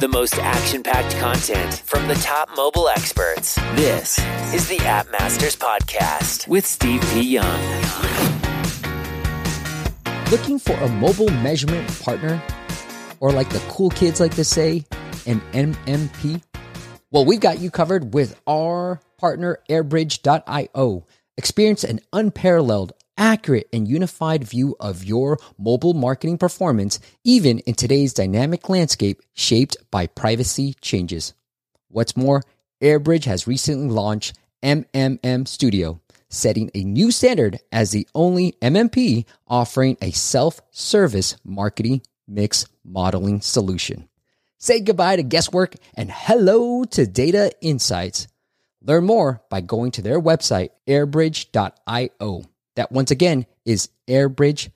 [0.00, 3.56] The most action packed content from the top mobile experts.
[3.74, 4.16] This
[4.54, 7.22] is the App Masters Podcast with Steve P.
[7.22, 7.60] Young.
[10.30, 12.40] Looking for a mobile measurement partner?
[13.18, 14.84] Or like the cool kids like to say,
[15.26, 16.44] an MMP?
[17.10, 21.06] Well, we've got you covered with our partner, airbridge.io.
[21.36, 28.14] Experience an unparalleled, accurate, and unified view of your mobile marketing performance, even in today's
[28.14, 31.34] dynamic landscape shaped by privacy changes.
[31.88, 32.42] What's more,
[32.80, 39.96] Airbridge has recently launched MMM Studio, setting a new standard as the only MMP offering
[40.00, 44.08] a self service marketing mix modeling solution.
[44.58, 48.26] Say goodbye to guesswork and hello to data insights.
[48.82, 52.44] Learn more by going to their website, airbridge.io.
[52.78, 54.70] That once again is airbridge.io.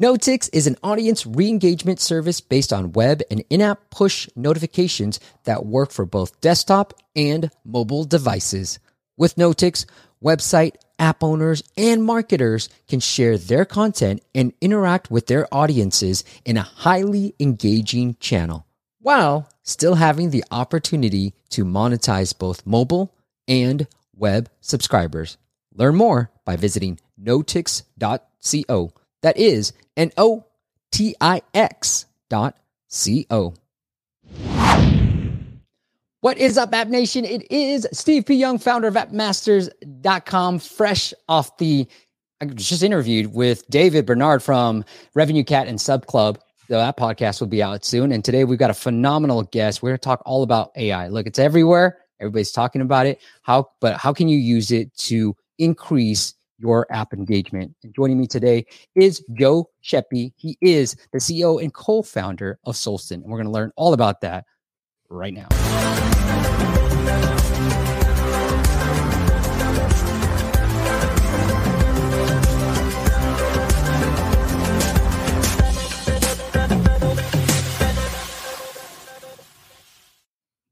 [0.00, 5.20] Notix is an audience re engagement service based on web and in app push notifications
[5.44, 8.78] that work for both desktop and mobile devices.
[9.18, 9.84] With Notix,
[10.24, 16.56] website, app owners, and marketers can share their content and interact with their audiences in
[16.56, 18.64] a highly engaging channel
[19.00, 23.14] while still having the opportunity to monetize both mobile
[23.46, 25.36] and web subscribers.
[25.78, 28.92] Learn more by visiting notix.co.
[29.22, 30.44] That is N O
[30.90, 33.54] T I X dot C O.
[36.20, 37.24] What is up, App Nation?
[37.24, 38.34] It is Steve P.
[38.34, 41.86] Young, founder of AppMasters.com, fresh off the.
[42.40, 44.84] I just interviewed with David Barnard from
[45.16, 46.40] RevenueCat and Sub Club.
[46.66, 48.10] So that podcast will be out soon.
[48.12, 49.80] And today we've got a phenomenal guest.
[49.80, 51.08] We're going to talk all about AI.
[51.08, 51.98] Look, it's everywhere.
[52.20, 53.20] Everybody's talking about it.
[53.42, 57.74] How, but how can you use it to increase your app engagement?
[57.82, 60.32] And joining me today is Joe Schaeppi.
[60.36, 63.12] He is the CEO and co-founder of Solsten.
[63.12, 64.44] And we're going to learn all about that
[65.08, 65.48] right now.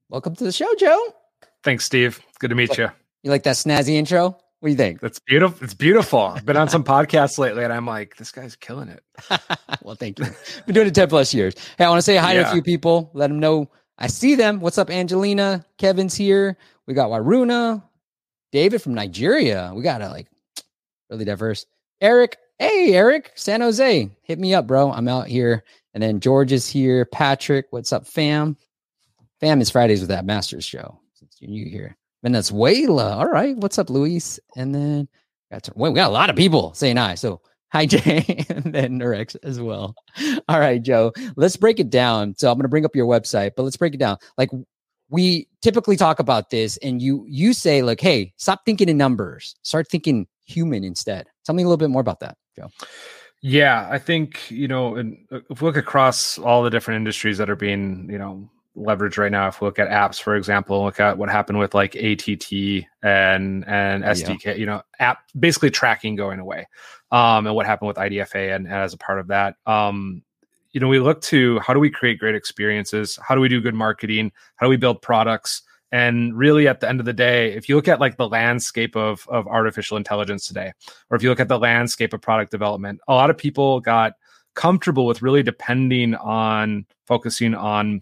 [0.09, 0.99] Welcome to the show, Joe.
[1.62, 2.21] Thanks, Steve.
[2.38, 2.88] Good to meet you.
[3.22, 4.38] You like that snazzy intro?
[4.66, 5.00] What do you think?
[5.00, 5.62] That's beautiful.
[5.62, 6.19] It's beautiful.
[6.19, 9.00] I've been on some podcasts lately and I'm like, this guy's killing it.
[9.84, 10.25] well, thank you.
[10.66, 11.54] Been doing it 10 plus years.
[11.78, 12.43] Hey, I want to say hi yeah.
[12.43, 14.59] to a few people, let them know I see them.
[14.59, 15.65] What's up, Angelina?
[15.78, 16.59] Kevin's here.
[16.84, 17.81] We got Waruna,
[18.50, 19.71] David from Nigeria.
[19.72, 20.26] We got a like
[21.10, 21.65] really diverse.
[22.00, 24.10] Eric, hey, Eric, San Jose.
[24.22, 24.91] Hit me up, bro.
[24.91, 25.62] I'm out here.
[25.94, 27.05] And then George is here.
[27.05, 28.56] Patrick, what's up, fam?
[29.38, 30.99] Fam is Fridays with that Masters show.
[31.15, 31.97] Since you're new here.
[32.22, 33.16] Venezuela.
[33.16, 33.56] All right.
[33.56, 34.41] What's up, Luis?
[34.56, 35.09] And then
[35.75, 37.15] we got a lot of people saying hi.
[37.15, 37.41] So
[37.72, 39.94] hi, Jay, and then Nurex as well.
[40.49, 41.12] All right, Joe.
[41.37, 42.34] Let's break it down.
[42.37, 44.16] So I'm going to bring up your website, but let's break it down.
[44.38, 44.50] Like
[45.09, 49.56] we typically talk about this, and you you say like, hey, stop thinking in numbers,
[49.62, 51.26] start thinking human instead.
[51.44, 52.71] Tell me a little bit more about that, Joe.
[53.43, 57.38] Yeah, I think you know, and uh, if we look across all the different industries
[57.38, 60.84] that are being, you know, leverage right now if we look at apps for example
[60.84, 62.28] look at what happened with like att
[63.03, 64.54] and and sdk yeah.
[64.54, 66.66] you know app basically tracking going away
[67.10, 69.56] um and what happened with idfa and, and as a part of that.
[69.66, 70.22] Um
[70.72, 73.19] you know we look to how do we create great experiences?
[73.26, 74.32] How do we do good marketing?
[74.56, 75.62] How do we build products?
[75.93, 78.97] And really at the end of the day if you look at like the landscape
[78.97, 80.72] of of artificial intelligence today
[81.10, 84.14] or if you look at the landscape of product development a lot of people got
[84.54, 88.00] comfortable with really depending on focusing on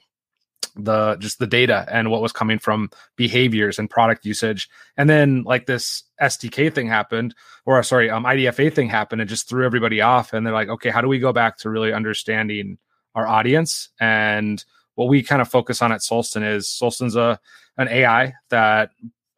[0.77, 4.69] the just the data and what was coming from behaviors and product usage.
[4.97, 7.35] And then like this sdk thing happened
[7.67, 9.21] or sorry um idfa thing happened.
[9.21, 10.33] And just threw everybody off.
[10.33, 12.79] And they're like okay how do we go back to really understanding
[13.15, 13.91] our audience?
[14.01, 14.65] And
[14.95, 17.39] what we kind of focus on at solsten is solsten's a
[17.77, 18.91] an ai that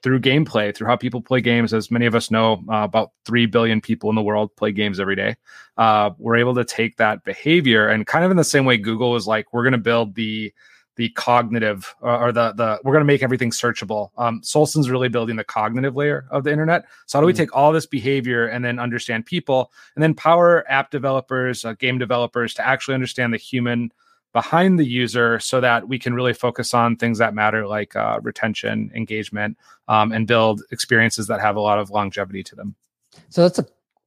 [0.02, 3.46] through gameplay through how people play games as many of us know uh, about 3
[3.46, 5.34] billion people in the world play games every day
[5.78, 9.10] uh, we're able to take that behavior and kind of in the same way google
[9.10, 10.52] was like we're going to build the
[10.96, 14.10] the cognitive uh, or the the we're going to make everything searchable.
[14.18, 16.86] Um, Solsten's really building the cognitive layer of the internet.
[17.06, 17.42] So how do we mm-hmm.
[17.42, 21.98] take all this behavior and then understand people, and then power app developers, uh, game
[21.98, 23.92] developers to actually understand the human
[24.32, 28.18] behind the user, so that we can really focus on things that matter, like uh,
[28.22, 29.56] retention, engagement,
[29.88, 32.74] um, and build experiences that have a lot of longevity to them.
[33.28, 33.66] So that's a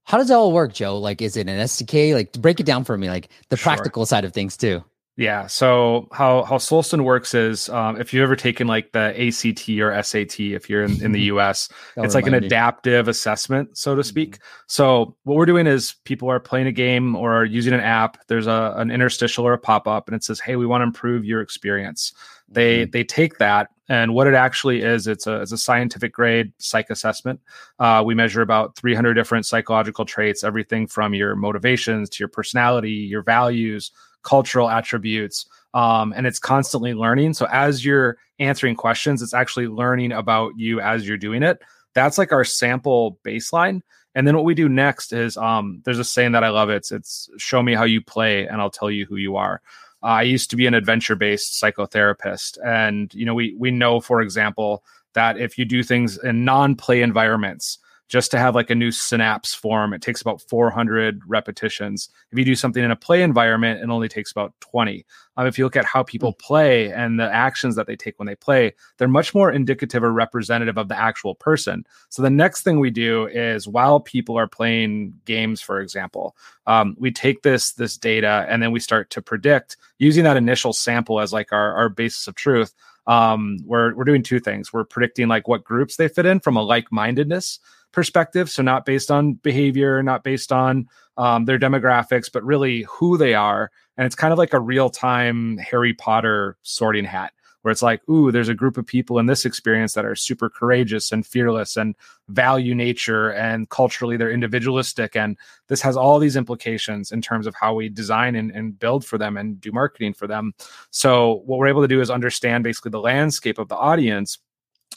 [0.10, 0.98] how does that all work, Joe?
[0.98, 2.16] Like, is it an SDK?
[2.16, 3.66] Like, break it down for me, like the sure.
[3.66, 4.84] practical side of things too.
[5.20, 5.48] Yeah.
[5.48, 10.02] So how how Solsten works is um, if you've ever taken like the ACT or
[10.02, 11.68] SAT, if you're in, in the US,
[11.98, 14.36] it's like an adaptive assessment, so to speak.
[14.36, 14.64] Mm-hmm.
[14.68, 18.26] So what we're doing is people are playing a game or using an app.
[18.28, 20.86] There's a an interstitial or a pop up, and it says, "Hey, we want to
[20.86, 22.14] improve your experience."
[22.48, 22.92] They mm-hmm.
[22.92, 26.92] they take that and what it actually is, it's a, it's a scientific grade psych
[26.92, 27.42] assessment.
[27.80, 32.92] Uh, we measure about 300 different psychological traits, everything from your motivations to your personality,
[32.92, 33.92] your values,
[34.24, 35.48] cultural attributes.
[35.74, 37.34] Um, and it's constantly learning.
[37.34, 41.60] So as you're answering questions, it's actually learning about you as you're doing it.
[41.94, 43.82] That's like our sample baseline.
[44.16, 46.70] And then what we do next is um, there's a saying that I love.
[46.70, 49.62] It's it's show me how you play, and I'll tell you who you are.
[50.02, 54.00] Uh, I used to be an adventure based psychotherapist, and you know we we know,
[54.00, 54.84] for example,
[55.14, 57.78] that if you do things in non play environments,
[58.10, 62.10] just to have like a new synapse form, it takes about 400 repetitions.
[62.32, 65.06] If you do something in a play environment, it only takes about 20.
[65.38, 66.46] Um, if you look at how people hmm.
[66.46, 70.12] play and the actions that they take when they play, they're much more indicative or
[70.12, 71.86] representative of the actual person.
[72.10, 76.36] So the next thing we do is while people are playing games, for example,
[76.66, 80.74] um, we take this this data and then we start to predict using that initial
[80.74, 82.74] sample as like our, our basis of truth.
[83.06, 84.74] Um, we're we're doing two things.
[84.74, 87.60] We're predicting like what groups they fit in from a like mindedness
[87.92, 88.50] perspective.
[88.50, 90.88] So not based on behavior, not based on
[91.18, 93.72] um, their demographics, but really who they are.
[93.98, 98.08] And it's kind of like a real time Harry Potter sorting hat where it's like,
[98.10, 101.76] ooh, there's a group of people in this experience that are super courageous and fearless
[101.76, 101.96] and
[102.30, 105.16] value nature and culturally they're individualistic.
[105.16, 105.38] And
[105.68, 109.18] this has all these implications in terms of how we design and, and build for
[109.18, 110.54] them and do marketing for them.
[110.92, 114.38] So what we're able to do is understand basically the landscape of the audience.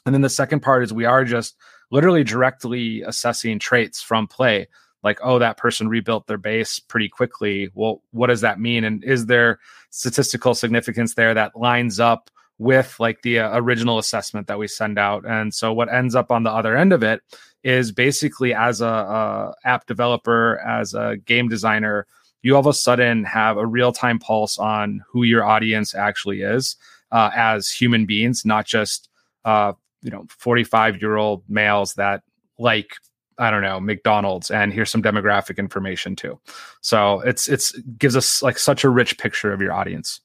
[0.07, 1.57] And then the second part is we are just
[1.93, 4.67] literally directly assessing traits from play.
[5.05, 7.71] Like oh that person rebuilt their base pretty quickly.
[7.75, 8.83] Well what does that mean?
[8.83, 9.61] And is there
[9.91, 14.99] statistical significance there that lines up with like the uh, original assessment that we send
[14.99, 15.25] out?
[15.27, 17.21] And so what ends up on the other end of it
[17.63, 22.07] is basically as a, a app developer as a game designer
[22.43, 26.77] you all of a sudden have a real-time pulse on who your audience actually is
[27.13, 29.09] uh, as human beings not just
[29.45, 32.23] uh, you know 45 year old males that
[32.59, 32.95] like
[33.39, 36.39] I don't know McDonald's, and here's some demographic information too.
[36.81, 40.21] So it's it's gives us like such a rich picture of your audience.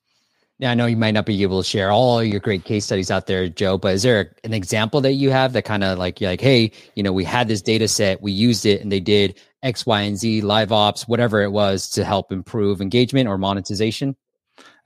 [0.60, 3.12] Yeah, I know you might not be able to share all your great case studies
[3.12, 6.20] out there, Joe, but is there an example that you have that kind of like
[6.20, 9.00] you're like, hey, you know, we had this data set, we used it, and they
[9.00, 13.38] did X, Y, and Z, live ops, whatever it was to help improve engagement or
[13.38, 14.16] monetization?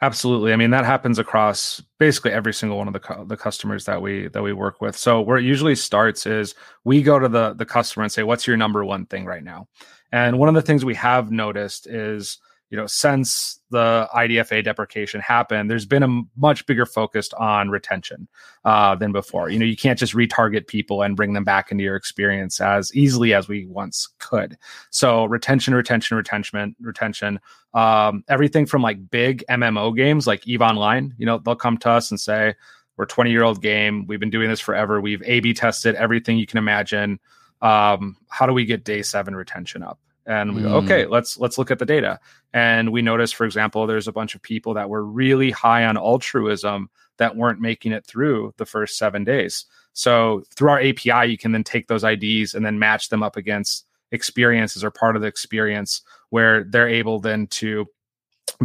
[0.03, 0.51] Absolutely.
[0.51, 4.01] I mean, that happens across basically every single one of the cu- the customers that
[4.01, 4.97] we that we work with.
[4.97, 8.47] So where it usually starts is we go to the the customer and say, "What's
[8.47, 9.67] your number one thing right now?"
[10.11, 12.39] And one of the things we have noticed is
[12.71, 18.29] you know, since the IDFA deprecation happened, there's been a much bigger focus on retention
[18.63, 19.49] uh, than before.
[19.49, 22.95] You know, you can't just retarget people and bring them back into your experience as
[22.95, 24.57] easily as we once could.
[24.89, 27.41] So retention, retention, retention, retention.
[27.73, 31.13] Um, everything from like big MMO games like Eve Online.
[31.17, 32.55] You know, they'll come to us and say,
[32.95, 34.07] "We're a 20 year old game.
[34.07, 35.01] We've been doing this forever.
[35.01, 37.19] We've A/B tested everything you can imagine.
[37.61, 39.99] Um, how do we get day seven retention up?"
[40.31, 41.09] And we go okay mm.
[41.09, 42.19] let's let's look at the data.
[42.53, 45.97] And we notice for example there's a bunch of people that were really high on
[45.97, 49.65] altruism that weren't making it through the first seven days.
[49.93, 53.35] So through our api you can then take those ids and then match them up
[53.35, 57.85] against experiences or part of the experience where they're able then to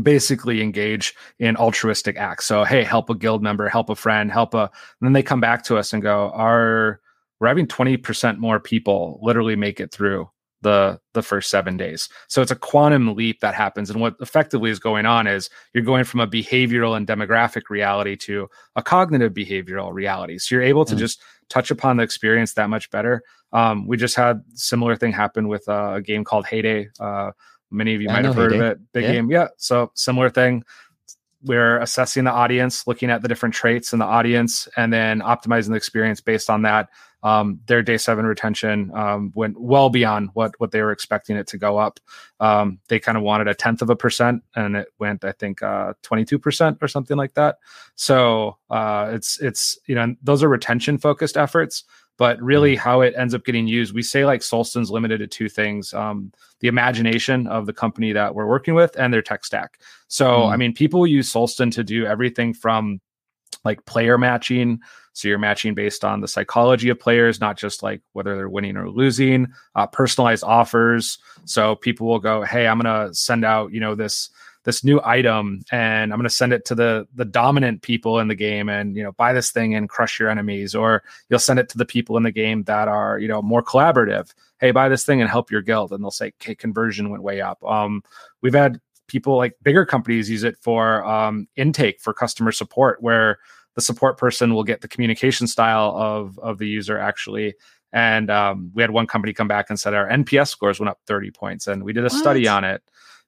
[0.01, 2.45] basically engage in altruistic acts.
[2.47, 5.40] So hey help a guild member help a friend help a and then they come
[5.40, 7.00] back to us and go are
[7.38, 10.31] we're having 20% more people literally make it through
[10.63, 12.09] the the first seven days.
[12.29, 13.91] So it's a quantum leap that happens.
[13.91, 18.17] And what effectively is going on is you're going from a behavioral and demographic reality
[18.17, 20.39] to a cognitive behavioral reality.
[20.39, 20.99] So you're able to mm.
[20.99, 23.23] just touch upon the experience that much better.
[23.53, 26.89] Um, we just had similar thing happen with uh, a game called Hay Day.
[26.99, 27.31] Uh,
[27.71, 28.79] many of you might have heard Hay of it.
[28.93, 29.13] Big yeah.
[29.13, 29.31] game.
[29.31, 30.65] Yeah so similar thing
[31.43, 35.69] we're assessing the audience looking at the different traits in the audience and then optimizing
[35.69, 36.88] the experience based on that
[37.26, 41.49] um, their day seven retention um, went well beyond what what they were expecting it
[41.49, 41.99] to go up.
[42.38, 45.61] Um, they kind of wanted a tenth of a percent, and it went, I think,
[46.02, 47.59] twenty two percent or something like that.
[47.97, 51.83] So uh, it's it's you know those are retention focused efforts,
[52.18, 52.82] but really mm-hmm.
[52.82, 56.32] how it ends up getting used, we say like Solsten's limited to two things: um,
[56.61, 59.80] the imagination of the company that we're working with and their tech stack.
[60.08, 60.52] So mm.
[60.52, 63.00] I mean, people use Solsten to do everything from
[63.64, 64.80] like player matching.
[65.12, 68.76] So you're matching based on the psychology of players, not just like whether they're winning
[68.76, 69.49] or losing.
[69.75, 71.18] Uh, personalized offers.
[71.46, 74.30] So people will go, "Hey, I'm gonna send out, you know, this
[74.66, 78.26] this new item and I'm going to send it to the the dominant people in
[78.26, 80.75] the game and you know buy this thing and crush your enemies.
[80.75, 83.62] Or you'll send it to the people in the game that are you know more
[83.62, 84.35] collaborative.
[84.58, 85.92] Hey buy this thing and help your guild.
[85.92, 87.64] And they'll say okay conversion went way up.
[87.64, 88.02] Um,
[88.42, 93.38] we've had people like bigger companies use it for um, intake for customer support where
[93.76, 97.54] the support person will get the communication style of of the user actually.
[97.92, 100.99] And um, we had one company come back and said our nps scores went up
[101.06, 102.18] 30 points and we did a what?
[102.18, 102.82] study on it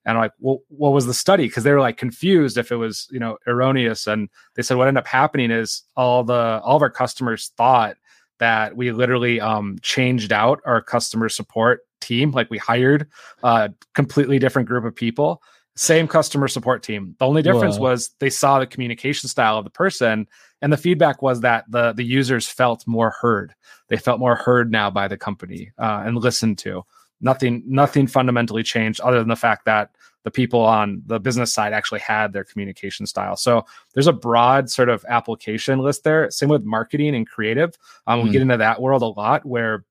[0.08, 1.48] and I'm like, well, what was the study?
[1.48, 4.06] Because they were like confused if it was, you know, erroneous.
[4.06, 7.98] And they said what ended up happening is all the all of our customers thought
[8.38, 12.30] that we literally um, changed out our customer support team.
[12.30, 13.06] Like we hired
[13.42, 15.42] a completely different group of people,
[15.76, 17.14] same customer support team.
[17.18, 17.90] The only difference Whoa.
[17.90, 20.26] was they saw the communication style of the person,
[20.62, 23.54] and the feedback was that the the users felt more heard.
[23.88, 26.84] They felt more heard now by the company uh, and listened to
[27.20, 29.90] nothing nothing fundamentally changed other than the fact that
[30.28, 33.34] the people on the business side actually had their communication style.
[33.34, 36.30] So there's a broad sort of application list there.
[36.30, 37.78] Same with marketing and creative.
[38.06, 38.24] Um, mm.
[38.24, 39.86] We get into that world a lot where,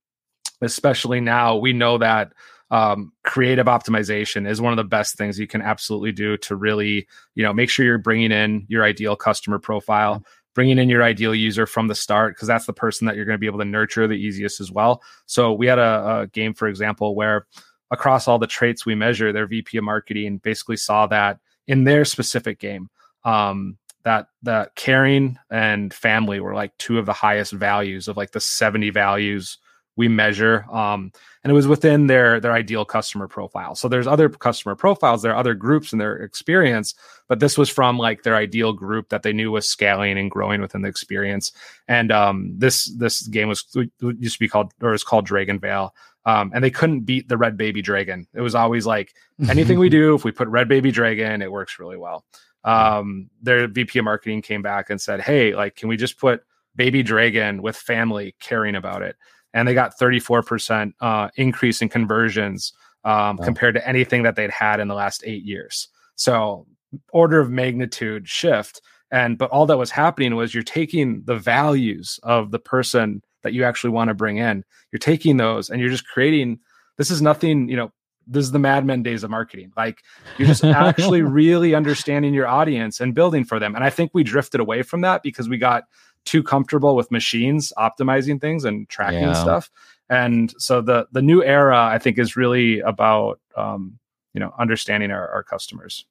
[0.61, 2.33] especially now, we know that
[2.69, 7.07] um, creative optimization is one of the best things you can absolutely do to really,
[7.33, 11.35] you know, make sure you're bringing in your ideal customer profile bringing in your ideal
[11.35, 13.63] user from the start because that's the person that you're going to be able to
[13.63, 15.03] nurture the easiest as well.
[15.27, 17.45] So we had a, a, game, for example, where
[17.91, 22.05] across all the traits we measure, their VP of marketing basically saw that in their
[22.05, 22.89] specific game,
[23.23, 28.31] um, that that caring and family were like two of the highest values of like
[28.31, 29.57] the 70 values
[29.97, 31.11] we measure um,
[31.43, 33.75] and it was within their their ideal customer profile.
[33.75, 36.93] So there's other customer profiles there are other groups in their experience
[37.27, 40.61] but this was from like their ideal group that they knew was scaling and growing
[40.61, 41.51] within the experience.
[41.87, 43.65] And um, this this game was
[44.01, 45.89] used to be called or was called DragonVale
[46.27, 49.15] um, and they couldn't beat the red baby dragon it was always like
[49.49, 52.23] anything we do if we put red baby dragon it works really well
[52.63, 56.43] um, their vp of marketing came back and said hey like can we just put
[56.75, 59.15] baby dragon with family caring about it
[59.53, 63.45] and they got 34% uh, increase in conversions um, wow.
[63.45, 65.87] compared to anything that they'd had in the last eight years.
[66.15, 66.67] So
[67.11, 68.81] order of magnitude shift.
[69.09, 73.53] And but all that was happening was you're taking the values of the person that
[73.53, 74.63] you actually want to bring in.
[74.91, 76.59] You're taking those and you're just creating.
[76.97, 77.91] This is nothing, you know.
[78.29, 79.71] This is the Mad Men days of marketing.
[79.77, 80.03] Like
[80.37, 83.73] you're just actually really understanding your audience and building for them.
[83.73, 85.85] And I think we drifted away from that because we got
[86.25, 89.33] too comfortable with machines optimizing things and tracking yeah.
[89.33, 89.71] stuff.
[90.09, 93.97] And so the the new era, I think, is really about um,
[94.33, 96.05] you know understanding our, our customers.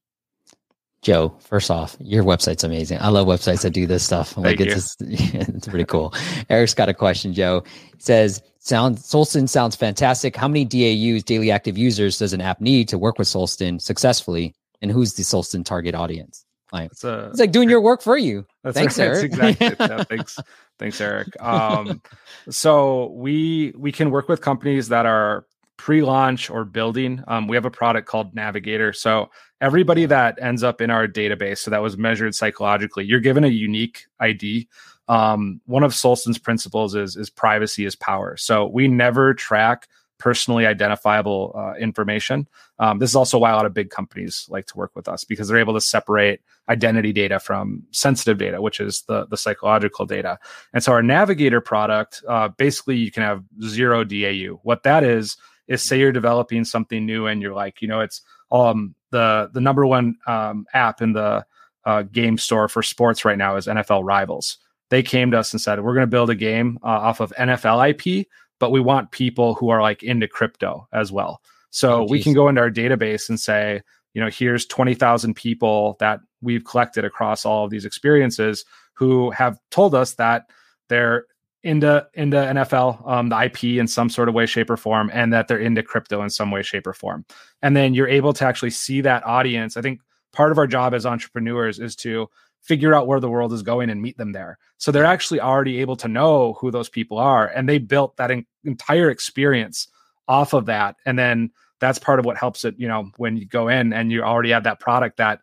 [1.03, 2.99] Joe, first off, your website's amazing.
[3.01, 4.37] I love websites that do this stuff.
[4.37, 6.13] like Thank it's just, it's pretty cool.
[6.51, 7.63] Eric's got a question, Joe.
[7.93, 10.35] It says sound Solsten sounds fantastic.
[10.35, 14.55] How many DAUs, daily active users, does an app need to work with Solsten successfully?
[14.83, 16.45] And who's the Solsten target audience?
[16.73, 18.45] Like it's, a, it's like doing your work for you.
[18.73, 19.07] thanks, right.
[19.07, 19.25] Eric.
[19.25, 20.05] exactly.
[20.17, 20.39] thanks,
[20.79, 21.29] thanks, Eric.
[21.41, 22.03] Um,
[22.51, 25.47] so we we can work with companies that are
[25.77, 27.23] pre-launch or building.
[27.29, 28.93] Um, we have a product called Navigator.
[28.93, 29.31] So
[29.61, 33.49] everybody that ends up in our database, so that was measured psychologically, you're given a
[33.49, 34.69] unique ID.
[35.09, 38.37] Um, one of Solsten's principles is is privacy is power.
[38.37, 42.49] So we never track personally identifiable uh, information.
[42.79, 45.25] Um, this is also why a lot of big companies like to work with us
[45.25, 50.07] because they're able to separate identity data from sensitive data, which is the the psychological
[50.07, 50.39] data.
[50.73, 54.59] And so our Navigator product, uh, basically, you can have zero DAU.
[54.63, 55.37] What that is
[55.69, 59.61] is say you're developing something new and you're like, you know, it's um, the the
[59.61, 61.45] number one um, app in the
[61.85, 64.59] uh, game store for sports right now is NFL Rivals.
[64.89, 67.33] They came to us and said, we're going to build a game uh, off of
[67.37, 68.27] NFL IP
[68.59, 71.43] but we want people who are like into crypto as well.
[71.71, 73.83] So oh, we can go into our database and say,
[74.15, 79.59] you know, here's 20,000 people that we've collected across all of these experiences who have
[79.71, 80.49] told us that
[80.89, 81.27] they're
[81.63, 85.33] into into NFL, um, the IP in some sort of way, shape, or form, and
[85.33, 87.25] that they're into crypto in some way, shape, or form.
[87.63, 89.77] And then you're able to actually see that audience.
[89.77, 90.01] I think
[90.33, 92.29] part of our job as entrepreneurs is to
[92.63, 94.59] figure out where the world is going and meet them there.
[94.79, 97.47] So they're actually already able to know who those people are.
[97.47, 98.33] And they built that
[98.65, 99.89] entire experience
[100.27, 100.97] off of that.
[101.07, 104.11] And then that's part of what helps it, you know, when you go in and
[104.11, 105.41] you already have that product that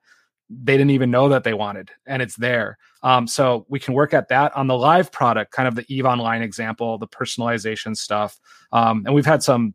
[0.64, 2.78] they didn't even know that they wanted and it's there.
[3.02, 6.06] Um, so we can work at that on the live product, kind of the Eve
[6.06, 8.40] Online example, the personalization stuff.
[8.72, 9.74] Um, and we've had some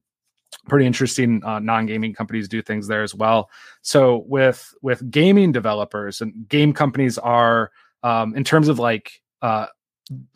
[0.66, 3.50] pretty interesting uh, non-gaming companies do things there as well
[3.82, 7.70] so with with gaming developers and game companies are
[8.02, 9.66] um, in terms of like uh,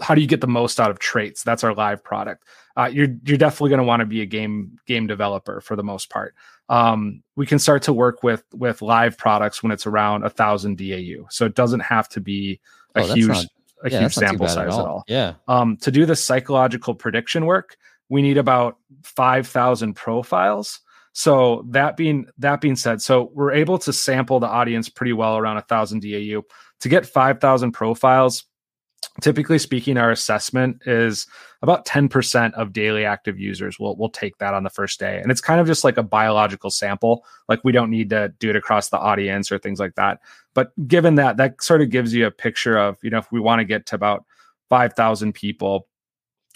[0.00, 1.42] how do you get the most out of traits?
[1.42, 2.44] That's our live product.
[2.76, 5.84] Uh, you're you're definitely going to want to be a game game developer for the
[5.84, 6.34] most part.
[6.68, 10.78] Um, we can start to work with with live products when it's around a thousand
[10.78, 12.60] DAU, so it doesn't have to be
[12.94, 13.46] a oh, huge not,
[13.84, 14.80] a yeah, huge sample size at all.
[14.80, 15.04] at all.
[15.08, 15.34] Yeah.
[15.48, 17.76] Um, to do the psychological prediction work,
[18.08, 20.80] we need about five thousand profiles.
[21.12, 25.36] So that being that being said, so we're able to sample the audience pretty well
[25.36, 26.42] around a thousand DAU.
[26.80, 28.44] To get five thousand profiles,
[29.20, 31.26] typically speaking, our assessment is
[31.60, 35.20] about 10% of daily active users will will take that on the first day.
[35.20, 37.24] And it's kind of just like a biological sample.
[37.48, 40.20] Like we don't need to do it across the audience or things like that.
[40.54, 43.40] But given that, that sort of gives you a picture of, you know, if we
[43.40, 44.24] want to get to about
[44.68, 45.88] 5,000 people,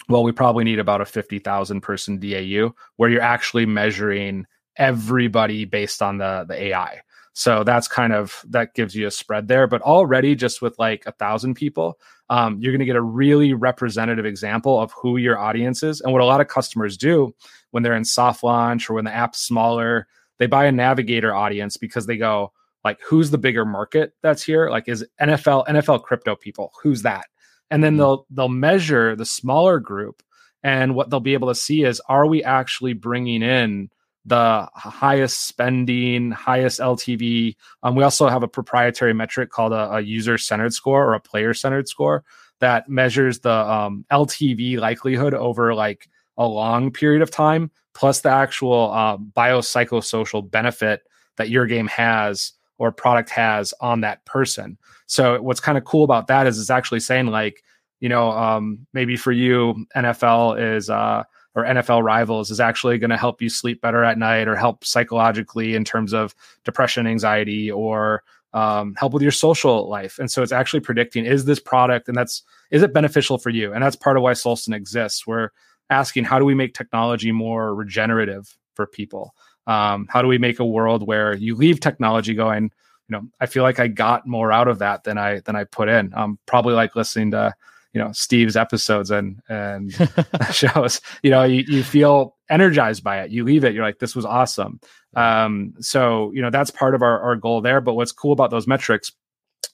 [0.09, 4.45] well, we probably need about a 50,000 person DAU where you're actually measuring
[4.77, 7.01] everybody based on the the AI.
[7.37, 9.67] So that's kind of that gives you a spread there.
[9.67, 11.99] But already just with like a thousand people,
[12.31, 16.01] um, you're going to get a really representative example of who your audience is.
[16.01, 17.35] And what a lot of customers do
[17.69, 20.07] when they're in soft launch or when the app's smaller,
[20.39, 22.53] they buy a navigator audience because they go
[22.83, 24.71] like, who's the bigger market that's here?
[24.71, 26.71] Like, is NFL NFL crypto people?
[26.81, 27.27] Who's that?
[27.69, 27.99] And then mm-hmm.
[27.99, 30.23] they'll they'll measure the smaller group,
[30.63, 33.91] and what they'll be able to see is, are we actually bringing in
[34.27, 37.55] the highest spending, highest LTV.
[37.81, 41.19] Um, we also have a proprietary metric called a, a user centered score or a
[41.19, 42.25] player centered score
[42.59, 48.29] that measures the um, LTV likelihood over like a long period of time, plus the
[48.29, 51.03] actual uh, biopsychosocial benefit
[51.37, 54.77] that your game has or product has on that person.
[55.05, 57.63] So what's kind of cool about that is it's actually saying like,
[58.01, 61.23] you know, um, maybe for you, NFL is uh,
[61.57, 64.85] or NFL Rivals is actually going to help you sleep better at night or help
[64.85, 68.21] psychologically in terms of depression, anxiety, or
[68.53, 70.19] um, help with your social life.
[70.19, 73.73] And so it's actually predicting is this product and that's is it beneficial for you?
[73.73, 75.25] And that's part of why Solsten exists.
[75.25, 75.49] We're
[75.89, 79.33] asking how do we make technology more regenerative for people?
[79.65, 83.47] Um, how do we make a world where you leave technology going, you know, I
[83.47, 86.13] feel like I got more out of that than I than I put in.
[86.13, 87.55] Um, probably like listening to
[87.97, 89.91] you know Steve's episodes and and
[90.51, 91.01] shows.
[91.23, 93.31] You know, you, you feel energized by it.
[93.31, 94.79] You leave it, you're like, this was awesome.
[95.15, 97.81] Um, so you know that's part of our, our goal there.
[97.81, 99.11] But what's cool about those metrics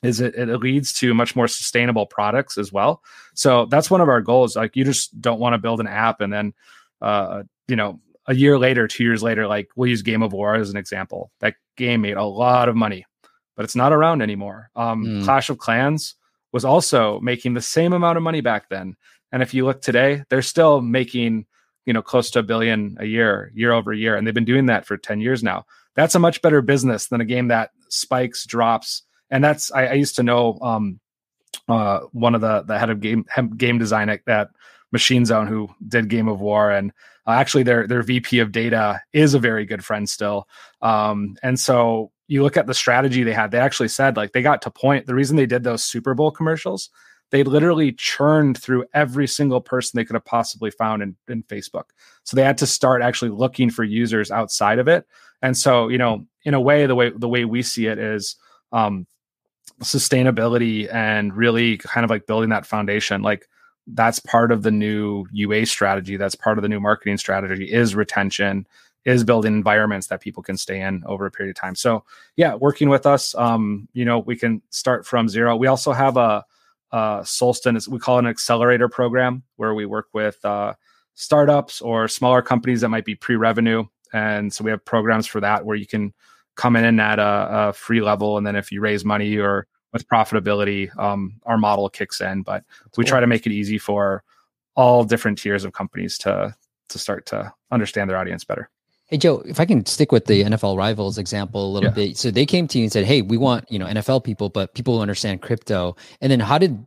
[0.03, 3.03] is it, it leads to much more sustainable products as well.
[3.33, 4.55] So that's one of our goals.
[4.55, 6.53] Like you just don't want to build an app and then
[7.01, 10.55] uh, you know a year later, two years later, like we'll use Game of War
[10.55, 11.29] as an example.
[11.41, 13.05] That game made a lot of money,
[13.57, 14.69] but it's not around anymore.
[14.77, 15.23] Um, mm.
[15.25, 16.15] Clash of Clans
[16.53, 18.95] was also making the same amount of money back then.
[19.31, 21.47] And if you look today, they're still making,
[21.85, 24.15] you know, close to a billion a year, year over year.
[24.15, 25.65] And they've been doing that for 10 years now.
[25.95, 29.01] That's a much better business than a game that spikes, drops.
[29.31, 30.99] And that's, I, I used to know um,
[31.67, 33.25] uh, one of the, the head of game,
[33.57, 34.49] game design at that
[34.91, 36.69] Machine Zone who did Game of War.
[36.69, 36.91] And
[37.25, 40.47] uh, actually their, their VP of data is a very good friend still.
[40.81, 44.41] Um, and so you look at the strategy they had, they actually said like they
[44.41, 46.89] got to point the reason they did those Super Bowl commercials,
[47.31, 51.85] they literally churned through every single person they could have possibly found in, in Facebook.
[52.23, 55.05] So they had to start actually looking for users outside of it.
[55.41, 58.35] And so, you know, in a way, the way the way we see it is
[58.71, 59.07] um
[59.81, 63.21] sustainability and really kind of like building that foundation.
[63.21, 63.47] Like
[63.87, 66.17] that's part of the new UA strategy.
[66.17, 68.65] That's part of the new marketing strategy is retention
[69.05, 71.75] is building environments that people can stay in over a period of time.
[71.75, 72.03] So
[72.35, 75.55] yeah, working with us, um, you know, we can start from zero.
[75.55, 76.45] We also have a,
[76.91, 80.73] a Solsten, we call it an accelerator program where we work with uh,
[81.15, 83.83] startups or smaller companies that might be pre-revenue.
[84.13, 86.13] And so we have programs for that where you can
[86.55, 88.37] come in at a, a free level.
[88.37, 92.63] And then if you raise money or with profitability, um, our model kicks in, but
[92.83, 93.09] That's we cool.
[93.09, 94.23] try to make it easy for
[94.75, 96.55] all different tiers of companies to,
[96.89, 98.69] to start to understand their audience better.
[99.13, 101.93] Hey Joe, if I can stick with the NFL rivals example a little yeah.
[101.93, 102.17] bit.
[102.17, 104.73] So they came to you and said, "Hey, we want, you know, NFL people, but
[104.73, 106.83] people who understand crypto." And then how did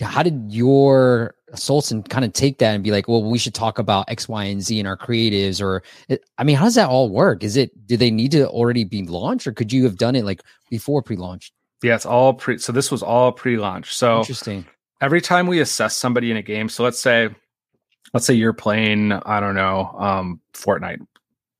[0.00, 3.80] how did your Solsten kind of take that and be like, "Well, we should talk
[3.80, 5.82] about X, Y, and Z in our creatives?" Or,
[6.38, 7.42] I mean, how does that all work?
[7.42, 10.24] Is it do they need to already be launched, or could you have done it
[10.24, 11.50] like before pre-launch?
[11.82, 12.58] Yeah, it's all pre.
[12.58, 13.96] So this was all pre-launch.
[13.96, 14.64] So interesting.
[15.00, 17.30] Every time we assess somebody in a game, so let's say,
[18.14, 21.00] let's say you're playing, I don't know, um, Fortnite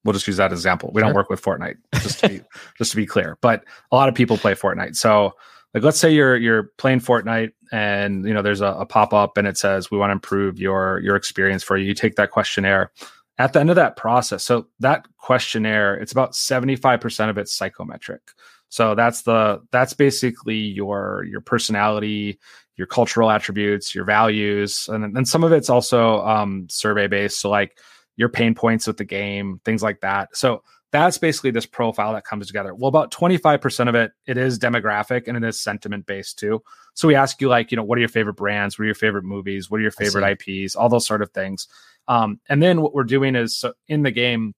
[0.05, 0.91] we'll just use that example.
[0.93, 1.09] We sure.
[1.09, 2.41] don't work with Fortnite, just to be
[2.79, 3.39] just to be clear.
[3.41, 4.97] But a lot of people play Fortnite.
[4.97, 5.35] So
[5.75, 9.47] like let's say you're you're playing Fortnite and you know there's a, a pop-up and
[9.47, 11.87] it says we want to improve your your experience for you.
[11.87, 12.93] You take that questionnaire.
[13.41, 18.21] At the end of that process, so that questionnaire, it's about 75% of it's psychometric.
[18.69, 22.41] So that's the that's basically your your personality,
[22.77, 27.41] your cultural attributes, your values, and then some of it's also um, survey based.
[27.41, 27.79] So like
[28.19, 30.37] your pain points with the game, things like that.
[30.37, 32.75] So that's basically this profile that comes together.
[32.75, 36.63] Well, about 25% of it, it is demographic and it is sentiment based too.
[36.95, 38.77] So we ask you like, you know, what are your favorite brands?
[38.77, 39.71] What are your favorite movies?
[39.71, 40.75] What are your favorite IPs?
[40.75, 41.69] All those sort of things.
[42.09, 44.53] Um, and then what we're doing is so in the game,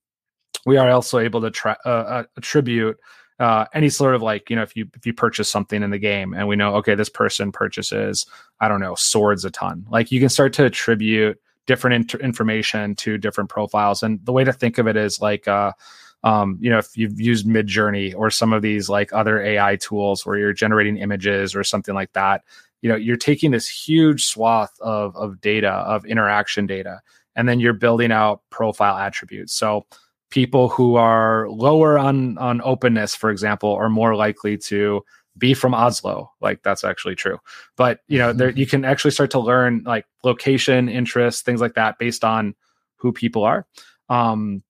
[0.65, 2.97] we are also able to uh, uh, attribute
[3.41, 5.99] uh, any sort of like you know if you if you purchase something in the
[5.99, 8.27] game and we know okay this person purchases
[8.61, 11.41] I don't know swords a ton like you can start to attribute
[11.71, 15.71] different information to different profiles and the way to think of it is like uh,
[16.23, 20.27] um, you know, if you've used Midjourney or some of these like other AI tools
[20.27, 22.43] where you're generating images or something like that,
[22.83, 27.01] you know, you're taking this huge swath of of data, of interaction data,
[27.37, 29.55] and then you're building out profile attributes.
[29.55, 29.87] So
[30.31, 35.03] people who are lower on on openness, for example, are more likely to
[35.39, 36.31] be from Oslo.
[36.41, 37.39] Like that's actually true.
[37.77, 41.75] But you know, there you can actually start to learn like location, interests, things like
[41.75, 42.55] that based on
[42.97, 43.67] who people are.
[44.09, 44.63] Um,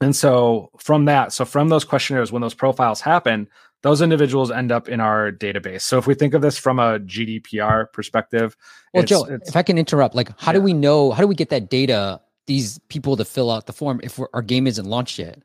[0.00, 3.48] and so from that, so from those questionnaires, when those profiles happen,
[3.82, 5.82] those individuals end up in our database.
[5.82, 8.56] So if we think of this from a GDPR perspective,
[8.92, 10.58] well, it's, Joe, it's, if I can interrupt, like, how yeah.
[10.58, 11.12] do we know?
[11.12, 12.20] How do we get that data?
[12.46, 15.42] These people to fill out the form if our game isn't launched yet.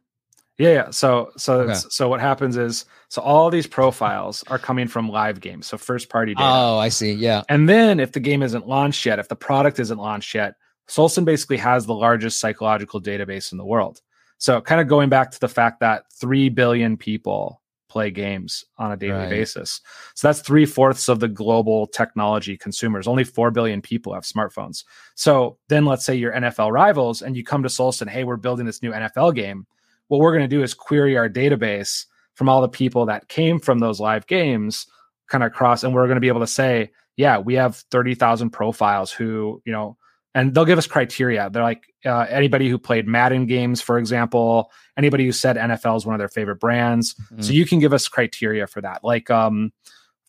[0.61, 0.89] Yeah, yeah.
[0.91, 1.73] So, so, okay.
[1.73, 6.07] so what happens is, so all these profiles are coming from live games, so first
[6.07, 6.47] party data.
[6.47, 7.13] Oh, I see.
[7.13, 7.41] Yeah.
[7.49, 10.53] And then if the game isn't launched yet, if the product isn't launched yet,
[10.87, 14.01] Solsten basically has the largest psychological database in the world.
[14.37, 18.91] So, kind of going back to the fact that 3 billion people play games on
[18.91, 19.29] a daily right.
[19.29, 19.81] basis.
[20.13, 23.07] So, that's three fourths of the global technology consumers.
[23.07, 24.83] Only 4 billion people have smartphones.
[25.15, 28.67] So, then let's say you're NFL rivals and you come to Solsten, hey, we're building
[28.67, 29.65] this new NFL game.
[30.11, 33.61] What we're going to do is query our database from all the people that came
[33.61, 34.85] from those live games,
[35.29, 38.49] kind of across, and we're going to be able to say, yeah, we have 30,000
[38.49, 39.95] profiles who, you know,
[40.35, 41.49] and they'll give us criteria.
[41.49, 46.05] They're like uh, anybody who played Madden games, for example, anybody who said NFL is
[46.05, 47.13] one of their favorite brands.
[47.13, 47.43] Mm-hmm.
[47.43, 49.05] So you can give us criteria for that.
[49.05, 49.71] Like um,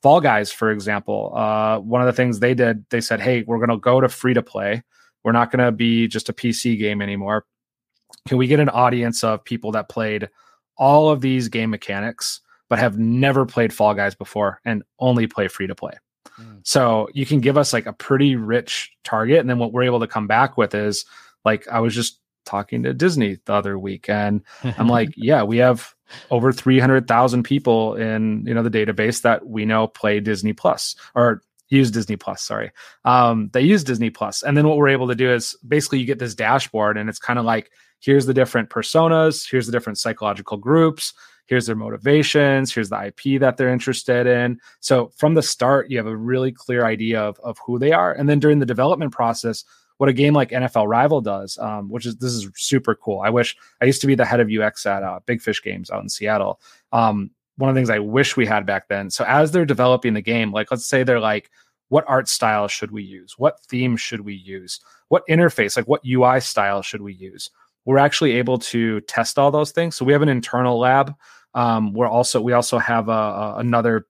[0.00, 3.58] Fall Guys, for example, uh, one of the things they did, they said, "Hey, we're
[3.58, 4.84] going to go to free to play.
[5.24, 7.46] We're not going to be just a PC game anymore.
[8.26, 10.28] Can we get an audience of people that played
[10.76, 15.48] all of these game mechanics?" But have never played Fall Guys before and only play
[15.48, 15.92] free to play.
[16.40, 16.60] Mm.
[16.64, 19.40] So you can give us like a pretty rich target.
[19.40, 21.04] And then what we're able to come back with is
[21.44, 25.58] like, I was just talking to Disney the other week and I'm like, yeah, we
[25.58, 25.94] have
[26.30, 31.42] over 300,000 people in, you know, the database that we know play Disney plus or
[31.68, 32.70] use Disney plus, sorry.
[33.04, 34.42] Um, they use Disney plus.
[34.42, 37.18] And then what we're able to do is basically you get this dashboard and it's
[37.18, 37.70] kind of like,
[38.02, 41.14] here's the different personas, here's the different psychological groups,
[41.46, 44.60] here's their motivations, here's the IP that they're interested in.
[44.80, 48.12] So from the start, you have a really clear idea of, of who they are.
[48.12, 49.64] And then during the development process,
[49.98, 53.20] what a game like NFL Rival does, um, which is this is super cool.
[53.20, 55.90] I wish I used to be the head of UX at uh, Big Fish Games
[55.90, 56.60] out in Seattle.
[56.90, 59.10] Um, one of the things I wish we had back then.
[59.10, 61.50] So as they're developing the game, like let's say they're like,
[61.88, 63.34] what art style should we use?
[63.38, 64.80] What theme should we use?
[65.08, 67.50] What interface, like what UI style should we use?
[67.84, 69.96] We're actually able to test all those things.
[69.96, 71.14] So we have an internal lab.
[71.54, 74.06] Um, we're also we also have a, a, another.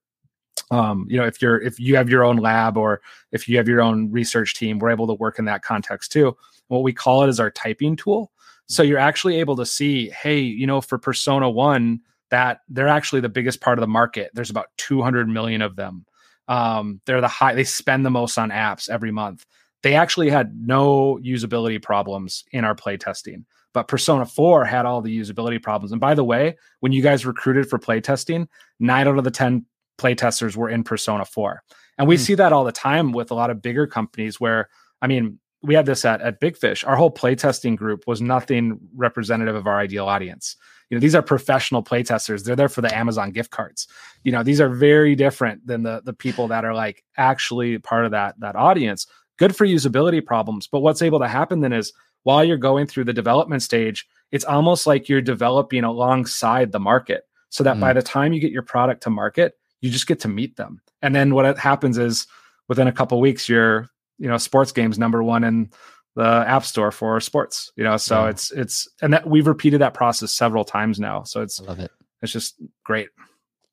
[0.70, 3.68] Um, you know, if you're if you have your own lab or if you have
[3.68, 6.36] your own research team, we're able to work in that context too.
[6.68, 8.32] What we call it is our typing tool.
[8.66, 13.20] So you're actually able to see, hey, you know, for Persona One, that they're actually
[13.20, 14.30] the biggest part of the market.
[14.32, 16.06] There's about 200 million of them.
[16.48, 17.54] Um, they're the high.
[17.54, 19.44] They spend the most on apps every month.
[19.82, 23.44] They actually had no usability problems in our play testing.
[23.74, 25.92] But Persona 4 had all the usability problems.
[25.92, 28.46] And by the way, when you guys recruited for playtesting,
[28.78, 29.64] nine out of the 10
[29.98, 31.62] playtesters were in Persona 4.
[31.98, 32.20] And we mm.
[32.20, 34.68] see that all the time with a lot of bigger companies where,
[35.00, 36.84] I mean, we had this at, at Big Fish.
[36.84, 40.56] Our whole playtesting group was nothing representative of our ideal audience.
[40.90, 42.44] You know, these are professional playtesters.
[42.44, 43.86] They're there for the Amazon gift cards.
[44.24, 48.04] You know, these are very different than the the people that are like actually part
[48.04, 49.06] of that that audience.
[49.38, 51.92] Good for usability problems, but what's able to happen then is
[52.24, 57.24] while you're going through the development stage, it's almost like you're developing alongside the market
[57.50, 57.80] so that mm.
[57.80, 60.80] by the time you get your product to market, you just get to meet them.
[61.02, 62.26] And then what happens is
[62.68, 65.70] within a couple weeks, you're, you know, sports games number one in
[66.14, 68.30] the app store for sports, you know, so yeah.
[68.30, 71.24] it's, it's, and that we've repeated that process several times now.
[71.24, 71.90] So it's, I love it.
[72.22, 72.54] It's just
[72.84, 73.08] great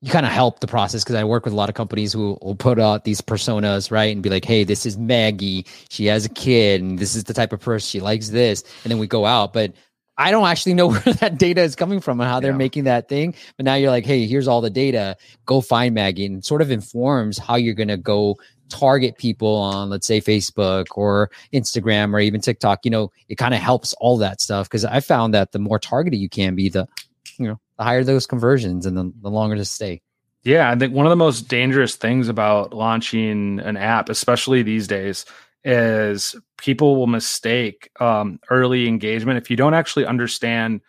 [0.02, 2.38] you kind of help the process because I work with a lot of companies who
[2.40, 4.12] will put out these personas, right?
[4.12, 5.66] And be like, hey, this is Maggie.
[5.90, 8.64] She has a kid, and this is the type of person she likes this.
[8.82, 9.52] And then we go out.
[9.52, 9.74] But
[10.16, 12.56] I don't actually know where that data is coming from and how they're yeah.
[12.56, 13.34] making that thing.
[13.58, 15.16] But now you're like, hey, here's all the data.
[15.44, 18.36] Go find Maggie and sort of informs how you're going to go
[18.70, 23.52] target people on let's say facebook or instagram or even tiktok you know it kind
[23.52, 26.68] of helps all that stuff because i found that the more targeted you can be
[26.68, 26.86] the
[27.36, 30.02] you know the higher those conversions and the, the longer to stay
[30.44, 34.86] yeah i think one of the most dangerous things about launching an app especially these
[34.86, 35.24] days
[35.64, 40.80] is people will mistake um, early engagement if you don't actually understand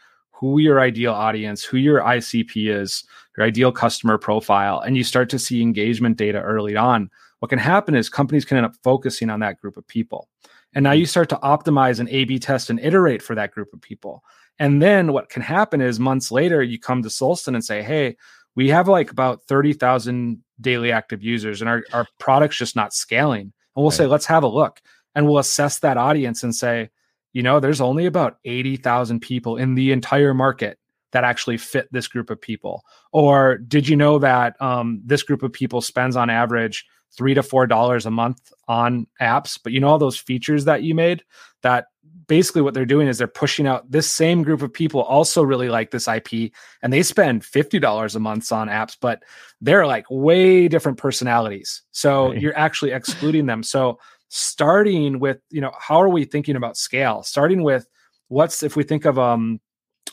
[0.41, 3.03] who your ideal audience, who your ICP is,
[3.37, 7.59] your ideal customer profile, and you start to see engagement data early on, what can
[7.59, 10.27] happen is companies can end up focusing on that group of people.
[10.73, 13.71] And now you start to optimize and A B test and iterate for that group
[13.71, 14.23] of people.
[14.61, 18.15] And then what can happen is months later, you come to Solsten and say, hey,
[18.55, 23.41] we have like about 30,000 daily active users and our, our product's just not scaling.
[23.41, 23.97] And we'll right.
[23.97, 24.79] say, let's have a look.
[25.15, 26.91] And we'll assess that audience and say,
[27.33, 30.77] you know, there's only about 80,000 people in the entire market
[31.11, 32.83] that actually fit this group of people.
[33.11, 36.85] Or did you know that um, this group of people spends on average
[37.17, 39.59] three to four dollars a month on apps?
[39.61, 41.23] But you know all those features that you made
[41.63, 41.87] that
[42.31, 45.67] basically what they're doing is they're pushing out this same group of people also really
[45.67, 49.21] like this IP and they spend $50 a month on apps, but
[49.59, 51.81] they're like way different personalities.
[51.91, 52.39] So right.
[52.39, 53.63] you're actually excluding them.
[53.63, 57.85] So starting with you know how are we thinking about scale starting with
[58.29, 59.59] what's if we think of um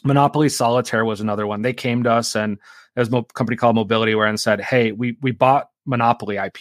[0.03, 2.59] monopoly solitaire was another one they came to us and
[2.97, 6.59] there's a company called Mobilityware and said hey we we bought monopoly ip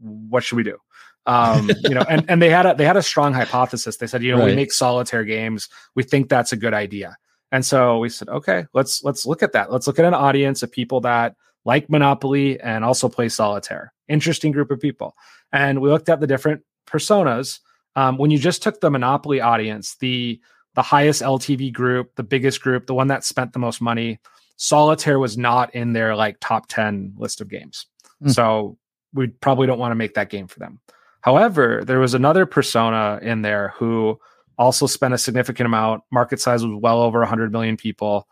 [0.00, 0.78] what should we do
[1.26, 4.22] um you know and and they had a they had a strong hypothesis they said
[4.22, 4.46] you know right.
[4.46, 7.16] we make solitaire games we think that's a good idea
[7.52, 10.62] and so we said okay let's let's look at that let's look at an audience
[10.62, 11.34] of people that
[11.66, 15.14] like monopoly and also play solitaire interesting group of people
[15.52, 17.60] and we looked at the different personas.
[17.96, 20.40] Um, when you just took the Monopoly audience, the
[20.74, 24.20] the highest LTV group, the biggest group, the one that spent the most money,
[24.56, 27.86] Solitaire was not in their like top 10 list of games.
[28.22, 28.32] Mm.
[28.32, 28.78] So
[29.12, 30.80] we probably don't want to make that game for them.
[31.22, 34.18] However, there was another persona in there who
[34.58, 36.02] also spent a significant amount.
[36.10, 38.26] Market size was well over 100 million people.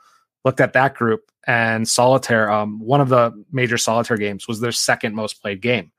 [0.44, 4.72] Looked at that group and Solitaire, um, one of the major Solitaire games, was their
[4.72, 5.90] second most played game.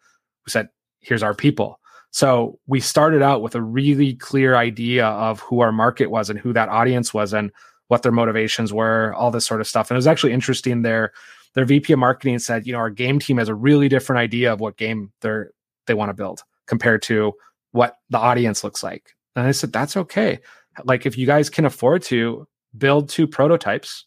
[0.45, 1.80] We said, here's our people.
[2.12, 6.39] So we started out with a really clear idea of who our market was and
[6.39, 7.52] who that audience was and
[7.88, 9.89] what their motivations were, all this sort of stuff.
[9.89, 10.82] And it was actually interesting.
[10.82, 11.12] Their
[11.56, 14.54] their VP of marketing said, you know, our game team has a really different idea
[14.54, 15.52] of what game they're
[15.88, 17.34] they want to build compared to
[17.71, 19.15] what the audience looks like.
[19.36, 20.39] And I said, that's okay.
[20.86, 24.05] Like if you guys can afford to build two prototypes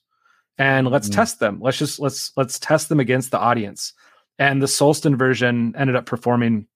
[0.58, 1.14] and let's mm.
[1.14, 1.58] test them.
[1.60, 3.92] Let's just let's let's test them against the audience.
[4.38, 6.66] And the Solsten version ended up performing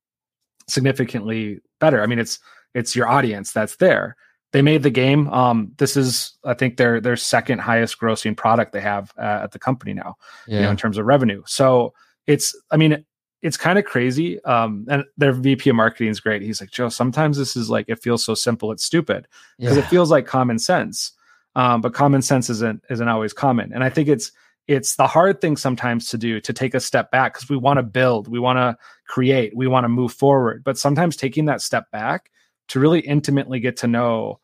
[0.68, 2.02] significantly better.
[2.02, 2.38] I mean, it's
[2.74, 4.16] it's your audience that's there.
[4.52, 5.28] They made the game.
[5.28, 9.52] Um, this is, I think, their their second highest grossing product they have uh, at
[9.52, 10.56] the company now, yeah.
[10.56, 11.42] you know, in terms of revenue.
[11.46, 11.92] So
[12.26, 13.04] it's, I mean,
[13.46, 14.42] it's kind of crazy.
[14.42, 16.42] Um, and their VP of marketing is great.
[16.42, 19.84] He's like, Joe, sometimes this is like it feels so simple, it's stupid because yeah.
[19.84, 21.12] it feels like common sense.
[21.54, 23.72] Um, but common sense isn't isn't always common.
[23.72, 24.32] And I think it's
[24.66, 27.78] it's the hard thing sometimes to do to take a step back because we want
[27.78, 30.64] to build, we want to create, we want to move forward.
[30.64, 32.32] But sometimes taking that step back
[32.68, 34.40] to really intimately get to know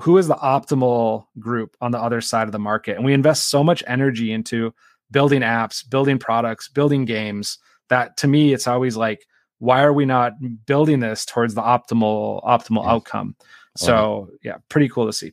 [0.00, 2.96] who is the optimal group on the other side of the market.
[2.96, 4.74] And we invest so much energy into
[5.12, 7.58] building apps, building products, building games
[7.90, 9.26] that to me, it's always like,
[9.58, 10.32] why are we not
[10.66, 13.36] building this towards the optimal optimal outcome?
[13.76, 15.32] So yeah, pretty cool to see.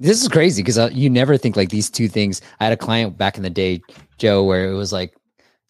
[0.00, 2.40] This is crazy because uh, you never think like these two things.
[2.60, 3.80] I had a client back in the day,
[4.18, 5.14] Joe, where it was like,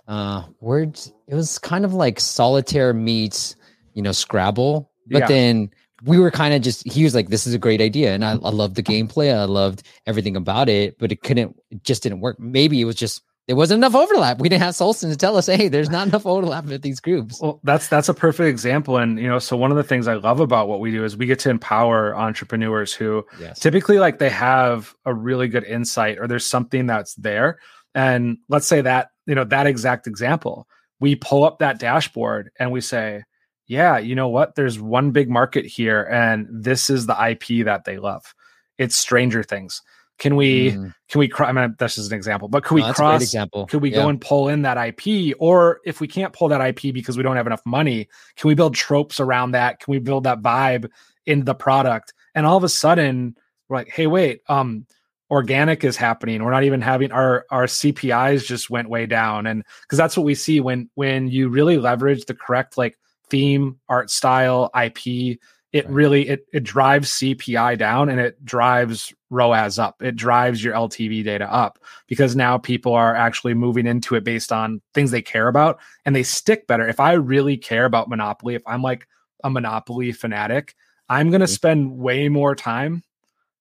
[0.07, 1.13] uh, words.
[1.29, 3.57] It was kind of like solitaire meets,
[3.95, 4.91] you know, Scrabble.
[5.07, 5.27] But yeah.
[5.29, 5.71] then
[6.05, 6.87] we were kind of just.
[6.91, 9.35] He was like, "This is a great idea," and I, I loved the gameplay.
[9.35, 11.57] I loved everything about it, but it couldn't.
[11.71, 12.39] It just didn't work.
[12.39, 14.41] Maybe it was just there wasn't enough overlap.
[14.41, 17.41] We didn't have Solsten to tell us, hey, there's not enough overlap with these groups.
[17.41, 18.99] Well, that's that's a perfect example.
[18.99, 21.17] And you know, so one of the things I love about what we do is
[21.17, 23.59] we get to empower entrepreneurs who yes.
[23.59, 27.59] typically like they have a really good insight or there's something that's there.
[27.95, 30.69] And let's say that, you know, that exact example,
[31.01, 33.25] we pull up that dashboard and we say,
[33.67, 34.57] yeah, you know what?
[34.57, 38.35] There's one big market here, and this is the IP that they love.
[38.77, 39.81] It's Stranger Things
[40.19, 40.95] can we mm.
[41.09, 43.67] can we I mean that's just an example, but could we cross example.
[43.67, 44.03] Could we yeah.
[44.03, 45.35] go and pull in that IP?
[45.39, 48.55] Or if we can't pull that IP because we don't have enough money, can we
[48.55, 49.81] build tropes around that?
[49.81, 50.91] Can we build that vibe
[51.27, 52.15] in the product?
[52.35, 53.37] And all of a sudden
[53.69, 54.87] we're like, hey, wait, um,
[55.31, 56.43] organic is happening.
[56.43, 59.47] We're not even having our our CPIs just went way down.
[59.47, 62.99] And because that's what we see when when you really leverage the correct like
[63.31, 65.39] theme, art style, IP,
[65.73, 65.95] it right.
[65.95, 70.03] really it it drives CPI down and it drives ROAS up.
[70.03, 74.53] It drives your LTV data up because now people are actually moving into it based
[74.53, 76.89] on things they care about and they stick better.
[76.89, 79.07] If I really care about Monopoly, if I'm like
[79.45, 80.75] a Monopoly fanatic,
[81.09, 81.53] I'm going to mm-hmm.
[81.53, 83.03] spend way more time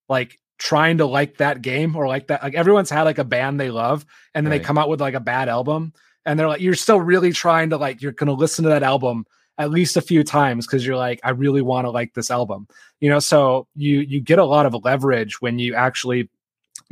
[0.10, 3.60] like trying to like that game or like that like everyone's had like a band
[3.60, 4.58] they love and then right.
[4.60, 5.94] they come out with like a bad album
[6.26, 8.82] and they're like you're still really trying to like you're going to listen to that
[8.82, 9.26] album
[9.58, 12.68] at least a few times because you're like i really want to like this album.
[13.00, 16.30] You know so you you get a lot of leverage when you actually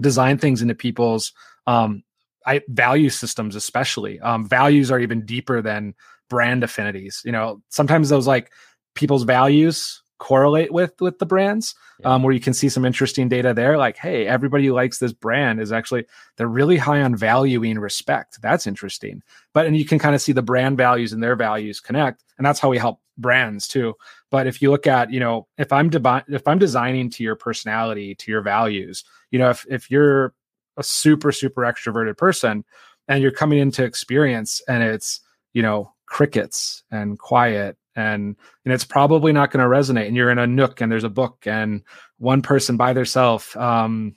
[0.01, 1.34] design things into people's
[1.67, 2.04] um
[2.47, 4.19] I, value systems especially.
[4.19, 5.95] Um values are even deeper than
[6.30, 7.62] brand affinities you know?
[7.69, 8.51] Sometimes those like
[8.95, 12.16] people's values correlate with with the brands yeah.
[12.16, 15.14] um, where you can see some interesting data there like hey everybody who likes this
[15.14, 16.04] brand is actually
[16.36, 18.42] they're really high on valuing respect.
[18.42, 19.22] That's interesting.
[19.54, 22.46] But and you can kind of see the brand values and their values connect and
[22.46, 23.94] that's how we help brands too.
[24.32, 27.36] But if you look at you know if i'm de- if i'm designing to your
[27.36, 30.34] personality to your values you know if if you're
[30.78, 32.66] a super super extroverted person
[33.08, 35.22] and you're coming into experience and it's
[35.54, 40.30] you know crickets and quiet and and it's probably not going to resonate and you're
[40.30, 41.82] in a nook and there's a book and
[42.18, 44.16] one person by themselves um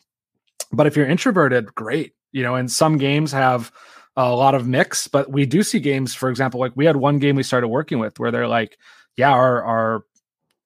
[0.72, 3.72] but if you're introverted great you know and some games have
[4.16, 7.18] a lot of mix but we do see games for example like we had one
[7.18, 8.78] game we started working with where they're like
[9.16, 10.04] yeah our our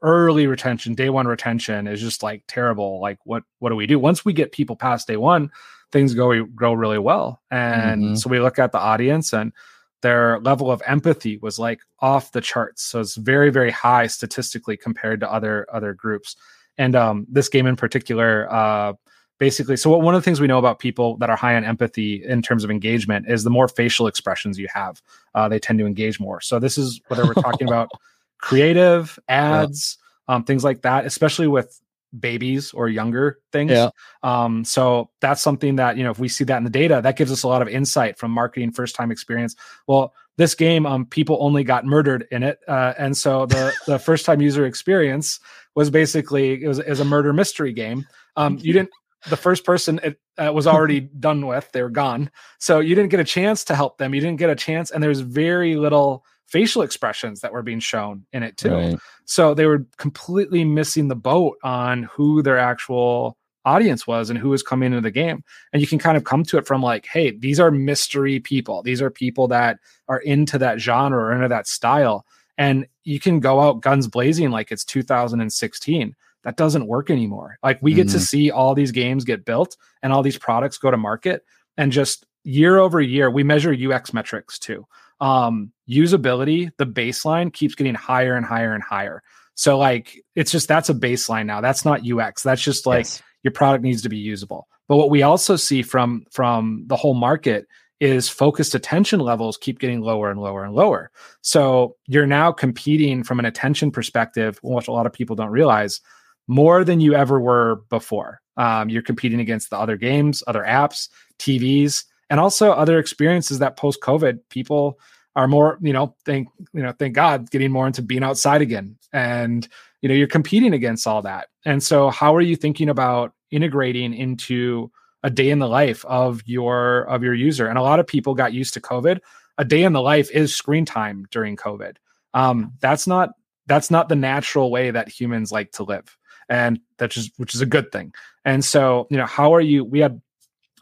[0.01, 3.98] early retention day one retention is just like terrible like what what do we do
[3.98, 5.51] once we get people past day one
[5.92, 8.14] things go go really well and mm-hmm.
[8.14, 9.53] so we look at the audience and
[10.02, 12.82] their level of empathy was like off the charts.
[12.82, 16.36] So it's very very high statistically compared to other other groups.
[16.78, 18.92] And um, this game in particular uh,
[19.38, 22.24] basically so one of the things we know about people that are high on empathy
[22.24, 25.00] in terms of engagement is the more facial expressions you have
[25.34, 26.40] uh, they tend to engage more.
[26.40, 27.90] So this is whether we're talking about
[28.38, 31.80] creative ads um, things like that especially with
[32.18, 33.70] babies or younger things.
[33.70, 33.90] Yeah.
[34.22, 37.16] Um, so that's something that, you know, if we see that in the data, that
[37.16, 39.57] gives us a lot of insight from marketing first time experience.
[39.87, 42.59] Well, this game, um, people only got murdered in it.
[42.66, 45.40] Uh, and so the, the first time user experience
[45.75, 48.07] was basically, it was, it was a murder mystery game.
[48.37, 48.90] Um, you didn't,
[49.29, 52.31] the first person it uh, was already done with, they were gone.
[52.59, 54.14] So you didn't get a chance to help them.
[54.14, 54.90] You didn't get a chance.
[54.90, 58.74] And there's very little, facial expressions that were being shown in it too.
[58.74, 58.98] Right.
[59.24, 64.50] So they were completely missing the boat on who their actual audience was and who
[64.50, 65.42] was coming into the game.
[65.72, 68.82] And you can kind of come to it from like, hey, these are mystery people.
[68.82, 72.26] These are people that are into that genre or into that style.
[72.58, 76.14] And you can go out guns blazing like it's 2016.
[76.42, 77.56] That doesn't work anymore.
[77.62, 78.18] Like we get mm-hmm.
[78.18, 81.44] to see all these games get built and all these products go to market
[81.78, 84.86] and just year over year, we measure UX metrics too
[85.22, 89.22] um, usability, the baseline keeps getting higher and higher and higher.
[89.54, 91.61] So like it's just that's a baseline now.
[91.61, 92.42] That's not UX.
[92.42, 93.22] That's just like yes.
[93.44, 94.66] your product needs to be usable.
[94.88, 97.66] But what we also see from from the whole market
[98.00, 101.12] is focused attention levels keep getting lower and lower and lower.
[101.42, 106.00] So you're now competing from an attention perspective, which a lot of people don't realize,
[106.48, 108.40] more than you ever were before.
[108.56, 111.08] Um, you're competing against the other games, other apps,
[111.38, 114.98] TVs, and also other experiences that post COVID people
[115.36, 118.96] are more, you know, thank you know, thank God, getting more into being outside again.
[119.12, 119.68] And
[120.00, 121.48] you know, you're competing against all that.
[121.66, 124.90] And so, how are you thinking about integrating into
[125.22, 127.66] a day in the life of your of your user?
[127.66, 129.20] And a lot of people got used to COVID.
[129.58, 131.96] A day in the life is screen time during COVID.
[132.32, 133.32] Um, that's not
[133.66, 136.16] that's not the natural way that humans like to live
[136.48, 138.12] and that's just which is a good thing
[138.44, 140.20] and so you know how are you we had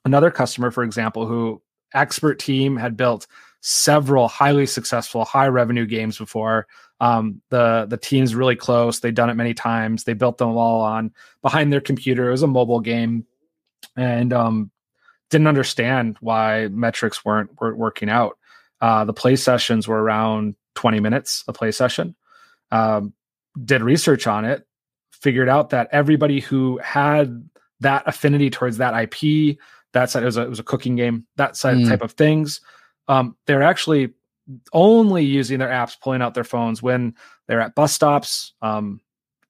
[0.05, 1.63] another customer, for example, who
[1.95, 3.27] expert team had built
[3.63, 6.67] several highly successful high revenue games before.
[7.01, 9.01] Um, the the team's really close.
[9.01, 10.05] They've done it many times.
[10.05, 12.29] They built them all on behind their computer.
[12.29, 13.27] It was a mobile game,
[13.97, 14.71] and um,
[15.31, 18.39] didn't understand why metrics weren't weren't working out.
[18.81, 22.15] Uh, the play sessions were around 20 minutes a play session.
[22.71, 23.15] Um,
[23.63, 24.67] did research on it,
[25.13, 27.49] figured out that everybody who had
[27.81, 29.59] that affinity towards that IP
[29.93, 31.89] that side it was a, it was a cooking game that side mm.
[31.89, 32.61] type of things.
[33.09, 34.15] Um, they're actually
[34.73, 37.15] only using their apps pulling out their phones when
[37.47, 39.01] they're at bus stops um,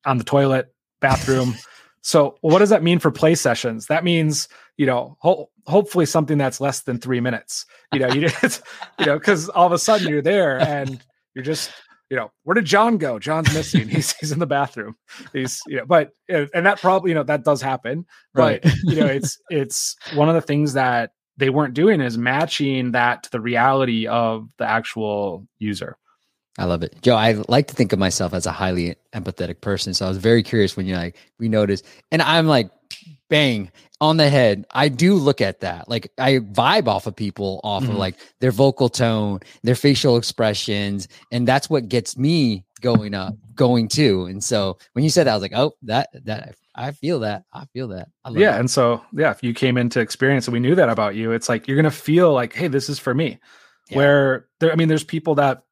[0.05, 1.55] on the toilet bathroom.
[2.03, 3.89] So what does that mean for play sessions?
[3.89, 4.49] That means
[4.79, 7.67] you know ho- hopefully something that's less than three minutes.
[7.93, 8.63] You know you just
[8.99, 10.99] you know because all of a sudden you're there and
[11.35, 11.71] you're just
[12.11, 13.19] you know, where did John go?
[13.19, 13.89] John's missing.
[13.89, 14.97] he's he's in the bathroom.
[15.33, 18.05] He's you know, but and that probably you know that does happen.
[18.35, 18.61] Right.
[18.63, 22.93] But you know, it's it's one of the things that they weren't doing is matching
[22.93, 25.97] that to the reality of the actual user.
[26.59, 27.01] I love it.
[27.01, 29.95] Joe, I like to think of myself as a highly empathetic person.
[29.95, 31.87] So I was very curious when you're like, we noticed.
[32.11, 32.71] And I'm like,
[33.29, 33.71] bang
[34.01, 34.67] on the head.
[34.71, 35.89] I do look at that.
[35.89, 37.93] Like I vibe off of people off mm-hmm.
[37.93, 41.09] of like their vocal tone, their facial expressions.
[41.31, 44.25] And that's what gets me going up, going too.
[44.25, 47.45] And so when you said that, I was like, oh, that, that, I feel that.
[47.53, 48.09] I feel that.
[48.25, 48.59] I yeah.
[48.59, 51.49] And so, yeah, if you came into experience and we knew that about you, it's
[51.49, 53.39] like you're going to feel like, hey, this is for me.
[53.91, 53.97] Yeah.
[53.97, 55.63] Where there, I mean, there's people that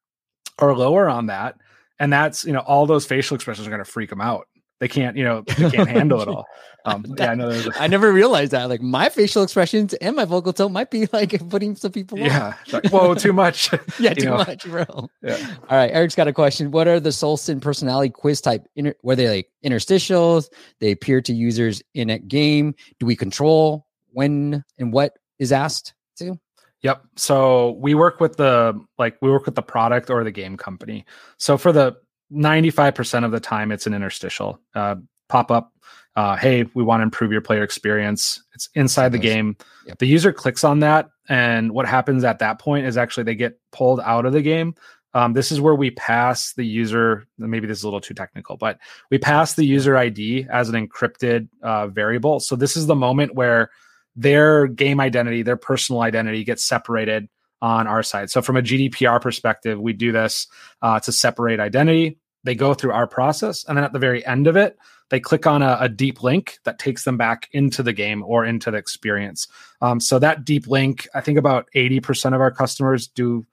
[0.59, 1.55] are lower on that.
[1.99, 4.47] And that's, you know, all those facial expressions are going to freak them out.
[4.79, 6.45] They can't, you know, they can't handle it all.
[6.85, 7.49] Um, that, yeah, I know.
[7.49, 8.69] A- I never realized that.
[8.69, 12.17] Like my facial expressions and my vocal tone might be like putting some people.
[12.17, 12.53] Yeah.
[12.71, 13.71] Like, Whoa, too much.
[13.99, 14.37] yeah, too know?
[14.37, 15.09] much, bro.
[15.21, 15.55] Yeah.
[15.69, 15.91] All right.
[15.91, 16.71] Eric's got a question.
[16.71, 18.67] What are the Solsten personality quiz type?
[18.75, 20.49] Inter- were they like interstitials?
[20.79, 22.75] They appear to users in a game.
[22.99, 26.39] Do we control when and what is asked to?
[26.81, 27.03] Yep.
[27.17, 31.05] So we work with the like we work with the product or the game company.
[31.37, 31.97] So for the
[32.31, 34.95] 95% of the time it's an interstitial uh,
[35.27, 35.73] pop up
[36.15, 39.55] uh, hey we want to improve your player experience it's inside the game
[39.85, 39.97] yep.
[39.99, 43.59] the user clicks on that and what happens at that point is actually they get
[43.71, 44.75] pulled out of the game
[45.15, 48.57] um, this is where we pass the user maybe this is a little too technical
[48.57, 48.79] but
[49.09, 53.35] we pass the user id as an encrypted uh, variable so this is the moment
[53.35, 53.69] where
[54.15, 57.29] their game identity their personal identity gets separated
[57.61, 58.29] on our side.
[58.29, 60.47] So from a GDPR perspective, we do this
[60.81, 62.17] uh, to separate identity.
[62.43, 64.77] They go through our process, and then at the very end of it,
[65.09, 68.45] they click on a, a deep link that takes them back into the game or
[68.45, 69.47] into the experience.
[69.81, 73.45] Um, so that deep link, I think about eighty percent of our customers do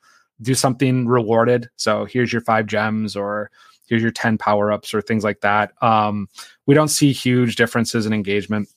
[0.43, 1.69] do something rewarded.
[1.77, 3.51] So here's your five gems, or
[3.87, 5.73] here's your ten power ups, or things like that.
[5.83, 6.29] Um,
[6.67, 8.69] we don't see huge differences in engagement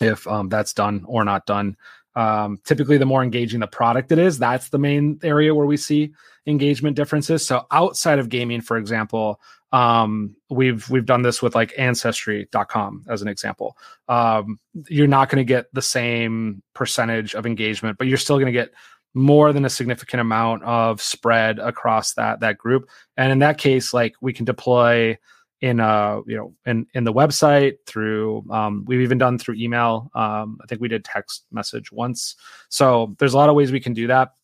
[0.00, 1.76] if um, that's done or not done.
[2.16, 5.76] Um, typically, the more engaging the product it is, that's the main area where we
[5.76, 6.12] see
[6.46, 7.46] engagement differences.
[7.46, 9.40] So outside of gaming, for example,
[9.72, 13.76] um, we've we've done this with like ancestry.com as an example.
[14.08, 14.58] Um,
[14.88, 18.52] you're not going to get the same percentage of engagement, but you're still going to
[18.52, 18.72] get
[19.14, 22.88] more than a significant amount of spread across that that group.
[23.16, 25.18] And in that case, like we can deploy
[25.60, 30.10] in uh you know in in the website through um, we've even done through email.
[30.14, 32.36] Um, i think we did text message once.
[32.68, 34.34] So there's a lot of ways we can do that.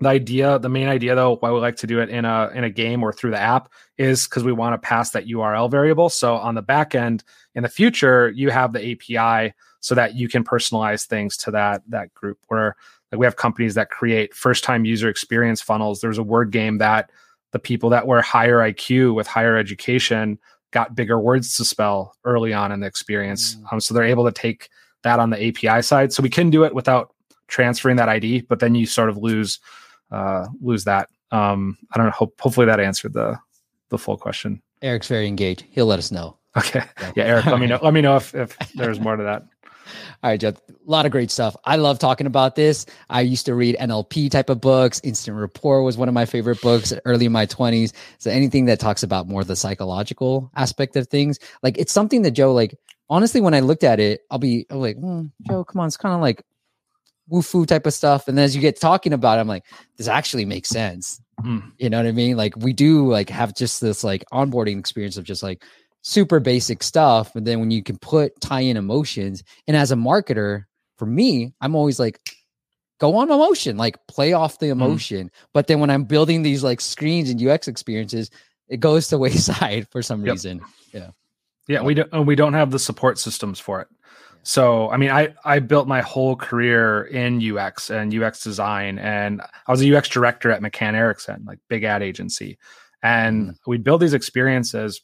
[0.00, 2.64] The idea the main idea though why we like to do it in a in
[2.64, 6.08] a game or through the app is because we want to pass that url variable.
[6.08, 10.28] So on the back end in the future you have the api so that you
[10.28, 12.76] can personalize things to that that group where
[13.10, 16.00] like we have companies that create first time user experience funnels.
[16.00, 17.10] There's a word game that
[17.52, 20.38] the people that were higher IQ with higher education
[20.70, 23.56] got bigger words to spell early on in the experience.
[23.56, 23.72] Mm.
[23.72, 24.68] Um, so they're able to take
[25.02, 26.12] that on the API side.
[26.12, 27.14] So we can do it without
[27.46, 29.58] transferring that ID, but then you sort of lose
[30.10, 31.08] uh, lose that.
[31.30, 32.12] Um, I don't know.
[32.12, 33.38] Hope, hopefully that answered the
[33.90, 34.62] the full question.
[34.82, 35.64] Eric's very engaged.
[35.70, 36.36] He'll let us know.
[36.56, 36.82] Okay.
[37.14, 37.78] Yeah, Eric, let me know.
[37.82, 39.44] Let me know if, if there's more to that.
[40.22, 40.56] All right, Jeff.
[40.56, 41.56] A lot of great stuff.
[41.64, 42.86] I love talking about this.
[43.10, 45.00] I used to read NLP type of books.
[45.04, 47.92] Instant Rapport was one of my favorite books early in my 20s.
[48.18, 52.32] So anything that talks about more the psychological aspect of things, like it's something that
[52.32, 52.74] Joe, like,
[53.10, 55.86] honestly, when I looked at it, I'll be I'm like, mm, Joe, come on.
[55.86, 56.42] It's kind of like
[57.28, 58.28] woo foo type of stuff.
[58.28, 59.64] And then as you get talking about it, I'm like,
[59.96, 61.20] this actually makes sense.
[61.40, 61.72] Mm.
[61.78, 62.36] You know what I mean?
[62.36, 65.62] Like we do like have just this like onboarding experience of just like
[66.08, 67.32] super basic stuff.
[67.34, 70.64] But then when you can put tie in emotions, and as a marketer,
[70.96, 72.18] for me, I'm always like,
[72.98, 74.72] go on emotion, like play off the mm.
[74.72, 75.26] emotion.
[75.26, 75.30] Mm.
[75.52, 78.30] But then when I'm building these like screens and UX experiences,
[78.68, 80.32] it goes to wayside for some yep.
[80.32, 80.62] reason.
[80.92, 81.10] Yeah.
[81.68, 83.88] Yeah, we don't we don't have the support systems for it.
[84.42, 89.42] So, I mean, I I built my whole career in UX and UX design, and
[89.42, 92.56] I was a UX director at McCann Erickson, like big ad agency,
[93.02, 93.56] and mm.
[93.66, 95.02] we'd build these experiences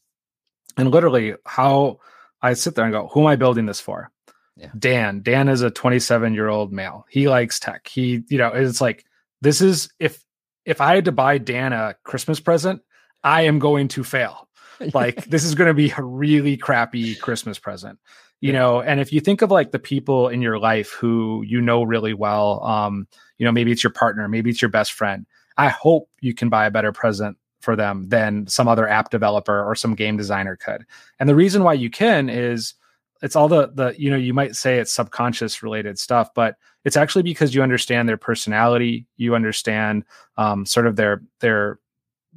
[0.76, 2.00] and literally, how
[2.42, 4.10] I sit there and go, who am I building this for?
[4.56, 4.70] Yeah.
[4.78, 5.22] Dan.
[5.22, 7.06] Dan is a 27 year old male.
[7.08, 7.88] He likes tech.
[7.88, 9.04] He, you know, it's like
[9.40, 10.22] this is if
[10.64, 12.82] if I had to buy Dan a Christmas present,
[13.22, 14.48] I am going to fail.
[14.92, 18.00] Like this is going to be a really crappy Christmas present.
[18.40, 18.58] You yeah.
[18.58, 21.84] know, and if you think of like the people in your life who you know
[21.84, 23.06] really well, um,
[23.38, 25.26] you know, maybe it's your partner, maybe it's your best friend.
[25.56, 29.64] I hope you can buy a better present for them than some other app developer
[29.64, 30.84] or some game designer could.
[31.18, 32.74] And the reason why you can is
[33.22, 36.96] it's all the the you know you might say it's subconscious related stuff, but it's
[36.96, 40.04] actually because you understand their personality, you understand
[40.36, 41.78] um, sort of their their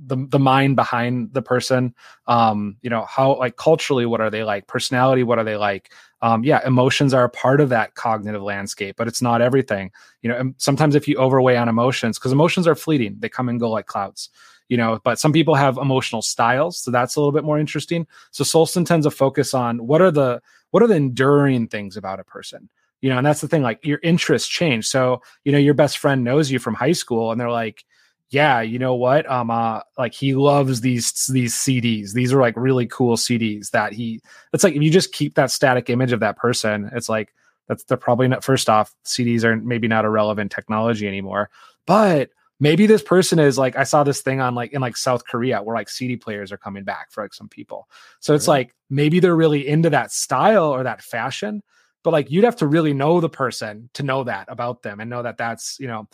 [0.06, 1.94] the the mind behind the person
[2.28, 4.68] um you know how like culturally what are they like?
[4.68, 5.92] Personality what are they like?
[6.22, 9.92] Um yeah emotions are a part of that cognitive landscape but it's not everything.
[10.22, 13.60] You know sometimes if you overweigh on emotions because emotions are fleeting they come and
[13.60, 14.30] go like clouds
[14.70, 18.06] you know, but some people have emotional styles, so that's a little bit more interesting.
[18.32, 20.42] So Solsten tends to focus on what are the
[20.72, 22.70] what are the enduring things about a person?
[23.02, 24.88] You know and that's the thing like your interests change.
[24.88, 27.86] So you know your best friend knows you from high school and they're like
[28.30, 29.30] yeah you know what?
[29.30, 33.94] Um uh like he loves these these cds these are like really cool cds that
[33.94, 34.20] he
[34.52, 37.34] it's like if you just keep that static image of that person it's like
[37.68, 41.50] that's they're probably not first off cds are maybe not a relevant technology anymore.
[41.86, 45.26] But maybe this person is like i saw this thing on like in like south
[45.26, 47.88] korea where like cd players are coming back for like some people.
[48.20, 51.62] So it's like maybe they're really into that style or that fashion
[52.04, 55.10] but like you'd have to really know the person to know that about them and
[55.10, 56.08] know that that's you know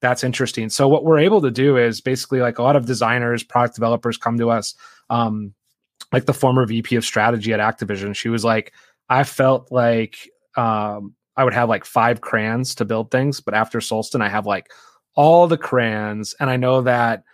[0.00, 0.68] that's interesting.
[0.70, 4.16] So what we're able to do is basically like a lot of designers product developers
[4.16, 4.74] come to us
[5.10, 5.54] um
[6.12, 8.14] like the former vp of strategy at activision.
[8.14, 8.72] She was like
[9.08, 13.78] i felt like um i would have like five crayons to build things but after
[13.78, 14.70] solsten i have like
[15.18, 17.24] all the crayons and i know that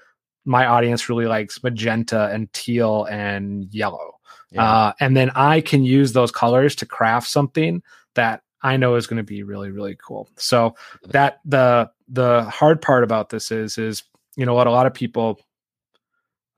[0.46, 4.14] my audience really likes magenta and teal and yellow
[4.50, 4.62] yeah.
[4.62, 7.82] uh, and then i can use those colors to craft something
[8.14, 10.28] that I know is going to be really really cool.
[10.36, 10.74] So
[11.08, 14.02] that the the hard part about this is is
[14.36, 15.38] you know what a lot of people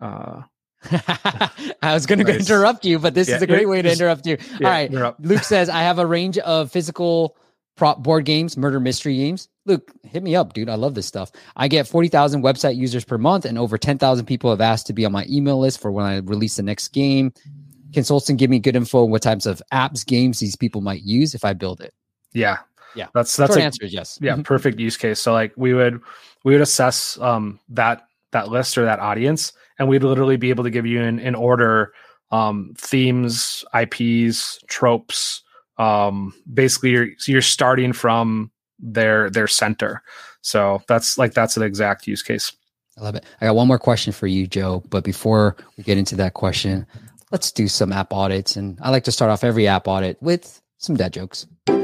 [0.01, 0.43] uh
[1.83, 4.25] I was going to interrupt you, but this yeah, is a great way to interrupt
[4.25, 4.37] you.
[4.61, 5.21] Yeah, All right.
[5.21, 7.37] Luke says, I have a range of physical
[7.77, 9.49] prop board games, murder mystery games.
[9.67, 10.69] Luke, hit me up, dude.
[10.69, 11.31] I love this stuff.
[11.57, 15.05] I get 40,000 website users per month, and over 10,000 people have asked to be
[15.05, 17.33] on my email list for when I release the next game.
[17.93, 21.35] Can give me good info on what types of apps, games these people might use
[21.35, 21.95] if I build it?
[22.33, 22.59] Yeah.
[22.95, 23.07] Yeah.
[23.15, 24.19] That's that's Short answer yes.
[24.21, 24.43] Yeah, mm-hmm.
[24.43, 25.21] perfect use case.
[25.21, 26.01] So like we would
[26.45, 30.65] we would assess um that that list or that audience and we'd literally be able
[30.65, 31.93] to give you in, in order
[32.33, 35.43] um themes, IPs, tropes.
[35.79, 40.03] Um basically you're you're starting from their their center.
[40.43, 42.53] So that's like that's an exact use case.
[42.99, 43.25] I love it.
[43.41, 44.83] I got one more question for you, Joe.
[44.89, 46.87] But before we get into that question,
[47.31, 48.57] let's do some app audits.
[48.57, 51.47] And I like to start off every app audit with some dad jokes.
[51.69, 51.75] All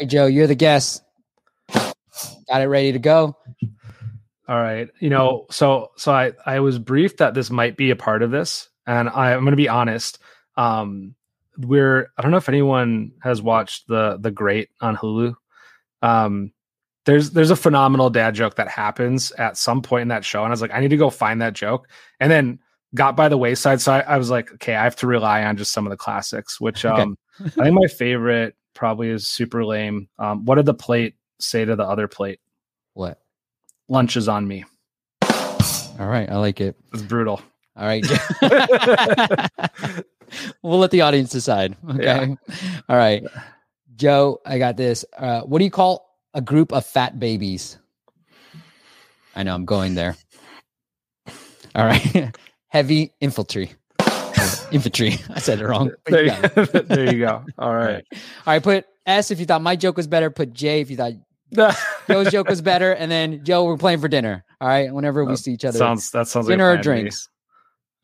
[0.00, 1.02] right, Joe, you're the guest.
[2.48, 3.36] Got it ready to go.
[4.48, 4.88] All right.
[4.98, 8.30] You know, so so I I was briefed that this might be a part of
[8.30, 10.18] this, and I, I'm going to be honest.
[10.56, 11.14] Um,
[11.58, 15.34] we're I don't know if anyone has watched the the Great on Hulu.
[16.00, 16.52] Um,
[17.04, 20.48] there's there's a phenomenal dad joke that happens at some point in that show, and
[20.48, 21.88] I was like, I need to go find that joke,
[22.18, 22.58] and then
[22.94, 23.82] got by the wayside.
[23.82, 25.96] So I, I was like, okay, I have to rely on just some of the
[25.98, 26.58] classics.
[26.58, 30.08] Which um, I think my favorite probably is super lame.
[30.18, 32.40] Um, what did the plate say to the other plate?
[32.94, 33.20] What?
[33.88, 34.64] Lunch is on me.
[35.22, 36.76] All right, I like it.
[36.92, 37.40] It's brutal.
[37.76, 38.04] All right.
[40.62, 41.76] we'll let the audience decide.
[41.88, 42.04] Okay.
[42.04, 42.34] Yeah.
[42.88, 43.24] All right.
[43.96, 45.04] Joe, I got this.
[45.16, 47.78] Uh, what do you call a group of fat babies.
[49.34, 50.16] I know I'm going there.
[51.74, 52.34] All right.
[52.68, 53.72] Heavy infantry.
[54.70, 55.16] infantry.
[55.30, 55.90] I said it wrong.
[56.06, 56.32] There you,
[56.82, 57.44] there you, go.
[57.58, 58.04] All right.
[58.12, 58.62] All right.
[58.62, 60.30] Put S if you thought my joke was better.
[60.30, 61.14] Put J if you thought
[62.08, 62.92] Joe's joke was better.
[62.92, 64.44] And then Joe, we're playing for dinner.
[64.60, 64.92] All right.
[64.92, 65.78] Whenever we see each other.
[65.78, 67.28] Sounds that sounds dinner like or drinks.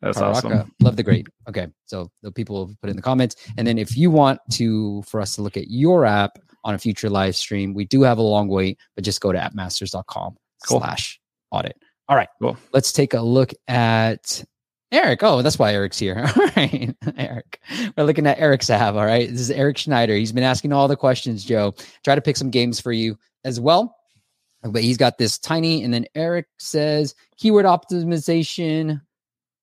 [0.01, 0.71] That's awesome.
[0.81, 1.27] Love the great.
[1.49, 1.67] Okay.
[1.85, 3.35] So the people put in the comments.
[3.57, 6.77] And then if you want to for us to look at your app on a
[6.77, 7.73] future live stream.
[7.73, 10.35] We do have a long wait, but just go to appmasters.com
[10.67, 10.79] cool.
[10.79, 11.21] slash
[11.51, 11.77] audit.
[12.09, 12.27] All right.
[12.41, 12.57] Cool.
[12.73, 14.43] Let's take a look at
[14.91, 15.21] Eric.
[15.23, 16.27] Oh, that's why Eric's here.
[16.35, 16.95] All right.
[17.17, 17.61] Eric.
[17.95, 18.95] We're looking at Eric's app.
[18.95, 19.29] All right.
[19.29, 20.15] This is Eric Schneider.
[20.15, 21.73] He's been asking all the questions, Joe.
[22.03, 23.95] Try to pick some games for you as well.
[24.61, 28.99] But he's got this tiny, and then Eric says keyword optimization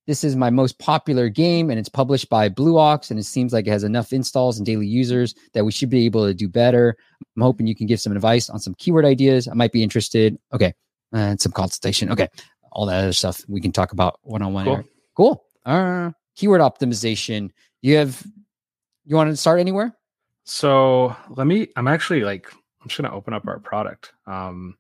[0.07, 3.53] this is my most popular game and it's published by Blue Ox and it seems
[3.53, 6.49] like it has enough installs and daily users that we should be able to do
[6.49, 6.97] better.
[7.37, 9.47] I'm hoping you can give some advice on some keyword ideas.
[9.47, 10.39] I might be interested.
[10.53, 10.74] Okay.
[11.12, 12.11] And some consultation.
[12.11, 12.28] Okay.
[12.72, 14.64] All that other stuff we can talk about one on one.
[14.64, 14.85] Cool.
[15.14, 15.45] Cool.
[15.64, 17.51] Uh, keyword optimization.
[17.80, 18.26] You have,
[19.05, 19.95] you want to start anywhere?
[20.45, 22.51] So let me, I'm actually like,
[22.83, 24.12] I'm just going to open up our product.
[24.26, 24.76] Um,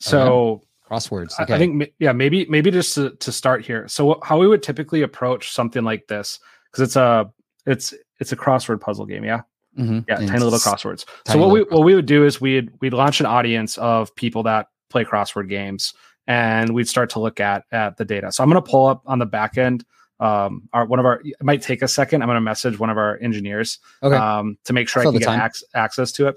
[0.00, 1.38] so okay crosswords.
[1.40, 1.54] Okay.
[1.54, 3.88] I think yeah, maybe maybe just to, to start here.
[3.88, 6.38] So how we would typically approach something like this
[6.70, 7.32] because it's a
[7.66, 9.42] it's it's a crossword puzzle game, yeah.
[9.78, 10.00] Mm-hmm.
[10.06, 11.06] Yeah, and tiny little crosswords.
[11.24, 14.14] Tiny so what we what we would do is we'd we'd launch an audience of
[14.16, 15.94] people that play crossword games,
[16.26, 18.30] and we'd start to look at at the data.
[18.32, 19.84] So I'm going to pull up on the back end.
[20.20, 22.22] Um, our one of our it might take a second.
[22.22, 24.14] I'm going to message one of our engineers okay.
[24.14, 26.36] um, to make sure I, I can get ac- access to it.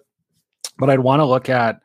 [0.78, 1.82] But I'd want to look at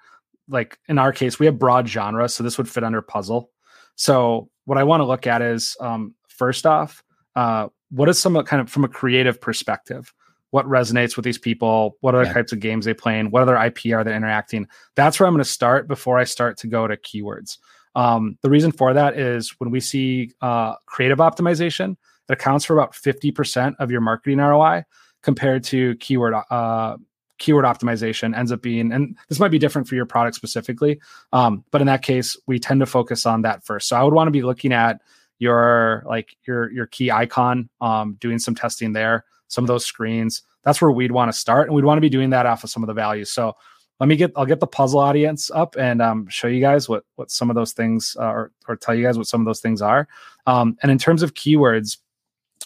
[0.48, 3.50] like in our case, we have broad genre, so this would fit under puzzle.
[3.94, 7.04] So what I want to look at is um, first off,
[7.36, 10.12] uh, what is some kind of from a creative perspective?
[10.50, 12.32] what resonates with these people, what other yeah.
[12.32, 14.66] types of games they playing, what other IP are they interacting.
[14.96, 17.58] That's where I'm going to start before I start to go to keywords.
[17.94, 21.92] Um, the reason for that is when we see uh, creative optimization,
[22.28, 24.84] it accounts for about 50% of your marketing ROI
[25.22, 26.96] compared to keyword uh,
[27.40, 31.00] keyword optimization ends up being, and this might be different for your product specifically,
[31.32, 33.88] um, but in that case, we tend to focus on that first.
[33.88, 35.00] So I would want to be looking at
[35.40, 40.42] your like your your key icon, um, doing some testing there, some of those screens.
[40.62, 42.70] That's where we'd want to start, and we'd want to be doing that off of
[42.70, 43.32] some of the values.
[43.32, 43.56] So
[43.98, 47.04] let me get I'll get the puzzle audience up and um, show you guys what
[47.16, 49.60] what some of those things uh, or or tell you guys what some of those
[49.60, 50.06] things are.
[50.46, 51.98] Um, and in terms of keywords,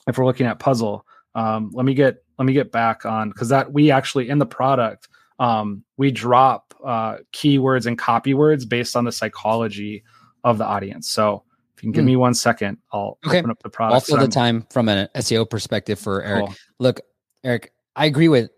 [0.08, 1.06] if we're looking at puzzle,
[1.36, 4.46] um, let me get let me get back on because that we actually in the
[4.46, 5.08] product
[5.38, 10.04] um, we drop uh, keywords and copy words based on the psychology
[10.44, 11.08] of the audience.
[11.08, 11.42] So
[11.76, 12.08] if you can give mm.
[12.08, 13.38] me one second, I'll okay.
[13.38, 13.94] open up the product.
[13.94, 16.46] Also, the time from an SEO perspective for Eric.
[16.46, 16.54] Cool.
[16.78, 17.00] Look,
[17.42, 18.50] Eric, I agree with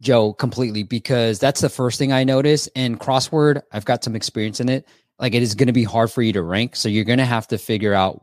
[0.00, 2.68] Joe completely because that's the first thing I notice.
[2.74, 4.86] And crossword, I've got some experience in it.
[5.18, 7.24] Like it is going to be hard for you to rank, so you're going to
[7.24, 8.22] have to figure out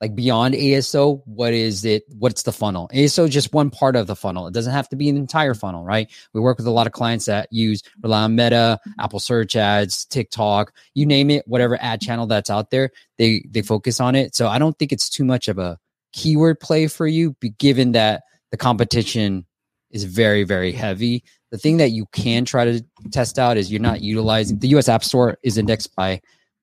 [0.00, 2.04] like beyond ASO, what is it?
[2.18, 2.90] What's the funnel?
[2.92, 4.46] ASO is just one part of the funnel.
[4.46, 6.10] It doesn't have to be an entire funnel, right?
[6.32, 10.04] We work with a lot of clients that use rely on Meta, Apple Search Ads,
[10.06, 14.34] TikTok, you name it, whatever ad channel that's out there, they they focus on it.
[14.34, 15.78] So I don't think it's too much of a
[16.12, 19.46] keyword play for you, given that the competition
[19.90, 21.22] is very very heavy.
[21.50, 24.88] The thing that you can try to test out is you're not utilizing the US
[24.88, 26.20] App Store is indexed by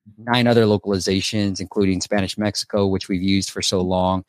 [0.08, 0.32] Mm-hmm.
[0.32, 4.24] nine other localizations, including Spanish Mexico, which we've used for so long.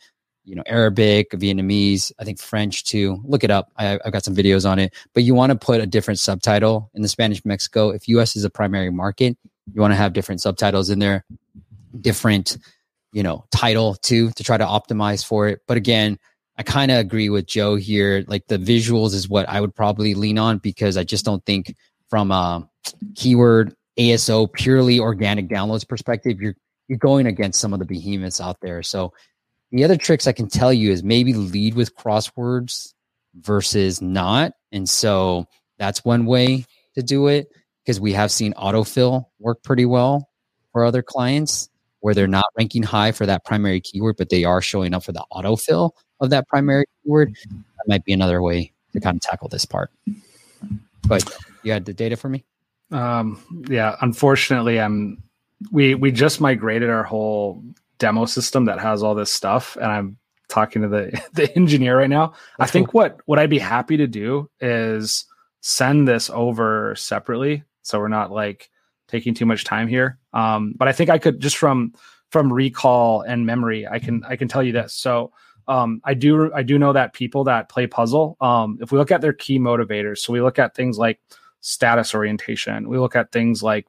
[0.46, 3.20] You know, Arabic, Vietnamese, I think French too.
[3.24, 3.72] Look it up.
[3.78, 4.94] I, have got some videos on it.
[5.14, 7.90] But you want to put a different subtitle in the Spanish Mexico.
[7.90, 9.36] If US is a primary market,
[9.74, 11.26] you want to have different subtitles in there,
[12.00, 12.58] different,
[13.14, 15.62] you know, title too to try to optimize for it.
[15.66, 16.20] But again,
[16.58, 18.26] I kind of agree with Joe here.
[18.28, 21.76] Like the visuals is what I would probably lean on because I just don't think
[22.10, 22.70] from a
[23.16, 26.56] keyword ASO purely organic downloads perspective, you're
[26.88, 28.84] you're going against some of the behemoths out there.
[28.84, 29.14] So
[29.72, 32.94] the other tricks I can tell you is maybe lead with crosswords
[33.36, 34.54] versus not.
[34.72, 36.66] And so that's one way
[36.96, 37.48] to do it
[37.84, 40.30] because we have seen autofill work pretty well
[40.72, 41.70] for other clients
[42.02, 45.14] where they're not ranking high for that primary keyword, but they are showing up for
[45.14, 47.30] the autofill of that primary keyword.
[47.30, 47.58] Mm-hmm.
[47.58, 49.90] That might be another way to kind of tackle this part.
[51.08, 51.24] But
[51.64, 52.46] you had the data for me?
[52.92, 55.24] Um, yeah, unfortunately, I'm
[55.72, 57.64] we we just migrated our whole
[57.98, 60.18] demo system that has all this stuff, and I'm
[60.50, 62.34] talking to the the engineer right now.
[62.58, 63.02] That's I think cool.
[63.02, 65.26] what what I'd be happy to do is
[65.62, 68.70] send this over separately, so we're not like
[69.08, 70.18] taking too much time here.
[70.34, 71.94] Um, but I think I could just from
[72.32, 74.94] from recall and memory, I can I can tell you this.
[74.94, 75.32] So
[75.68, 79.12] um, I do I do know that people that play puzzle, um, if we look
[79.12, 81.20] at their key motivators, so we look at things like
[81.64, 82.88] status orientation.
[82.90, 83.88] We look at things like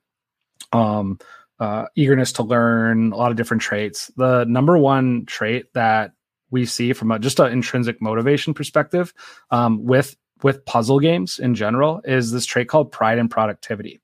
[0.72, 1.18] um,
[1.60, 4.10] uh, eagerness to learn, a lot of different traits.
[4.16, 6.12] The number one trait that
[6.50, 9.12] we see from a, just an intrinsic motivation perspective
[9.50, 14.00] um, with with puzzle games in general is this trait called pride and productivity.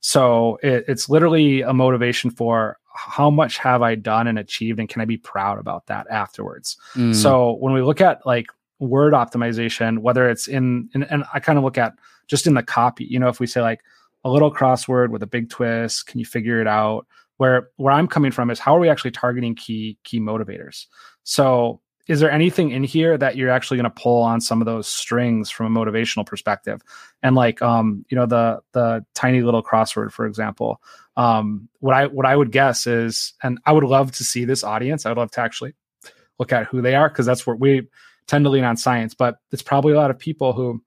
[0.00, 4.88] So it, it's literally a motivation for how much have I done and achieved, and
[4.88, 6.76] can I be proud about that afterwards?
[6.94, 7.14] Mm.
[7.14, 8.46] So when we look at like
[8.78, 11.94] word optimization, whether it's in, in and I kind of look at
[12.28, 13.04] just in the copy.
[13.04, 13.80] You know, if we say like
[14.24, 17.06] a little crossword with a big twist, can you figure it out?
[17.38, 20.86] Where where I'm coming from is how are we actually targeting key key motivators?
[21.24, 24.66] So is there anything in here that you're actually going to pull on some of
[24.66, 26.80] those strings from a motivational perspective
[27.22, 30.80] and like um you know the the tiny little crossword for example
[31.16, 34.64] um what i what i would guess is and i would love to see this
[34.64, 35.74] audience i would love to actually
[36.38, 37.86] look at who they are because that's where we
[38.26, 40.82] tend to lean on science but it's probably a lot of people who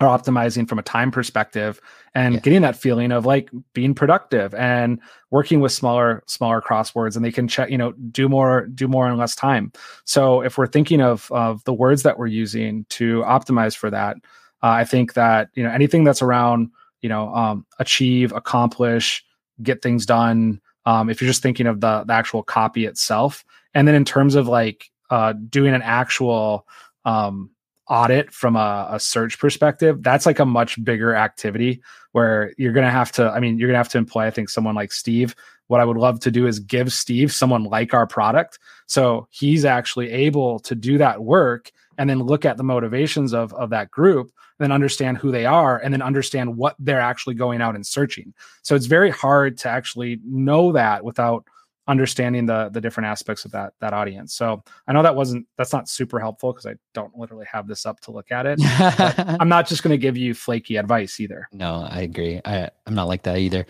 [0.00, 1.80] are optimizing from a time perspective
[2.14, 2.40] and yeah.
[2.40, 4.98] getting that feeling of like being productive and
[5.30, 9.08] working with smaller smaller crosswords and they can check you know do more do more
[9.08, 9.70] in less time
[10.04, 14.16] so if we're thinking of of the words that we're using to optimize for that
[14.62, 16.70] uh, i think that you know anything that's around
[17.02, 19.24] you know um, achieve accomplish
[19.62, 23.44] get things done um, if you're just thinking of the, the actual copy itself
[23.74, 26.66] and then in terms of like uh, doing an actual
[27.04, 27.50] um,
[27.90, 31.82] audit from a, a, search perspective, that's like a much bigger activity
[32.12, 34.30] where you're going to have to, I mean, you're going to have to employ, I
[34.30, 35.34] think, someone like Steve.
[35.66, 38.58] What I would love to do is give Steve someone like our product.
[38.86, 43.52] So he's actually able to do that work and then look at the motivations of,
[43.54, 47.60] of that group, then understand who they are, and then understand what they're actually going
[47.60, 48.32] out and searching.
[48.62, 51.44] So it's very hard to actually know that without
[51.90, 54.34] understanding the the different aspects of that that audience.
[54.34, 57.84] So I know that wasn't that's not super helpful because I don't literally have this
[57.84, 58.60] up to look at it.
[59.40, 61.48] I'm not just going to give you flaky advice either.
[61.52, 62.40] No, I agree.
[62.44, 63.66] I I'm not like that either.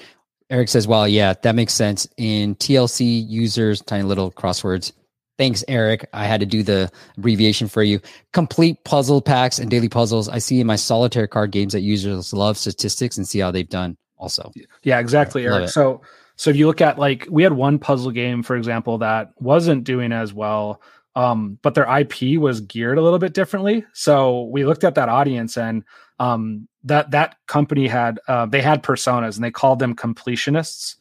[0.50, 4.92] Eric says, "Well, yeah, that makes sense." In TLC users, tiny little crosswords.
[5.38, 6.06] Thanks, Eric.
[6.12, 8.00] I had to do the abbreviation for you.
[8.34, 10.28] Complete puzzle packs and daily puzzles.
[10.28, 13.68] I see in my solitaire card games that users love statistics and see how they've
[13.68, 13.96] done.
[14.18, 14.52] Also,
[14.82, 15.70] yeah, exactly, Eric.
[15.70, 16.02] So
[16.40, 19.84] so if you look at like we had one puzzle game, for example, that wasn't
[19.84, 20.80] doing as well,
[21.14, 23.84] um, but their IP was geared a little bit differently.
[23.92, 25.84] So we looked at that audience and
[26.18, 30.96] um, that that company had uh, they had personas and they called them completionists.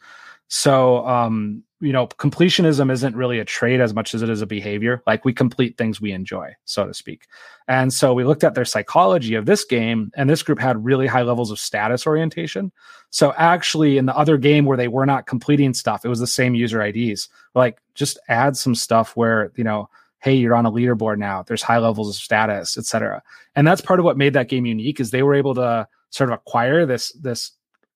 [0.50, 4.46] So um, you know, completionism isn't really a trait as much as it is a
[4.46, 5.02] behavior.
[5.08, 7.28] Like we complete things we enjoy, so to speak.
[7.70, 11.08] And so we looked at their psychology of this game, and this group had really
[11.08, 12.72] high levels of status orientation.
[13.12, 16.28] So actually, in the other game where they were not completing stuff, it was the
[16.28, 17.30] same user IDs.
[17.56, 19.90] Like just add some stuff where, you know,
[20.20, 21.44] hey, you're on a leaderboard now.
[21.44, 23.24] There's high levels of status, et cetera
[23.56, 26.30] And that's part of what made that game unique is they were able to sort
[26.30, 27.52] of acquire this this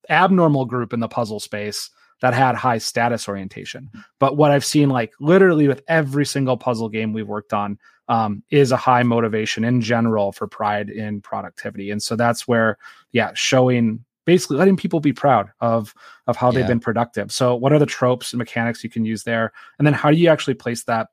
[0.09, 1.89] abnormal group in the puzzle space
[2.21, 3.89] that had high status orientation.
[4.19, 7.77] But what I've seen, like literally with every single puzzle game we've worked on,
[8.09, 11.91] um, is a high motivation in general for pride in productivity.
[11.91, 12.77] And so that's where,
[13.11, 15.93] yeah, showing basically letting people be proud of
[16.27, 16.59] of how yeah.
[16.59, 17.31] they've been productive.
[17.31, 19.51] So what are the tropes and mechanics you can use there?
[19.77, 21.09] And then how do you actually place that?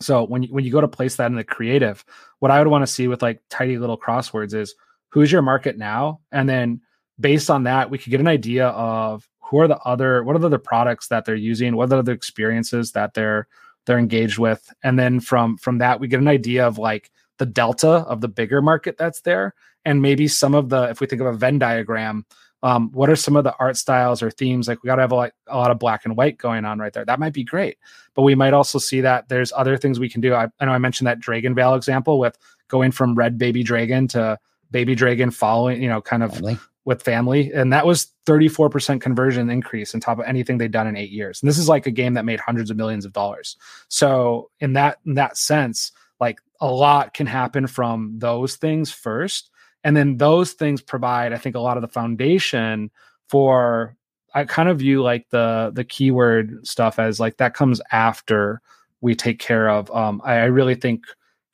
[0.00, 2.04] So when you, when you go to place that in the creative,
[2.38, 4.74] what I would want to see with like tiny little crosswords is
[5.08, 6.20] who's your market now?
[6.30, 6.80] And then
[7.18, 10.38] based on that, we could get an idea of who are the other what are
[10.40, 11.76] the other products that they're using?
[11.76, 13.48] What are the experiences that they're
[13.86, 14.72] they're engaged with?
[14.82, 18.28] And then from from that we get an idea of like the delta of the
[18.28, 19.54] bigger market that's there.
[19.84, 22.26] And maybe some of the if we think of a venn diagram
[22.62, 24.66] um, what are some of the art styles or themes?
[24.66, 26.78] Like we got to have a, like, a lot of black and white going on
[26.78, 27.04] right there.
[27.04, 27.78] That might be great.
[28.14, 30.34] But we might also see that there's other things we can do.
[30.34, 32.36] I, I know i mentioned that dragon DragonVale example with
[32.66, 34.38] going from red baby dragon to
[34.70, 36.42] baby dragon following you know kind of
[36.88, 40.96] with family, and that was 34% conversion increase on top of anything they'd done in
[40.96, 41.42] eight years.
[41.42, 43.58] And this is like a game that made hundreds of millions of dollars.
[43.88, 49.50] So in that in that sense, like a lot can happen from those things first,
[49.84, 52.90] and then those things provide, I think, a lot of the foundation
[53.28, 53.94] for.
[54.34, 58.62] I kind of view like the the keyword stuff as like that comes after
[59.02, 59.90] we take care of.
[59.90, 61.04] Um, I, I really think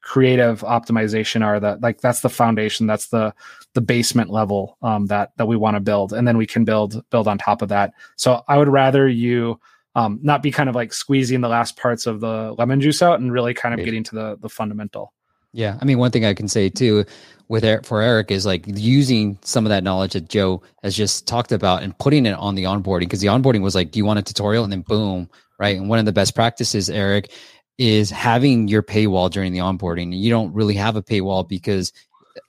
[0.04, 3.34] creative optimization are the like that's the foundation that's the
[3.72, 7.02] the basement level um, that that we want to build and then we can build
[7.10, 7.92] build on top of that.
[8.16, 9.58] So i would rather you
[9.96, 13.18] um, not be kind of like squeezing the last parts of the lemon juice out
[13.18, 15.12] and really kind of getting to the the fundamental.
[15.52, 17.06] Yeah i mean one thing i can say too
[17.48, 21.26] with eric for eric is like using some of that knowledge that joe has just
[21.26, 24.04] talked about and putting it on the onboarding because the onboarding was like do you
[24.04, 24.64] want a tutorial?
[24.64, 25.76] And then boom right?
[25.76, 27.30] And one of the best practices eric
[27.78, 30.16] is having your paywall during the onboarding.
[30.16, 31.92] You don't really have a paywall because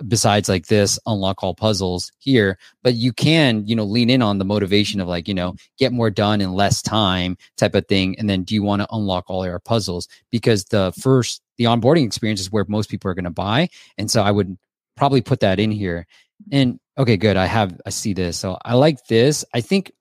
[0.08, 4.40] besides like this unlock all puzzles here but you can you know lean in on
[4.40, 8.18] the motivation of like you know get more done in less time type of thing
[8.18, 10.08] and then do you want to unlock all your puzzles?
[10.32, 14.10] Because the first the onboarding experience is where most people are going to buy and
[14.10, 14.58] so i would
[14.96, 16.08] probably put that in here.
[16.52, 18.38] And okay good i have i see this.
[18.38, 19.46] So i like this.
[19.54, 19.92] I think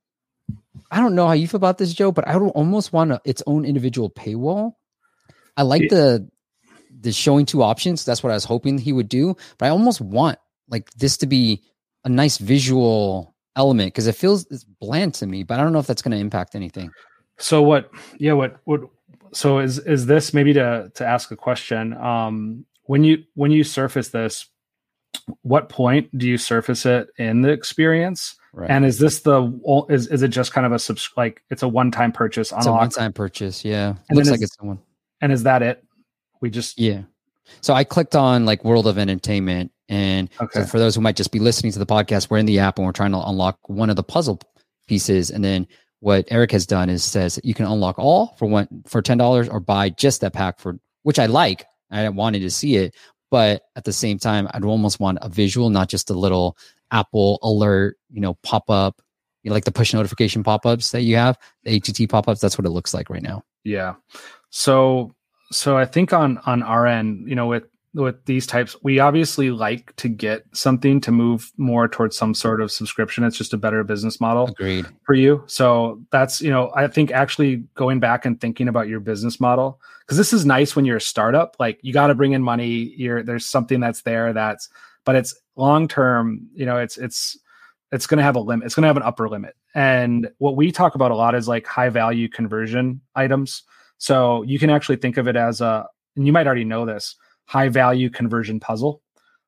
[0.91, 3.20] i don't know how you feel about this joe but i would almost want a,
[3.25, 4.75] its own individual paywall
[5.57, 5.88] I like yeah.
[5.90, 6.30] the
[7.00, 8.05] the showing two options.
[8.05, 9.36] That's what I was hoping he would do.
[9.59, 10.38] But I almost want
[10.68, 11.62] like this to be
[12.05, 15.42] a nice visual element because it feels it's bland to me.
[15.42, 16.90] But I don't know if that's going to impact anything.
[17.38, 17.90] So what?
[18.18, 18.32] Yeah.
[18.32, 18.57] What?
[18.64, 18.80] What?
[19.32, 21.94] So is is this maybe to to ask a question?
[21.94, 24.46] Um, when you when you surface this,
[25.42, 28.36] what point do you surface it in the experience?
[28.52, 28.70] Right.
[28.70, 31.68] And is this the is is it just kind of a subs like it's a
[31.68, 32.52] one time purchase?
[32.52, 33.64] It's a one time purchase.
[33.64, 34.78] Yeah, it looks like it's the one.
[35.20, 35.84] And is that it?
[36.40, 37.02] We just yeah.
[37.60, 40.60] So I clicked on like World of Entertainment, and okay.
[40.60, 42.78] so for those who might just be listening to the podcast, we're in the app
[42.78, 44.40] and we're trying to unlock one of the puzzle
[44.86, 45.66] pieces, and then
[46.00, 49.48] what Eric has done is says you can unlock all for one for ten dollars
[49.48, 51.64] or buy just that pack for which I like.
[51.90, 52.94] I wanted to see it,
[53.30, 56.56] but at the same time, I'd almost want a visual, not just a little
[56.90, 59.00] Apple alert, you know, pop up,
[59.45, 62.40] you know, like the push notification pop ups that you have, the ATT pop ups.
[62.40, 63.45] That's what it looks like right now.
[63.62, 63.95] Yeah.
[64.51, 65.14] So
[65.53, 67.64] so I think on on our end, you know, with
[67.95, 72.61] with these types, we obviously like to get something to move more towards some sort
[72.61, 73.22] of subscription.
[73.22, 74.86] It's just a better business model Agreed.
[75.05, 75.45] for you.
[75.47, 79.80] So that's, you know, I think actually going back and thinking about your business model,
[80.01, 82.92] because this is nice when you're a startup, like you got to bring in money.
[82.97, 84.68] You're there's something that's there that's,
[85.05, 87.38] but it's long term, you know, it's it's
[87.93, 88.66] it's going to have a limit.
[88.66, 89.55] It's going to have an upper limit.
[89.74, 93.62] And what we talk about a lot is like high value conversion items.
[93.99, 97.16] So you can actually think of it as a, and you might already know this,
[97.47, 99.03] high value conversion puzzle.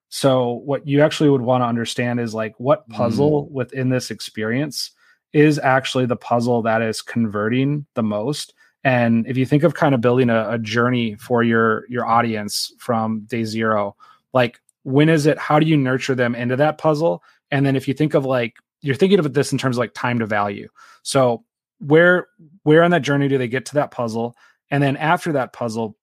[0.09, 3.51] So what you actually would want to understand is like what puzzle mm.
[3.51, 4.93] within this experience
[5.33, 8.55] is actually the puzzle that is converting the most.
[8.85, 12.73] And if you think of kind of building a, a journey for your your audience
[12.79, 13.97] from day zero,
[14.33, 15.37] like when is it?
[15.39, 17.25] How do you nurture them into that puzzle?
[17.51, 19.95] And then if you think of like you're thinking of this in terms of like
[19.95, 20.69] time to value.
[21.03, 21.45] So
[21.79, 22.29] where
[22.63, 24.37] where on that journey do they get to that puzzle?
[24.71, 25.97] And then after that puzzle,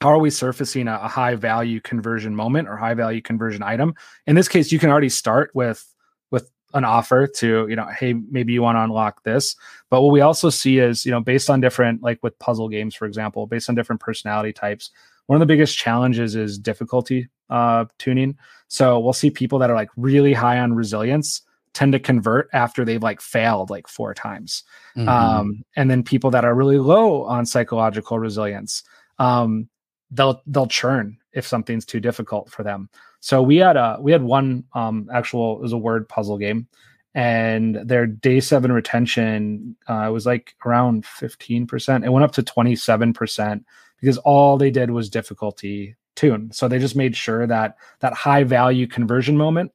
[0.00, 3.94] how are we surfacing a, a, high value conversion moment or high value conversion item
[4.26, 5.94] in this case you can already start with
[6.30, 9.56] with an offer to you know hey maybe you want to unlock this
[9.90, 12.94] but what we also see is you know based on different like with puzzle games
[12.94, 14.90] for example based on different personality types
[15.30, 18.36] one of the biggest challenges is difficulty uh, tuning
[18.68, 22.84] so we'll see people that are like really high on resilience tend to convert after
[22.84, 24.64] they've like failed like four times
[24.96, 25.08] mm-hmm.
[25.08, 28.82] um, and then people that are really low on psychological resilience
[29.18, 29.68] um,
[30.10, 32.88] they'll they'll churn if something's too difficult for them.
[33.20, 36.66] So we had a we had one um actual it was a word puzzle game,
[37.14, 42.04] and their day seven retention uh, was like around fifteen percent.
[42.04, 43.64] It went up to twenty seven percent
[44.00, 46.50] because all they did was difficulty tune.
[46.52, 49.72] So they just made sure that that high value conversion moment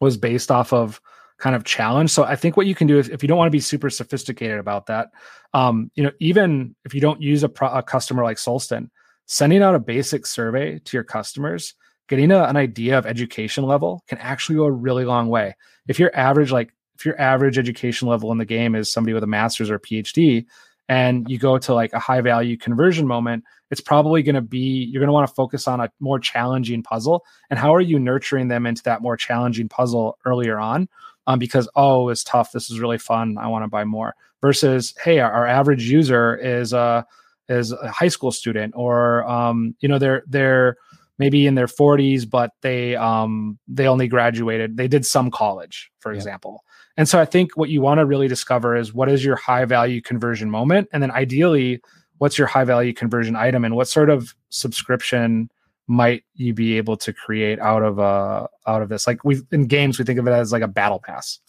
[0.00, 1.00] was based off of
[1.38, 2.10] kind of challenge.
[2.10, 3.90] So I think what you can do is if you don't want to be super
[3.90, 5.08] sophisticated about that,
[5.54, 8.90] um, you know, even if you don't use a, pro- a customer like Solsten,
[9.26, 11.74] sending out a basic survey to your customers,
[12.08, 15.56] getting a, an idea of education level can actually go a really long way.
[15.88, 19.24] If your average, like if your average education level in the game is somebody with
[19.24, 20.44] a master's or PhD,
[20.92, 24.90] and you go to like a high value conversion moment, it's probably going to be
[24.92, 27.24] you're going to want to focus on a more challenging puzzle.
[27.48, 30.90] And how are you nurturing them into that more challenging puzzle earlier on?
[31.26, 32.52] Um, because oh, it's tough.
[32.52, 33.38] This is really fun.
[33.38, 34.14] I want to buy more.
[34.42, 37.04] Versus, hey, our, our average user is uh
[37.48, 40.76] as a high school student or um, you know they're they're
[41.18, 46.12] maybe in their 40s but they um, they only graduated they did some college for
[46.12, 46.16] yeah.
[46.16, 46.64] example
[46.96, 49.64] and so i think what you want to really discover is what is your high
[49.64, 51.80] value conversion moment and then ideally
[52.18, 55.50] what's your high value conversion item and what sort of subscription
[55.88, 59.66] might you be able to create out of uh out of this like we in
[59.66, 61.40] games we think of it as like a battle pass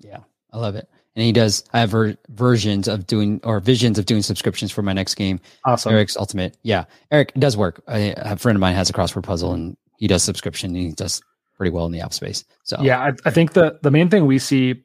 [0.00, 0.20] yeah
[0.52, 1.64] i love it and he does.
[1.72, 5.40] I have ver- versions of doing or visions of doing subscriptions for my next game.
[5.64, 6.56] Awesome, Eric's Ultimate.
[6.62, 7.82] Yeah, Eric does work.
[7.88, 10.74] I, a friend of mine has a crossword puzzle, and he does subscription.
[10.74, 11.20] And he does
[11.56, 12.44] pretty well in the app space.
[12.62, 14.82] So yeah, I, I think the the main thing we see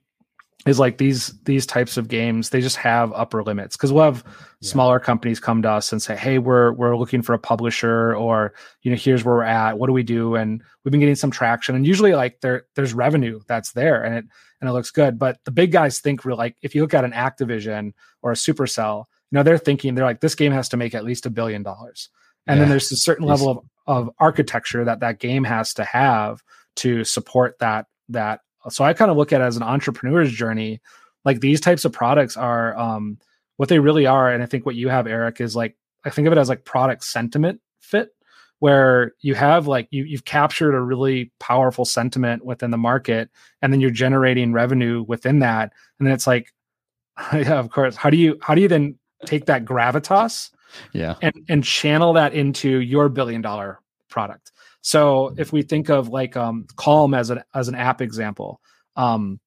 [0.65, 3.77] is like these these types of games they just have upper limits.
[3.77, 4.69] Because we'll have yeah.
[4.69, 8.53] smaller companies come to us and say hey we're we're looking for a publisher or
[8.81, 9.77] you know here's where we're at.
[9.77, 10.35] What do we do?
[10.35, 11.75] And we've been getting some traction.
[11.75, 14.25] And usually like there there's revenue that's there and it
[14.59, 15.19] and it looks good.
[15.19, 18.35] But the big guys think real like if you look at an activision or a
[18.35, 21.29] supercell you know they're thinking they're like this game has to make at least a
[21.29, 22.09] billion dollars.
[22.47, 22.61] And yeah.
[22.61, 26.43] then there's a certain level of, of architecture that that game has to have
[26.77, 30.81] to support that that so I kind of look at it as an entrepreneur's journey.
[31.23, 33.17] Like these types of products are um,
[33.57, 34.31] what they really are.
[34.31, 36.65] And I think what you have, Eric, is like I think of it as like
[36.65, 38.09] product sentiment fit,
[38.59, 43.29] where you have like you you've captured a really powerful sentiment within the market,
[43.61, 45.73] and then you're generating revenue within that.
[45.99, 46.53] And then it's like,
[47.33, 47.95] yeah, of course.
[47.95, 50.51] How do you how do you then take that gravitas,
[50.93, 54.51] yeah, and and channel that into your billion dollar product?
[54.85, 58.61] So if we think of like um, Calm as an as an app example,
[58.95, 59.39] um,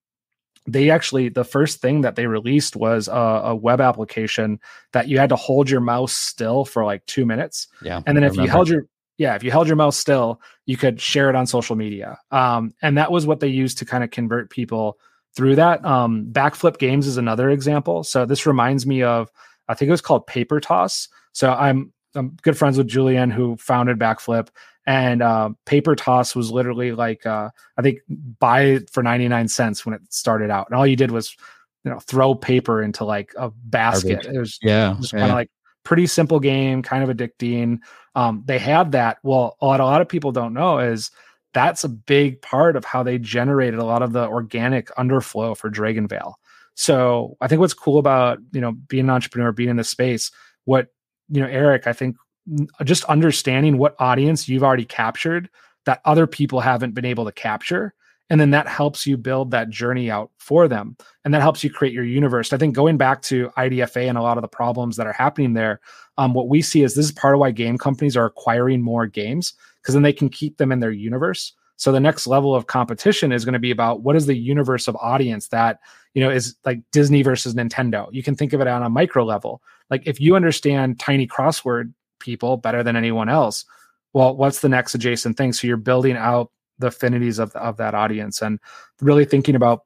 [0.67, 4.59] they actually the first thing that they released was a, a, web application
[4.93, 7.69] that you had to hold your mouse still for like two minutes.
[7.83, 8.87] Yeah, and then if you held your
[9.17, 12.19] yeah if you held your mouse still, you could share it on social media.
[12.33, 14.99] Um, and that was what they used to kind of convert people
[15.37, 15.85] through that.
[15.85, 18.03] Um, Backflip Games is another example.
[18.03, 19.31] So this reminds me of
[19.69, 21.09] I think it was called Paper Toss.
[21.31, 24.49] So I'm I'm good friends with Julian who founded Backflip,
[24.89, 27.99] and uh, paper toss was literally like uh, I think
[28.39, 31.37] buy it for ninety nine cents when it started out, and all you did was
[31.85, 34.25] you know throw paper into like a basket.
[34.25, 35.19] It was yeah, just yeah.
[35.19, 35.51] kind of like
[35.85, 37.81] pretty simple game, kind of addicting.
[38.15, 39.19] Um, they had that.
[39.23, 41.11] Well, what a lot of people don't know is
[41.53, 45.71] that's a big part of how they generated a lot of the organic underflow for
[45.71, 46.33] DragonVale.
[46.77, 50.31] So I think what's cool about you know being an entrepreneur, being in this space,
[50.65, 50.87] what
[51.29, 52.17] you know, Eric, I think
[52.85, 55.49] just understanding what audience you've already captured
[55.87, 57.95] that other people haven't been able to capture
[58.31, 61.71] and then that helps you build that journey out for them and that helps you
[61.71, 64.97] create your universe i think going back to idfa and a lot of the problems
[64.97, 65.81] that are happening there
[66.19, 69.07] um, what we see is this is part of why game companies are acquiring more
[69.07, 72.67] games because then they can keep them in their universe So the next level of
[72.67, 75.79] competition is going to be about what is the universe of audience that,
[76.13, 78.09] you know, is like Disney versus Nintendo.
[78.11, 79.63] You can think of it on a micro level.
[79.89, 83.65] Like if you understand tiny crossword people better than anyone else,
[84.13, 85.53] well, what's the next adjacent thing?
[85.53, 88.59] So you're building out the affinities of, of that audience and
[89.01, 89.85] really thinking about,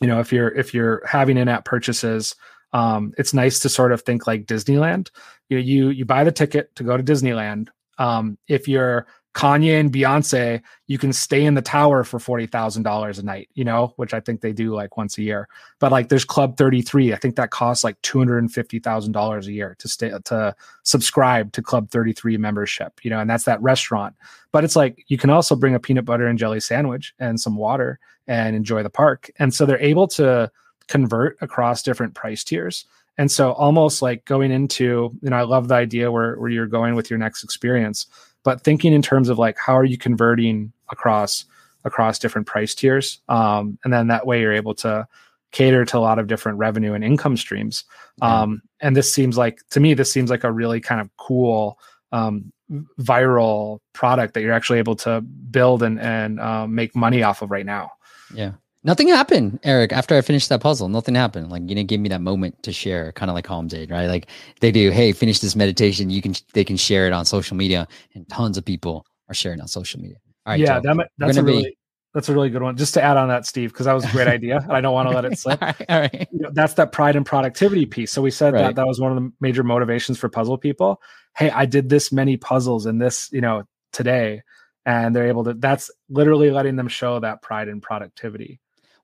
[0.00, 2.34] you know, if you're if you're having in-app purchases,
[2.72, 5.10] um, it's nice to sort of think like Disneyland.
[5.48, 7.68] You know, you you buy the ticket to go to Disneyland.
[7.98, 12.82] Um, if you're Kanye and Beyonce, you can stay in the tower for forty thousand
[12.82, 15.48] dollars a night, you know, which I think they do like once a year.
[15.78, 17.12] But like, there's Club Thirty Three.
[17.12, 20.10] I think that costs like two hundred and fifty thousand dollars a year to stay
[20.24, 24.16] to subscribe to Club Thirty Three membership, you know, and that's that restaurant.
[24.50, 27.56] But it's like you can also bring a peanut butter and jelly sandwich and some
[27.56, 29.30] water and enjoy the park.
[29.38, 30.50] And so they're able to
[30.88, 32.84] convert across different price tiers.
[33.16, 36.66] And so almost like going into, you know, I love the idea where where you're
[36.66, 38.06] going with your next experience
[38.42, 41.44] but thinking in terms of like how are you converting across
[41.84, 45.06] across different price tiers um, and then that way you're able to
[45.52, 47.84] cater to a lot of different revenue and income streams.
[48.22, 51.78] Um, and this seems like to me this seems like a really kind of cool
[52.12, 52.52] um,
[53.00, 57.50] viral product that you're actually able to build and and um, make money off of
[57.50, 57.90] right now.
[58.34, 59.92] Yeah Nothing happened, Eric.
[59.92, 61.50] After I finished that puzzle, nothing happened.
[61.50, 64.06] Like you didn't give me that moment to share, kind of like Calm did, right?
[64.06, 64.28] Like
[64.60, 64.90] they do.
[64.90, 66.08] Hey, finish this meditation.
[66.08, 69.60] You can they can share it on social media, and tons of people are sharing
[69.60, 70.16] on social media.
[70.46, 71.78] All right, yeah, that, that's a really be...
[72.14, 72.74] that's a really good one.
[72.78, 75.10] Just to add on that, Steve, because that was a great idea, I don't want
[75.10, 75.62] to let it slip.
[75.62, 76.28] all right, all right.
[76.32, 78.10] You know, that's that pride and productivity piece.
[78.10, 78.62] So we said right.
[78.62, 81.02] that that was one of the major motivations for puzzle people.
[81.36, 84.42] Hey, I did this many puzzles in this, you know, today,
[84.86, 85.52] and they're able to.
[85.52, 88.58] That's literally letting them show that pride and productivity.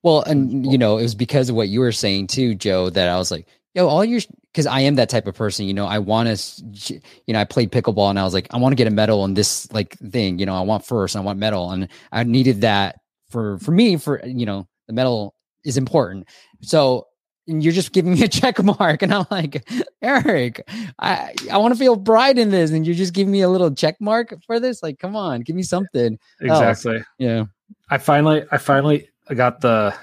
[0.07, 3.09] Well, and you know, it was because of what you were saying too, Joe, that
[3.09, 4.21] I was like, yo, all your
[4.53, 6.95] because I am that type of person, you know, I want to,
[7.27, 9.25] you know, I played pickleball and I was like, I want to get a medal
[9.25, 12.61] in this like thing, you know, I want first, I want medal, and I needed
[12.61, 13.01] that
[13.31, 15.35] for for me for you know the medal
[15.65, 16.29] is important.
[16.63, 17.09] So
[17.49, 19.69] and you're just giving me a check mark, and I'm like,
[20.03, 23.49] Eric, I I want to feel pride in this, and you're just giving me a
[23.49, 24.85] little check mark for this.
[24.85, 26.17] Like, come on, give me something.
[26.43, 26.99] Oh, exactly.
[26.99, 27.07] Else.
[27.19, 27.45] Yeah.
[27.91, 29.95] I finally, I finally I got the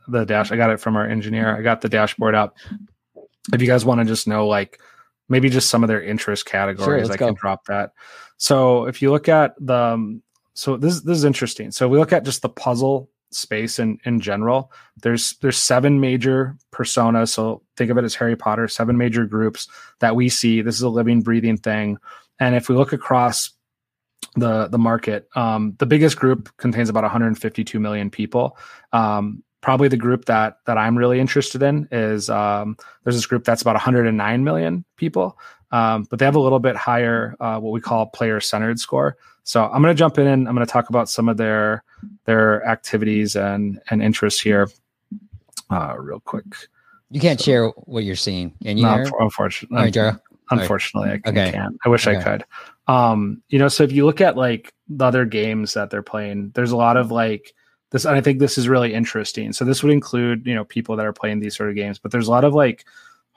[0.08, 0.52] the dash.
[0.52, 1.56] I got it from our engineer.
[1.56, 2.56] I got the dashboard up.
[3.52, 4.80] If you guys want to just know, like
[5.28, 7.26] maybe just some of their interest categories, sure, I go.
[7.26, 7.92] can drop that.
[8.36, 10.22] So if you look at the, um,
[10.54, 11.70] so this this is interesting.
[11.70, 14.72] So we look at just the puzzle space in in general.
[15.02, 17.30] There's there's seven major personas.
[17.30, 18.68] So think of it as Harry Potter.
[18.68, 19.68] Seven major groups
[20.00, 20.62] that we see.
[20.62, 21.98] This is a living, breathing thing.
[22.40, 23.50] And if we look across
[24.36, 25.28] the the market.
[25.34, 28.56] Um, the biggest group contains about 152 million people.
[28.92, 33.44] Um, probably the group that that I'm really interested in is um, there's this group
[33.44, 35.38] that's about 109 million people,
[35.72, 39.16] um, but they have a little bit higher uh, what we call player centered score.
[39.44, 41.82] So I'm going to jump in and I'm going to talk about some of their
[42.24, 44.68] their activities and and interests here,
[45.70, 46.44] uh, real quick.
[47.10, 48.84] You can't so, share what you're seeing, and you?
[48.84, 50.14] Not, unfortunately, right,
[50.50, 51.22] Unfortunately.
[51.24, 51.52] I okay.
[51.52, 51.76] can't.
[51.84, 52.18] I wish okay.
[52.18, 52.44] I could.
[52.86, 56.52] Um, you know, so if you look at like the other games that they're playing,
[56.54, 57.54] there's a lot of like
[57.90, 59.52] this, and I think this is really interesting.
[59.52, 62.12] So this would include, you know, people that are playing these sort of games, but
[62.12, 62.84] there's a lot of like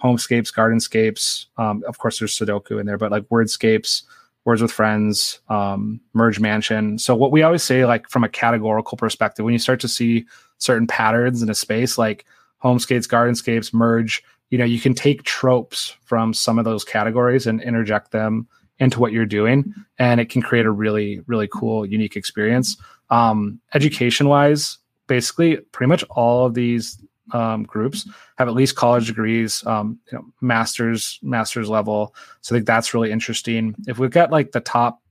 [0.04, 1.45] homescapes, gardenscapes.
[1.58, 4.04] Um, of course, there's Sudoku in there, but like wordscapes,
[4.45, 6.98] words with friends, um, merge mansion.
[6.98, 10.26] So what we always say, like from a categorical perspective, when you start to see
[10.58, 12.26] certain patterns in a space, like
[12.64, 17.62] homescapes, gardenscapes, merge, you know, you can take tropes from some of those categories and
[17.62, 18.48] interject them
[18.80, 22.78] into what you're doing and it can create a really really cool unique experience.
[23.09, 27.01] Um, education wise basically pretty much all of these
[27.32, 28.07] um, groups
[28.38, 32.13] have at least college degrees um, you know masters masters level.
[32.41, 33.75] So i think that's really interesting.
[33.88, 35.01] If we've got like the top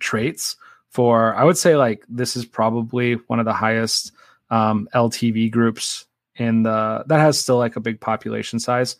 [0.00, 0.56] traits
[0.90, 4.12] for i would say like this is probably one of the highest
[4.50, 8.96] um, ltv groups in the that has still like a big population size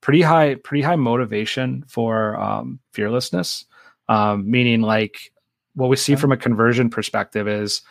[0.00, 3.64] pretty high pretty high motivation for um, fearlessness.
[4.08, 5.32] Um, meaning like
[5.74, 7.82] what we see from a conversion perspective is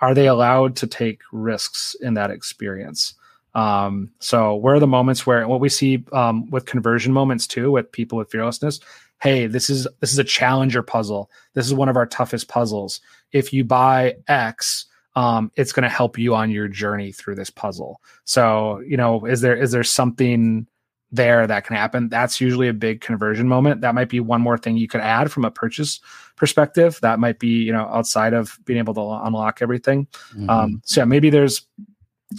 [0.00, 3.14] are they allowed to take risks in that experience?
[3.54, 7.70] Um, so where are the moments where what we see um, with conversion moments too
[7.70, 8.80] with people with fearlessness
[9.22, 11.30] hey this is this is a challenger puzzle.
[11.54, 13.00] This is one of our toughest puzzles.
[13.30, 17.50] If you buy x um, it's going to help you on your journey through this
[17.50, 18.00] puzzle.
[18.24, 20.66] So you know is there is there something
[21.12, 22.08] there that can happen.
[22.08, 23.82] That's usually a big conversion moment.
[23.82, 26.00] That might be one more thing you could add from a purchase
[26.36, 26.98] perspective.
[27.02, 30.06] That might be, you know, outside of being able to unlock everything.
[30.30, 30.50] Mm-hmm.
[30.50, 31.66] Um, so yeah, maybe there's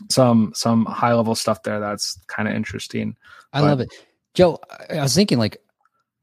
[0.10, 3.16] some some high level stuff there that's kind of interesting.
[3.54, 3.94] I but, love it,
[4.34, 4.60] Joe.
[4.90, 5.58] I was thinking like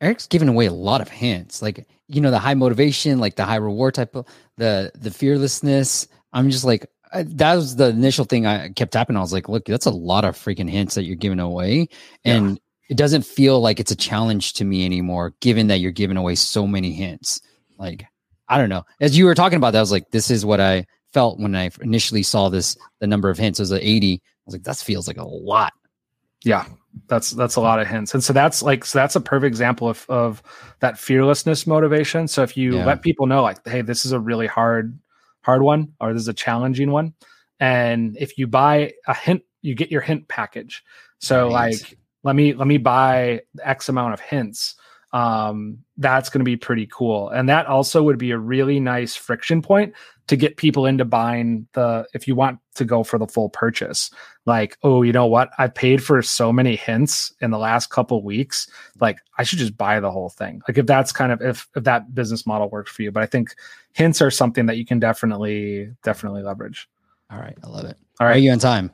[0.00, 1.62] Eric's giving away a lot of hints.
[1.62, 4.26] Like you know the high motivation, like the high reward type of
[4.56, 6.08] the the fearlessness.
[6.32, 9.16] I'm just like I, that was the initial thing I kept tapping.
[9.16, 11.88] I was like, look, that's a lot of freaking hints that you're giving away,
[12.24, 12.56] and yeah.
[12.90, 16.34] it doesn't feel like it's a challenge to me anymore, given that you're giving away
[16.34, 17.40] so many hints.
[17.78, 18.06] Like
[18.48, 18.84] I don't know.
[19.00, 21.54] As you were talking about that, I was like, this is what I felt when
[21.54, 22.76] I initially saw this.
[22.98, 24.14] The number of hints was 80.
[24.14, 25.72] I was like, that feels like a lot.
[26.44, 26.64] Yeah,
[27.06, 29.88] that's that's a lot of hints, and so that's like so that's a perfect example
[29.88, 30.42] of of
[30.80, 32.26] that fearlessness motivation.
[32.26, 32.86] So if you yeah.
[32.86, 34.98] let people know, like, hey, this is a really hard
[35.42, 37.14] hard one, or this is a challenging one,
[37.58, 40.82] and if you buy a hint, you get your hint package.
[41.18, 41.72] So right.
[41.72, 44.74] like, let me let me buy X amount of hints
[45.12, 47.28] um, that's going to be pretty cool.
[47.30, 49.94] And that also would be a really nice friction point
[50.28, 54.10] to get people into buying the, if you want to go for the full purchase.
[54.46, 55.50] Like, oh, you know what?
[55.58, 58.68] I paid for so many hints in the last couple weeks.
[59.00, 60.62] Like, I should just buy the whole thing.
[60.68, 63.10] Like, if that's kind of, if, if that business model works for you.
[63.10, 63.54] But I think
[63.92, 66.88] hints are something that you can definitely, definitely leverage.
[67.30, 67.56] All right.
[67.62, 67.96] I love it.
[68.18, 68.36] All right.
[68.36, 68.90] Are you on time?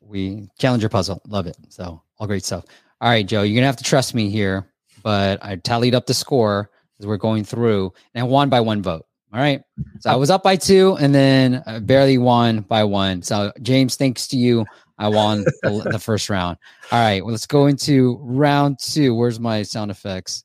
[0.00, 1.20] We challenger puzzle.
[1.26, 1.56] Love it.
[1.68, 2.64] So, all great stuff.
[3.00, 4.66] All right, Joe, you're going to have to trust me here
[5.02, 6.70] but I tallied up the score
[7.00, 9.06] as we're going through and I won by one vote.
[9.32, 9.62] All right.
[10.00, 13.22] So I was up by two and then I barely won by one.
[13.22, 14.64] So, James, thanks to you,
[14.98, 16.56] I won the, the, first round.
[16.90, 17.22] All right.
[17.22, 19.14] Well, let's go into round two.
[19.14, 20.44] Where's my sound effects?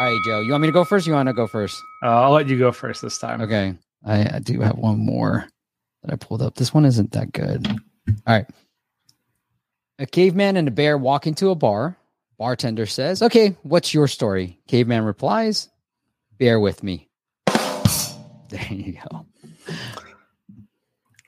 [0.00, 0.40] All right, Joe.
[0.40, 1.06] You want me to go first?
[1.06, 1.78] you want to go first?
[2.02, 3.42] Uh, I'll let you go first this time.
[3.42, 3.74] Okay.
[4.02, 5.46] I, I do have one more
[6.02, 6.54] that I pulled up.
[6.54, 7.66] This one isn't that good.
[7.68, 7.76] All
[8.26, 8.46] right.
[9.98, 11.98] A caveman and a bear walk into a bar.
[12.38, 14.58] Bartender says, Okay, what's your story?
[14.68, 15.68] Caveman replies,
[16.38, 17.10] Bear with me.
[18.48, 19.26] There you go.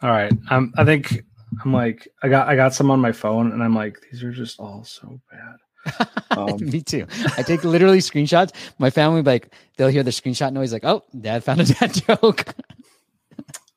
[0.00, 0.32] All right.
[0.50, 1.24] Um, I think
[1.62, 4.32] I'm like, I got I got some on my phone and I'm like, these are
[4.32, 5.56] just all so bad.
[6.32, 7.06] Um, me too.
[7.36, 8.52] I take literally screenshots.
[8.78, 12.54] My family like they'll hear the screenshot noise, like, oh, dad found a dad joke.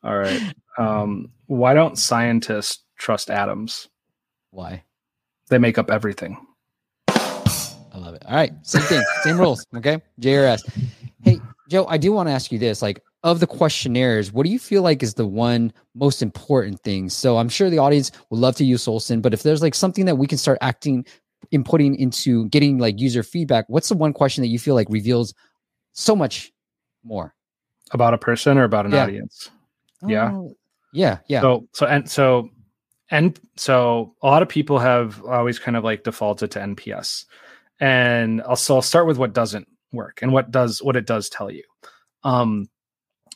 [0.02, 0.42] all right.
[0.78, 3.90] Um, why don't scientists trust atoms?
[4.52, 4.84] Why?
[5.50, 6.38] They make up everything.
[7.96, 8.26] I love it.
[8.26, 9.66] All right, same thing, same rules.
[9.76, 10.62] Okay, JRS.
[11.24, 11.40] Hey,
[11.70, 14.60] Joe, I do want to ask you this: like, of the questionnaires, what do you
[14.60, 17.10] feel like is the one most important thing?
[17.10, 20.06] So I'm sure the audience would love to use Solsten, but if there's like something
[20.06, 21.06] that we can start acting,
[21.52, 25.34] inputting into getting like user feedback, what's the one question that you feel like reveals
[25.94, 26.52] so much
[27.04, 27.34] more
[27.92, 29.04] about a person or about an yeah.
[29.04, 29.50] audience?
[30.06, 30.50] Yeah, uh,
[30.94, 31.42] yeah, yeah.
[31.42, 32.50] So, so and so
[33.12, 37.26] and so a lot of people have always kind of like defaulted to NPS
[37.80, 41.30] and I'll, so I'll start with what doesn't work and what does what it does
[41.30, 41.64] tell you.
[42.24, 42.70] Um,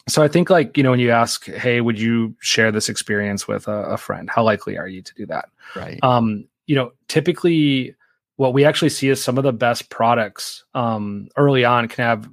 [0.07, 3.47] so I think like you know when you ask, hey, would you share this experience
[3.47, 4.29] with a, a friend?
[4.29, 5.49] How likely are you to do that?
[5.75, 5.99] Right.
[6.03, 7.95] Um, you know, typically
[8.39, 12.29] what we actually see is some of the best products um, early on can have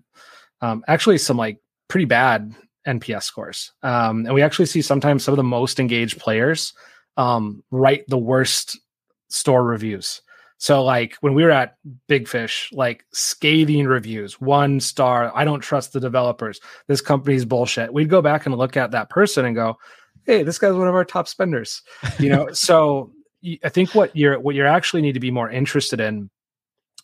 [0.60, 2.54] um, actually some like pretty bad
[2.86, 6.74] NPS scores, um, and we actually see sometimes some of the most engaged players
[7.16, 8.78] um, write the worst
[9.30, 10.22] store reviews.
[10.58, 11.74] So like when we were at
[12.06, 15.32] Big Fish, like scathing reviews, one star.
[15.34, 16.60] I don't trust the developers.
[16.86, 17.92] This company's bullshit.
[17.92, 19.76] We'd go back and look at that person and go,
[20.24, 21.82] "Hey, this guy's one of our top spenders."
[22.20, 22.48] You know.
[22.52, 23.10] so
[23.64, 26.30] I think what you're what you're actually need to be more interested in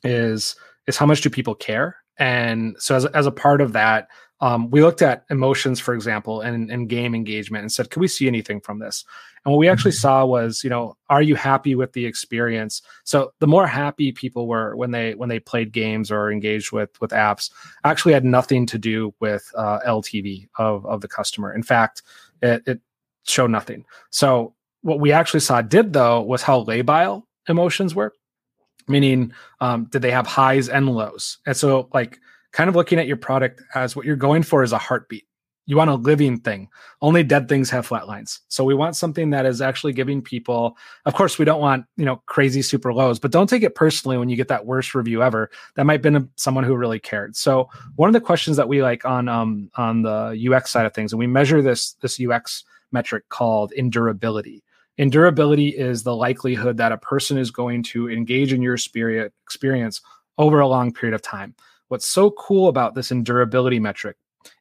[0.04, 0.56] is
[0.86, 4.08] is how much do people care, and so as as a part of that,
[4.42, 8.08] um, we looked at emotions, for example, and, and game engagement and said, can we
[8.08, 9.04] see anything from this?
[9.44, 10.00] And what we actually mm-hmm.
[10.00, 12.82] saw was, you know, are you happy with the experience?
[13.04, 17.00] So the more happy people were when they when they played games or engaged with
[17.00, 17.52] with apps,
[17.84, 21.52] actually had nothing to do with uh, LTV of of the customer.
[21.54, 22.02] In fact,
[22.40, 22.80] it, it
[23.22, 23.84] showed nothing.
[24.10, 28.12] So what we actually saw did though was how labile emotions were,
[28.88, 31.38] meaning um, did they have highs and lows?
[31.46, 32.18] And so like
[32.52, 35.24] kind of looking at your product as what you're going for is a heartbeat.
[35.66, 36.68] You want a living thing.
[37.00, 38.40] Only dead things have flat lines.
[38.48, 40.76] So we want something that is actually giving people,
[41.06, 44.18] of course, we don't want, you know, crazy super lows, but don't take it personally
[44.18, 45.50] when you get that worst review ever.
[45.76, 47.36] That might have been a, someone who really cared.
[47.36, 50.94] So one of the questions that we like on um on the UX side of
[50.94, 54.62] things, and we measure this this UX metric called endurability.
[54.98, 60.00] Endurability is the likelihood that a person is going to engage in your spirit experience
[60.38, 61.54] over a long period of time.
[61.88, 64.16] What's so cool about this endurability metric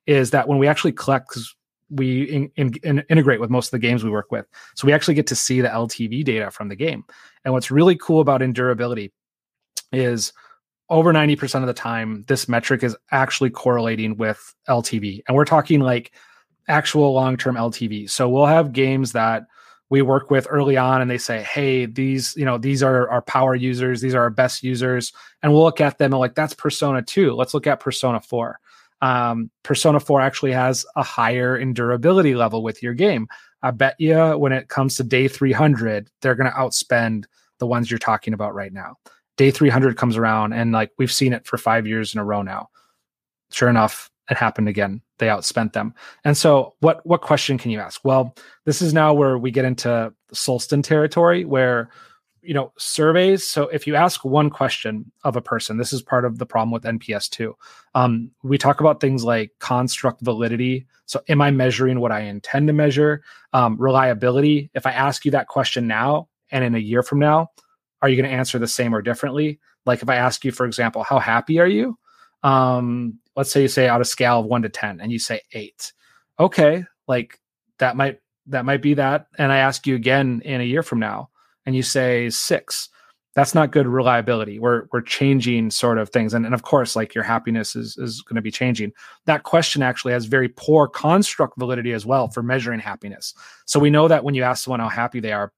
[0.05, 1.55] is that when we actually collect, because
[1.89, 4.45] we in, in, in integrate with most of the games we work with,
[4.75, 7.03] so we actually get to see the LTV data from the game.
[7.43, 9.11] And what's really cool about endurability
[9.91, 10.33] is
[10.89, 15.21] over 90% of the time, this metric is actually correlating with LTV.
[15.27, 16.11] And we're talking like
[16.67, 18.09] actual long term LTV.
[18.09, 19.43] So we'll have games that
[19.91, 23.21] we work with early on and they say hey these you know these are our
[23.21, 25.13] power users these are our best users.
[25.43, 28.59] And we'll look at them and like that's persona 2 let's look at persona 4
[29.01, 33.27] um, persona 4 actually has a higher endurability level with your game.
[33.63, 37.25] I bet you when it comes to day 300 they're going to outspend
[37.59, 38.95] the ones you're talking about right now.
[39.37, 42.41] Day 300 comes around and like we've seen it for five years in a row
[42.41, 42.69] now.
[43.51, 45.01] Sure enough it happened again.
[45.19, 45.93] They outspent them.
[46.23, 48.01] And so what what question can you ask?
[48.03, 48.33] Well,
[48.65, 51.89] this is now where we get into Solsten territory where
[52.41, 56.25] you know surveys so if you ask one question of a person this is part
[56.25, 57.55] of the problem with nps too
[57.93, 62.65] um, we talk about things like construct validity so am i measuring what i intend
[62.65, 63.21] to measure
[63.53, 67.47] um, reliability if i ask you that question now and in a year from now
[68.01, 70.65] are you going to answer the same or differently like if i ask you for
[70.65, 71.95] example how happy are you
[72.43, 75.41] um, let's say you say out of scale of one to 10 and you say
[75.53, 75.93] eight.
[76.39, 76.83] Okay.
[77.07, 77.39] Like
[77.79, 79.27] that might, that might be that.
[79.37, 81.29] And I ask you again in a year from now
[81.65, 82.89] and you say six.
[83.33, 84.59] That's not good reliability.
[84.59, 86.33] We're we're changing sort of things.
[86.33, 88.91] And, and of course, like your happiness is is going to be changing.
[89.25, 93.33] That question actually has very poor construct validity as well for measuring happiness.
[93.65, 95.53] So we know that when you ask someone how happy they are,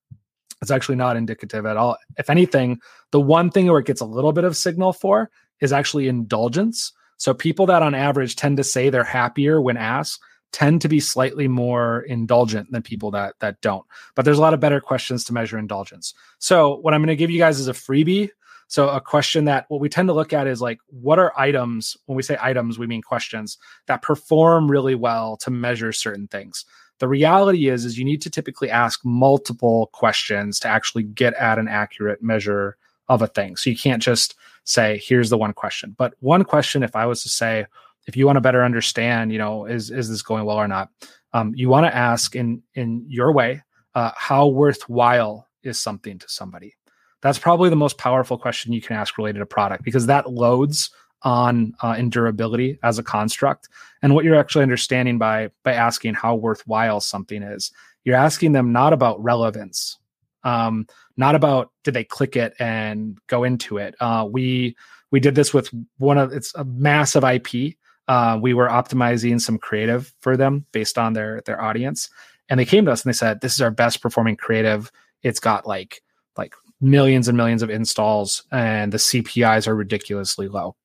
[0.61, 1.97] it's actually not indicative at all.
[2.17, 2.79] If anything,
[3.11, 6.91] the one thing where it gets a little bit of signal for is actually indulgence.
[7.23, 10.19] So people that on average tend to say they're happier when asked
[10.51, 13.85] tend to be slightly more indulgent than people that that don't.
[14.13, 16.13] But there's a lot of better questions to measure indulgence.
[16.39, 18.31] So what I'm going to give you guys is a freebie.
[18.67, 21.95] So a question that what we tend to look at is like what are items
[22.07, 26.65] when we say items we mean questions that perform really well to measure certain things.
[26.99, 31.57] The reality is is you need to typically ask multiple questions to actually get at
[31.57, 32.75] an accurate measure
[33.07, 33.55] of a thing.
[33.55, 34.35] So you can't just
[34.65, 35.95] say, here's the one question.
[35.97, 37.65] But one question, if I was to say,
[38.07, 40.89] if you want to better understand, you know, is is this going well or not?
[41.33, 43.61] Um, you want to ask in in your way,
[43.95, 46.75] uh, how worthwhile is something to somebody?
[47.21, 50.91] That's probably the most powerful question you can ask related to product because that loads
[51.21, 53.69] on uh, endurability as a construct.
[54.01, 57.71] And what you're actually understanding by by asking how worthwhile something is,
[58.03, 59.97] you're asking them not about relevance,
[60.43, 60.87] um,
[61.17, 63.95] not about did they click it and go into it.
[63.99, 64.75] Uh, we
[65.11, 67.75] we did this with one of it's a massive IP.
[68.07, 72.09] Uh, we were optimizing some creative for them based on their their audience,
[72.49, 74.91] and they came to us and they said, "This is our best performing creative.
[75.21, 76.01] It's got like
[76.37, 80.75] like millions and millions of installs, and the CPIs are ridiculously low."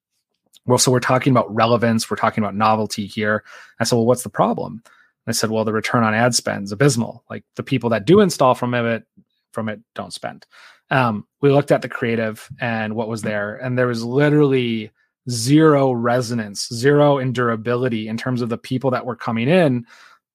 [0.66, 2.10] Well, so we're talking about relevance.
[2.10, 3.44] We're talking about novelty here.
[3.80, 4.82] I said, "Well, what's the problem?"
[5.26, 7.22] I said, well, the return on ad spend is abysmal.
[7.28, 9.04] Like the people that do install from it
[9.58, 10.46] from it don't spend.
[10.90, 14.92] Um, we looked at the creative and what was there, and there was literally
[15.28, 19.84] zero resonance, zero endurability in terms of the people that were coming in.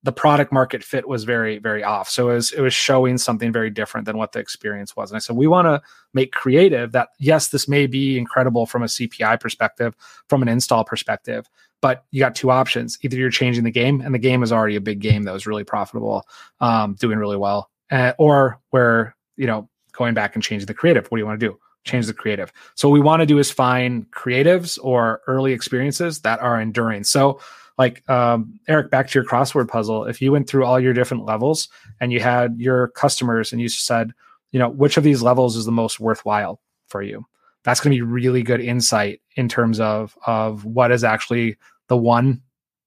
[0.03, 2.09] The product market fit was very, very off.
[2.09, 5.09] So it was, it was showing something very different than what the experience was.
[5.09, 5.81] And I said, we want to
[6.13, 9.95] make creative that, yes, this may be incredible from a CPI perspective,
[10.27, 11.49] from an install perspective,
[11.81, 12.99] but you got two options.
[13.01, 15.47] Either you're changing the game, and the game is already a big game that was
[15.47, 16.23] really profitable,
[16.59, 21.05] um, doing really well, uh, or where you know going back and changing the creative.
[21.07, 21.57] What do you want to do?
[21.85, 22.51] Change the creative.
[22.75, 27.03] So what we want to do is find creatives or early experiences that are enduring.
[27.03, 27.39] So
[27.77, 30.05] like um, Eric, back to your crossword puzzle.
[30.05, 33.69] If you went through all your different levels and you had your customers and you
[33.69, 34.13] said,
[34.51, 37.25] you know, which of these levels is the most worthwhile for you?
[37.63, 41.57] That's going to be really good insight in terms of of what is actually
[41.89, 42.41] the one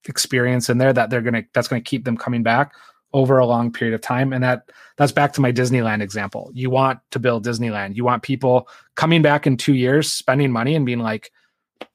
[0.09, 2.74] experience in there that they're going to that's going to keep them coming back
[3.16, 4.34] over a long period of time.
[4.34, 6.51] And that that's back to my disneyland example.
[6.52, 7.97] You want to build disneyland.
[7.97, 11.32] You want people coming back in two years spending money and being like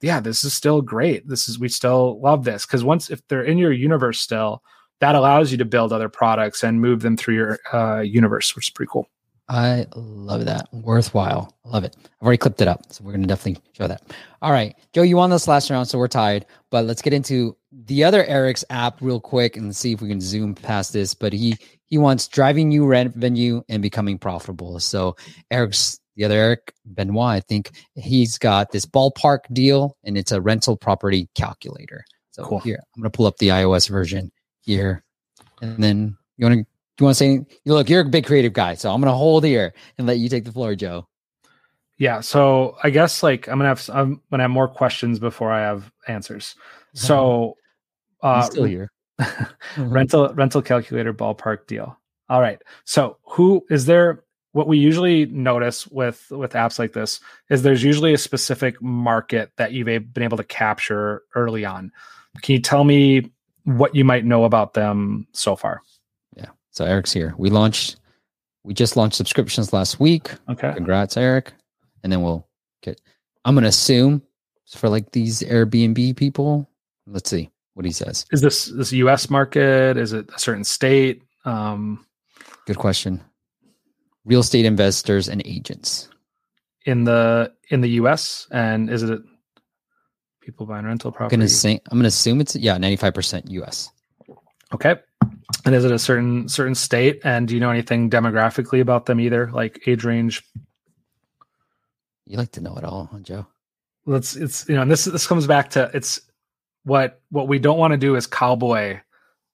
[0.00, 1.26] yeah this is still great.
[1.28, 2.66] This is we still love this.
[2.66, 4.64] Because once if they're in your universe still
[4.98, 8.66] that allows you to build other products and move them through your uh, universe which
[8.66, 9.06] is pretty cool
[9.52, 10.72] I love that.
[10.72, 11.54] Worthwhile.
[11.66, 11.94] I love it.
[12.02, 12.90] I've already clipped it up.
[12.90, 14.02] So we're going to definitely show that.
[14.40, 14.74] All right.
[14.94, 16.46] Joe, you won this last round, so we're tied.
[16.70, 20.22] But let's get into the other Eric's app real quick and see if we can
[20.22, 21.12] zoom past this.
[21.12, 24.80] But he he wants driving new revenue and becoming profitable.
[24.80, 25.16] So
[25.50, 30.40] Eric's the other Eric Benoit, I think he's got this ballpark deal and it's a
[30.40, 32.04] rental property calculator.
[32.30, 32.58] So cool.
[32.60, 35.04] here, I'm going to pull up the iOS version here.
[35.60, 36.66] And then you want to
[37.00, 39.44] you want to say, look, you're a big creative guy, so I'm going to hold
[39.44, 41.06] here and let you take the floor, Joe.
[42.02, 45.60] Yeah, so I guess like I'm gonna have I'm gonna have more questions before I
[45.60, 46.56] have answers.
[46.94, 47.56] So,
[48.22, 48.90] uh, still here.
[49.78, 51.96] rental rental calculator ballpark deal.
[52.28, 52.60] All right.
[52.84, 54.24] So, who is there?
[54.50, 59.52] What we usually notice with with apps like this is there's usually a specific market
[59.56, 61.92] that you've been able to capture early on.
[62.42, 63.32] Can you tell me
[63.64, 65.80] what you might know about them so far?
[66.72, 67.34] So Eric's here.
[67.38, 67.96] We launched
[68.64, 70.30] We just launched subscriptions last week.
[70.48, 70.72] Okay.
[70.74, 71.52] Congrats, Eric.
[72.02, 72.46] And then we'll
[72.82, 73.00] get.
[73.44, 74.22] I'm gonna assume
[74.76, 76.68] for like these Airbnb people.
[77.06, 78.24] Let's see what he says.
[78.32, 79.28] Is this this U.S.
[79.30, 79.96] market?
[79.96, 81.22] Is it a certain state?
[81.44, 82.06] Um,
[82.66, 83.20] Good question.
[84.24, 86.08] Real estate investors and agents.
[86.86, 88.46] in the in the U.S.
[88.52, 89.20] and is it
[90.40, 91.34] people buying rental property?
[91.34, 93.90] I'm gonna say I'm gonna assume it's yeah 95% US.
[94.72, 94.96] Okay.
[95.64, 97.20] And is it a certain certain state?
[97.24, 100.42] And do you know anything demographically about them either, like age range?
[102.26, 103.46] You like to know it all, huh, Joe.
[104.06, 106.20] Let's it's you know, and this this comes back to it's
[106.84, 109.00] what what we don't want to do is cowboy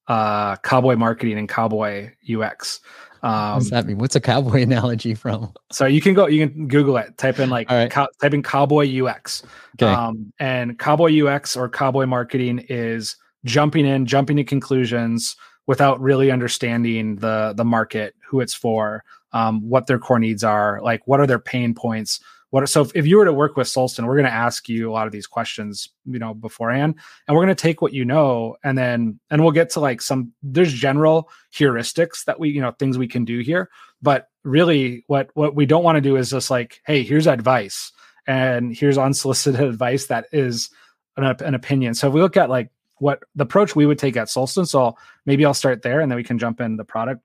[0.07, 2.81] uh cowboy marketing and cowboy UX.
[3.21, 3.99] What Um does that mean?
[3.99, 5.53] What's a cowboy analogy from?
[5.71, 7.91] so you can go you can Google it, type in like right.
[7.91, 9.43] cow, type in cowboy UX.
[9.81, 9.93] Okay.
[9.93, 15.37] Um, and cowboy UX or cowboy marketing is jumping in, jumping to conclusions
[15.69, 20.81] without really understanding the the market, who it's for, um, what their core needs are,
[20.83, 22.19] like what are their pain points.
[22.51, 24.71] What are, so if, if you were to work with Solsten, we're going to ask
[24.71, 26.95] you a lot of these questions, you know, beforehand,
[27.27, 30.01] and we're going to take what you know, and then and we'll get to like
[30.01, 33.69] some there's general heuristics that we you know things we can do here,
[34.01, 37.93] but really what what we don't want to do is just like, hey, here's advice
[38.27, 40.71] and here's unsolicited advice that is
[41.19, 41.93] an, an opinion.
[41.93, 42.71] So if we look at like
[43.01, 44.97] what the approach we would take at Solsten, so
[45.27, 47.23] maybe I'll start there and then we can jump in the product.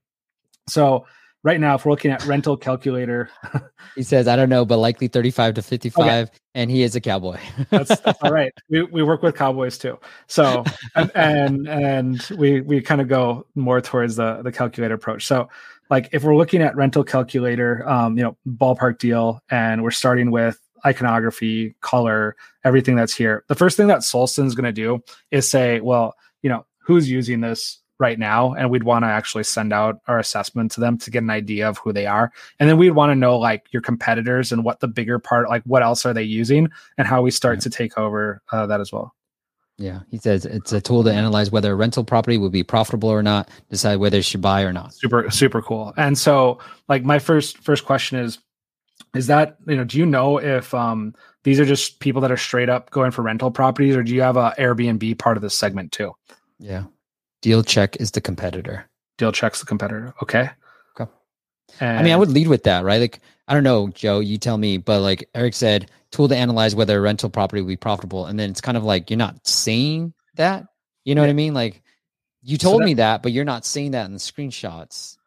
[0.67, 1.05] So
[1.43, 3.29] right now, if we're looking at rental calculator,
[3.95, 7.37] He says, I don't know, but likely 35 to 55, and he is a cowboy.
[7.69, 8.53] that's, that's all right.
[8.69, 9.99] We, we work with cowboys too.
[10.27, 10.63] So
[10.95, 15.27] and and, and we we kind of go more towards the the calculator approach.
[15.27, 15.49] So
[15.89, 20.31] like if we're looking at rental calculator, um, you know, ballpark deal, and we're starting
[20.31, 23.43] with iconography, color, everything that's here.
[23.47, 24.99] The first thing that Solsten's going to do
[25.31, 29.43] is say, well, you know, who's using this right now, and we'd want to actually
[29.45, 32.69] send out our assessment to them to get an idea of who they are, and
[32.69, 35.83] then we'd want to know like your competitors and what the bigger part, like what
[35.83, 39.15] else are they using, and how we start to take over uh, that as well.
[39.77, 39.99] yeah.
[40.09, 43.23] He says it's a tool to analyze whether a rental property will be profitable or
[43.23, 44.93] not, decide whether it should buy or not.
[44.93, 48.39] super super cool and so like my first first question is
[49.15, 51.13] is that you know do you know if um
[51.43, 54.21] these are just people that are straight up going for rental properties or do you
[54.21, 56.11] have a airbnb part of this segment too
[56.59, 56.85] Yeah.
[57.41, 58.89] Deal check is the competitor.
[59.17, 60.49] deal checks the competitor okay
[60.99, 61.11] Okay.
[61.79, 63.01] and, I mean, I would lead with that, right?
[63.01, 66.75] Like, I don't know, Joe, you tell me, but like Eric said, tool to analyze
[66.75, 68.27] whether a rental property will be profitable.
[68.27, 70.65] And then it's kind of like you're not saying that.
[71.03, 71.53] You know what I mean?
[71.53, 71.81] Like,
[72.43, 75.17] you So told that- me that, but you're not saying that in the screenshots.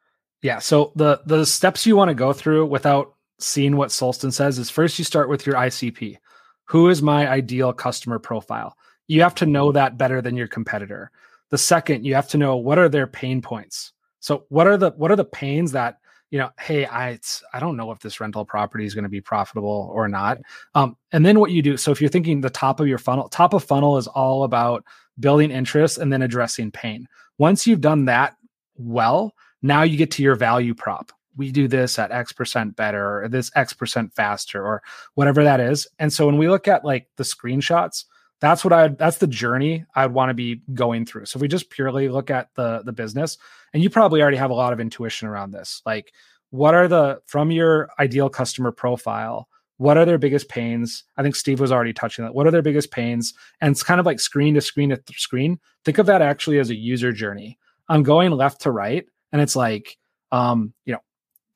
[0.42, 4.58] yeah so the the steps you want to go through without seeing what solsten says
[4.58, 6.18] is first you start with your icp
[6.66, 8.76] who is my ideal customer profile?
[9.06, 11.10] You have to know that better than your competitor.
[11.50, 13.92] The second you have to know what are their pain points.
[14.20, 15.98] So what are the what are the pains that
[16.30, 17.16] you know hey i
[17.54, 20.38] i don't know if this rental property is going to be profitable or not.
[20.74, 23.28] Um, and then what you do so if you're thinking the top of your funnel
[23.28, 24.84] top of funnel is all about
[25.20, 27.06] building interest and then addressing pain.
[27.38, 28.36] Once you've done that
[28.74, 29.32] well
[29.62, 33.28] now you get to your value prop we do this at x percent better or
[33.28, 34.82] this x percent faster or
[35.14, 35.86] whatever that is.
[35.98, 38.04] And so when we look at like the screenshots
[38.40, 41.26] that's what i that's the journey i'd want to be going through.
[41.26, 43.38] So if we just purely look at the the business
[43.72, 46.12] and you probably already have a lot of intuition around this like
[46.50, 49.48] what are the from your ideal customer profile
[49.78, 51.04] what are their biggest pains?
[51.18, 52.34] I think steve was already touching that.
[52.34, 53.34] What are their biggest pains?
[53.60, 55.58] And it's kind of like screen to screen to screen.
[55.84, 57.58] Think of that actually as a user journey.
[57.88, 59.96] I'm going left to right and it's like
[60.32, 61.00] um you know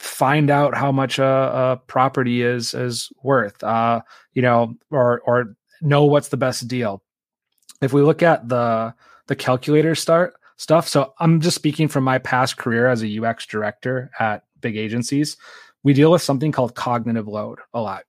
[0.00, 4.00] find out how much a, a property is is worth uh
[4.32, 7.02] you know or or know what's the best deal.
[7.80, 8.94] If we look at the
[9.28, 13.46] the calculator start stuff so i'm just speaking from my past career as a ux
[13.46, 15.38] director at big agencies
[15.82, 18.04] we deal with something called cognitive load a lot.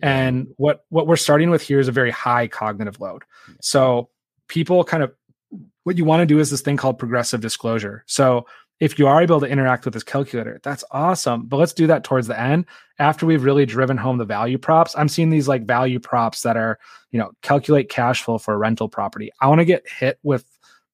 [0.00, 3.24] And what what we're starting with here is a very high cognitive load.
[3.60, 4.10] So
[4.48, 5.14] people kind of
[5.84, 8.04] what you want to do is this thing called progressive disclosure.
[8.06, 8.46] So
[8.78, 11.46] if you are able to interact with this calculator, that's awesome.
[11.46, 12.66] But let's do that towards the end
[12.98, 14.94] after we've really driven home the value props.
[14.96, 16.78] I'm seeing these like value props that are,
[17.10, 19.30] you know, calculate cash flow for a rental property.
[19.40, 20.44] I want to get hit with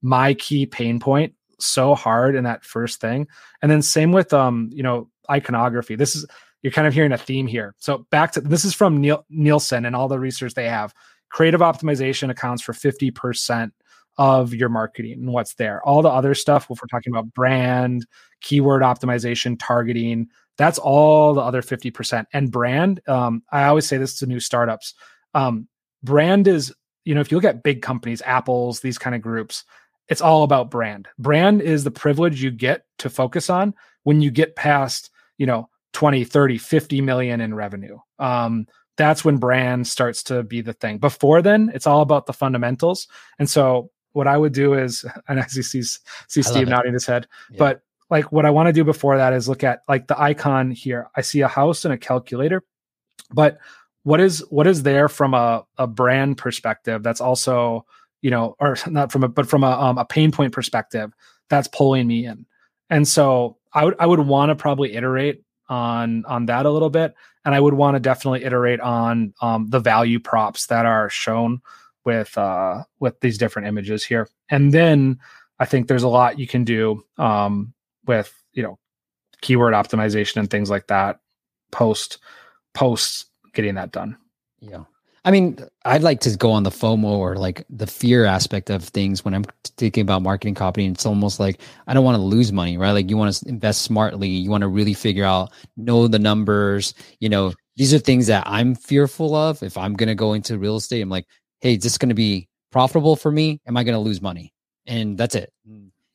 [0.00, 3.26] my key pain point so hard in that first thing.
[3.62, 5.96] And then same with um, you know, iconography.
[5.96, 6.26] This is
[6.62, 7.74] you're kind of hearing a theme here.
[7.78, 10.94] So back to this is from Neil, Nielsen and all the research they have.
[11.30, 13.72] Creative optimization accounts for 50%
[14.18, 15.82] of your marketing and what's there.
[15.86, 18.06] All the other stuff, if we're talking about brand,
[18.40, 20.28] keyword optimization, targeting,
[20.58, 22.26] that's all the other 50%.
[22.32, 24.94] And brand, um, I always say this to new startups.
[25.34, 25.68] Um,
[26.02, 26.74] brand is,
[27.04, 29.64] you know, if you look at big companies, Apple's, these kind of groups,
[30.08, 31.08] it's all about brand.
[31.18, 35.10] Brand is the privilege you get to focus on when you get past,
[35.42, 38.66] you know 20 30 50 million in revenue um
[38.96, 43.08] that's when brand starts to be the thing before then it's all about the fundamentals
[43.40, 47.06] and so what i would do is and as you see see steve nodding his
[47.06, 47.56] head yeah.
[47.58, 50.70] but like what i want to do before that is look at like the icon
[50.70, 51.08] here.
[51.16, 52.62] I see a house and a calculator
[53.32, 53.58] but
[54.04, 57.86] what is what is there from a, a brand perspective that's also
[58.20, 61.12] you know or not from a but from a, um, a pain point perspective
[61.48, 62.46] that's pulling me in.
[62.90, 66.90] And so i would i would want to probably iterate on on that a little
[66.90, 67.14] bit
[67.44, 71.62] and i would want to definitely iterate on um, the value props that are shown
[72.04, 75.18] with uh with these different images here and then
[75.58, 77.72] i think there's a lot you can do um
[78.06, 78.78] with you know
[79.40, 81.20] keyword optimization and things like that
[81.70, 82.18] post
[82.74, 84.16] post getting that done
[84.60, 84.84] yeah
[85.24, 88.82] I mean, I'd like to go on the FOMO or like the fear aspect of
[88.82, 90.84] things when I'm thinking about marketing copy.
[90.84, 92.90] And it's almost like I don't want to lose money, right?
[92.90, 94.28] Like you want to invest smartly.
[94.28, 96.94] You want to really figure out, know the numbers.
[97.20, 99.62] You know, these are things that I'm fearful of.
[99.62, 101.26] If I'm going to go into real estate, I'm like,
[101.62, 103.60] hey, is this going to be profitable for me?
[103.66, 104.52] Am I going to lose money?
[104.86, 105.52] And that's it.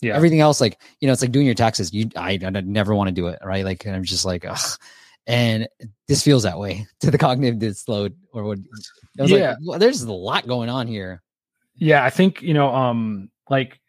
[0.02, 0.16] Yeah.
[0.16, 1.92] Everything else, like, you know, it's like doing your taxes.
[1.92, 3.40] You, I, I never want to do it.
[3.44, 3.66] Right.
[3.66, 4.78] Like, I'm just like, ugh
[5.28, 5.68] and
[6.08, 8.58] this feels that way to the cognitive load or what
[9.16, 11.22] yeah like, well, there's a lot going on here
[11.76, 13.80] yeah i think you know um like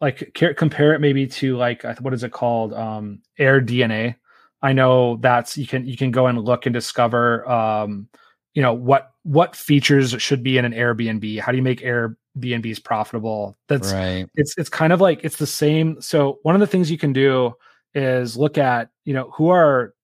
[0.00, 4.16] like compare it maybe to like what is it called um Air DNA.
[4.62, 8.08] i know that's you can you can go and look and discover um
[8.54, 11.40] you know what what features should be in an airbnb?
[11.40, 13.56] How do you make airbnbs profitable?
[13.68, 14.26] That's right.
[14.34, 16.00] it's it's kind of like it's the same.
[16.00, 17.54] So one of the things you can do
[17.94, 19.94] is look at you know who are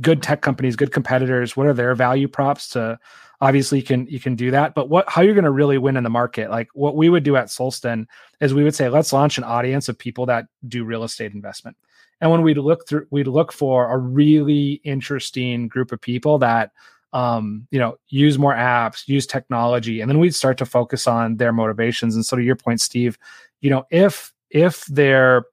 [0.00, 2.98] good tech companies, good competitors, what are their value props to
[3.40, 5.96] obviously you can you can do that but what how you're going to really win
[5.96, 6.50] in the market?
[6.50, 8.06] Like what we would do at solsten
[8.40, 11.76] is we would say let's launch an audience of people that do real estate investment.
[12.20, 16.72] And when we'd look through we'd look for a really interesting group of people that
[17.12, 21.36] um, you know use more apps use technology and then we'd start to focus on
[21.36, 23.16] their motivations and so to your point steve
[23.60, 25.44] you know if if they're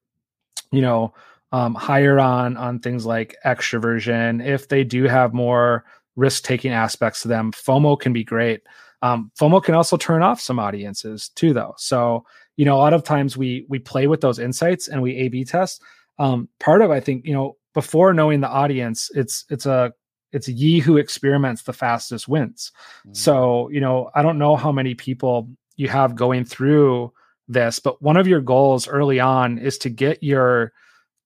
[0.71, 1.13] you know
[1.53, 4.45] um, higher on on things like extroversion.
[4.45, 5.85] If they do have more
[6.15, 8.61] risk taking aspects to them, FOMO can be great.
[9.03, 11.75] Um, FOMO can also turn off some audiences too, though.
[11.77, 12.25] So
[12.57, 15.45] you know, a lot of times we we play with those insights and we A/B
[15.45, 15.81] test.
[16.17, 19.93] Um, part of I think you know before knowing the audience, it's it's a
[20.33, 22.71] it's ye who experiments the fastest wins.
[22.99, 23.13] Mm-hmm.
[23.13, 27.13] So you know, I don't know how many people you have going through
[27.47, 30.73] this, but one of your goals early on is to get your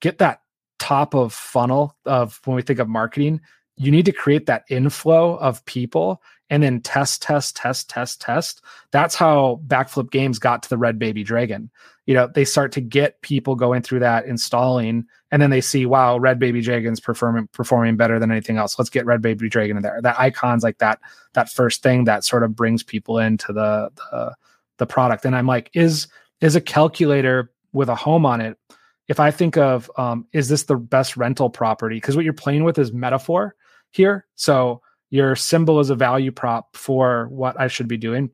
[0.01, 0.41] get that
[0.79, 3.41] top of funnel of when we think of marketing,
[3.75, 8.61] you need to create that inflow of people and then test, test, test, test, test.
[8.91, 11.69] That's how Backflip Games got to the Red Baby Dragon.
[12.07, 15.85] You know, they start to get people going through that installing, and then they see,
[15.85, 18.79] wow, Red Baby Dragon's performing performing better than anything else.
[18.79, 20.01] Let's get Red Baby Dragon in there.
[20.01, 20.99] That icon's like that
[21.33, 24.35] that first thing that sort of brings people into the the,
[24.77, 25.25] the product.
[25.25, 26.07] And I'm like, is
[26.41, 28.57] is a calculator with a home on it
[29.07, 31.97] if I think of um, is this the best rental property?
[31.97, 33.55] Because what you're playing with is metaphor
[33.91, 34.25] here.
[34.35, 38.29] So your symbol is a value prop for what I should be doing.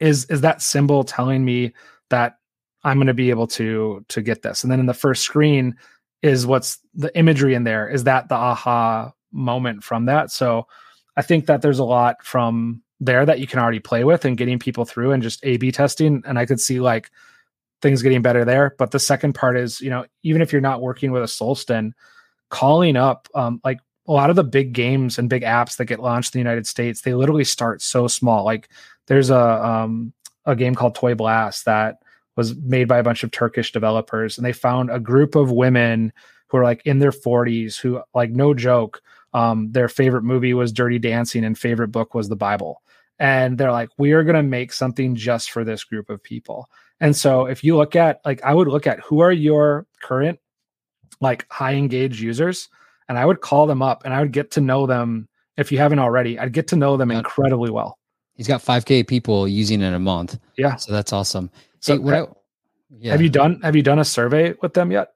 [0.00, 1.72] Is is that symbol telling me
[2.10, 2.38] that
[2.84, 4.62] I'm going to be able to to get this?
[4.62, 5.76] And then in the first screen
[6.22, 7.88] is what's the imagery in there?
[7.88, 10.30] Is that the aha moment from that?
[10.30, 10.66] So
[11.16, 14.36] I think that there's a lot from there that you can already play with and
[14.36, 16.22] getting people through and just A B testing.
[16.26, 17.10] And I could see like
[17.82, 18.74] things getting better there.
[18.78, 21.92] But the second part is, you know, even if you're not working with a Solsten,
[22.48, 26.00] calling up um, like a lot of the big games and big apps that get
[26.00, 28.44] launched in the United States, they literally start so small.
[28.44, 28.68] Like
[29.06, 30.12] there's a um,
[30.46, 31.98] a game called Toy Blast that
[32.36, 36.12] was made by a bunch of Turkish developers, and they found a group of women
[36.48, 39.02] who are like in their 40s who like no joke
[39.32, 42.82] um, their favorite movie was dirty dancing and favorite book was the bible
[43.18, 46.68] and they're like we are going to make something just for this group of people
[47.00, 50.38] and so if you look at like I would look at who are your current
[51.20, 52.68] like high engaged users
[53.08, 55.78] and I would call them up and I would get to know them if you
[55.78, 56.38] haven't already.
[56.38, 57.18] I'd get to know them yeah.
[57.18, 57.98] incredibly well.
[58.36, 60.38] He's got 5k people using it a month.
[60.56, 60.76] Yeah.
[60.76, 61.50] So that's awesome.
[61.84, 62.26] So what I,
[62.98, 63.12] yeah.
[63.12, 65.10] have you done have you done a survey with them yet?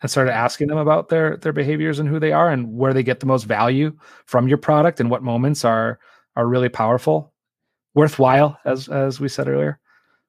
[0.00, 3.04] And started asking them about their their behaviors and who they are and where they
[3.04, 3.96] get the most value
[4.26, 6.00] from your product and what moments are
[6.34, 7.32] are really powerful,
[7.94, 9.78] worthwhile, as as we said earlier.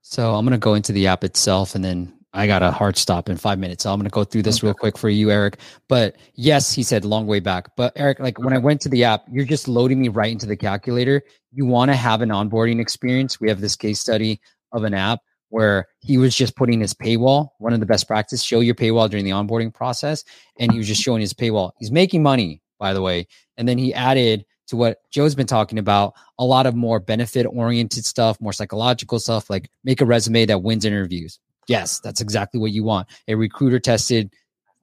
[0.04, 2.96] So I'm going to go into the app itself and then I got a hard
[2.96, 3.84] stop in five minutes.
[3.84, 4.68] So I'm going to go through this okay.
[4.68, 5.58] real quick for you, Eric.
[5.88, 7.76] But yes, he said long way back.
[7.76, 10.46] But Eric, like when I went to the app, you're just loading me right into
[10.46, 11.24] the calculator.
[11.52, 13.42] You want to have an onboarding experience.
[13.42, 14.40] We have this case study
[14.72, 15.20] of an app
[15.54, 19.08] where he was just putting his paywall, one of the best practice, show your paywall
[19.08, 20.24] during the onboarding process.
[20.58, 21.74] And he was just showing his paywall.
[21.78, 23.28] He's making money, by the way.
[23.56, 27.46] And then he added to what Joe's been talking about a lot of more benefit
[27.46, 31.40] oriented stuff, more psychological stuff, like make a resume that wins interviews.
[31.68, 33.08] Yes, that's exactly what you want.
[33.28, 34.34] A recruiter tested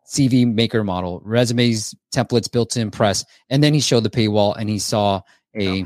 [0.06, 3.24] CV maker model, resumes, templates built to impress.
[3.48, 5.22] And then he showed the paywall and he saw
[5.58, 5.84] a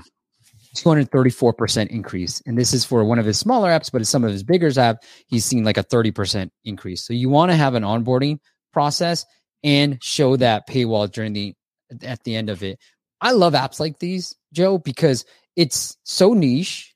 [0.75, 2.43] 234% increase.
[2.47, 4.99] And this is for one of his smaller apps, but some of his bigger apps,
[5.27, 7.07] he's seen like a 30% increase.
[7.07, 8.39] So you want to have an onboarding
[8.73, 9.25] process
[9.63, 11.55] and show that paywall during the
[12.03, 12.79] at the end of it.
[13.21, 15.25] I love apps like these, Joe, because
[15.57, 16.95] it's so niche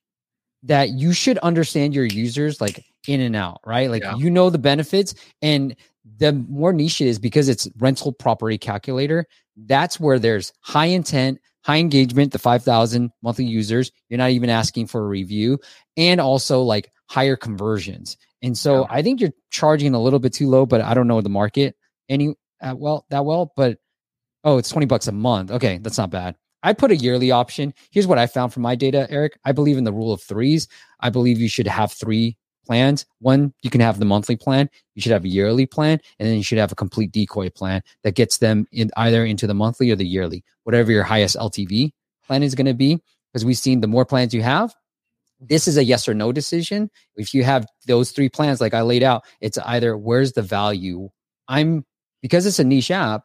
[0.65, 3.91] that you should understand your users like in and out, right?
[3.91, 4.17] Like yeah.
[4.17, 5.75] you know the benefits and
[6.19, 9.27] the more niche it is because it's rental property calculator,
[9.57, 11.39] that's where there's high intent,
[11.69, 13.93] high engagement, the 5,000 monthly users.
[14.09, 15.59] You're not even asking for a review,
[15.99, 18.17] and also like higher conversions.
[18.43, 18.87] And so yeah.
[18.89, 21.77] I think you're charging a little bit too low, but I don't know the market
[22.09, 23.53] any uh, well that well.
[23.55, 23.79] But
[24.45, 25.51] oh, it's 20 bucks a month.
[25.51, 26.37] Okay, that's not bad.
[26.63, 27.75] I put a yearly option.
[27.91, 29.39] Here's what I found from my data, Eric.
[29.45, 30.69] I believe in the rule of threes.
[31.01, 32.37] I believe you should have three
[32.69, 33.07] plans.
[33.21, 36.37] One, you can have the monthly plan, you should have a yearly plan, and then
[36.37, 39.91] you should have a complete decoy plan that gets them in either into the monthly
[39.91, 41.93] or the yearly, whatever your highest LTV
[42.27, 43.03] plan is going to be.
[43.33, 44.75] Because we've seen the more plans you have,
[45.41, 46.91] this is a yes or no decision.
[47.17, 51.09] If you have those three plans, like I laid out, it's either where's the value?
[51.49, 51.87] I'm
[52.21, 53.25] because it's a niche app,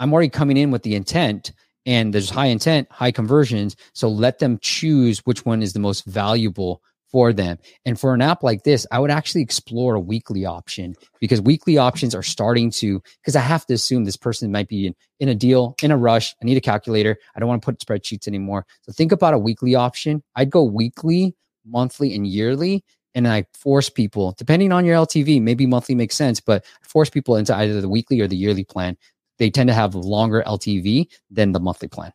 [0.00, 1.52] I'm already coming in with the intent
[1.84, 3.76] and there's high intent, high conversions.
[3.92, 6.80] So let them choose which one is the most valuable
[7.12, 7.58] for them.
[7.84, 11.76] And for an app like this, I would actually explore a weekly option because weekly
[11.76, 15.28] options are starting to, because I have to assume this person might be in, in
[15.28, 16.34] a deal, in a rush.
[16.42, 17.18] I need a calculator.
[17.36, 18.66] I don't want to put spreadsheets anymore.
[18.80, 20.22] So think about a weekly option.
[20.34, 21.36] I'd go weekly,
[21.66, 22.82] monthly, and yearly.
[23.14, 27.36] And I force people, depending on your LTV, maybe monthly makes sense, but force people
[27.36, 28.96] into either the weekly or the yearly plan.
[29.38, 32.12] They tend to have longer LTV than the monthly plan.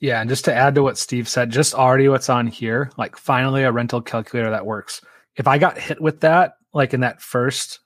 [0.00, 3.16] Yeah, and just to add to what Steve said, just already what's on here, like
[3.16, 5.00] finally a rental calculator that works.
[5.36, 7.80] If I got hit with that, like in that first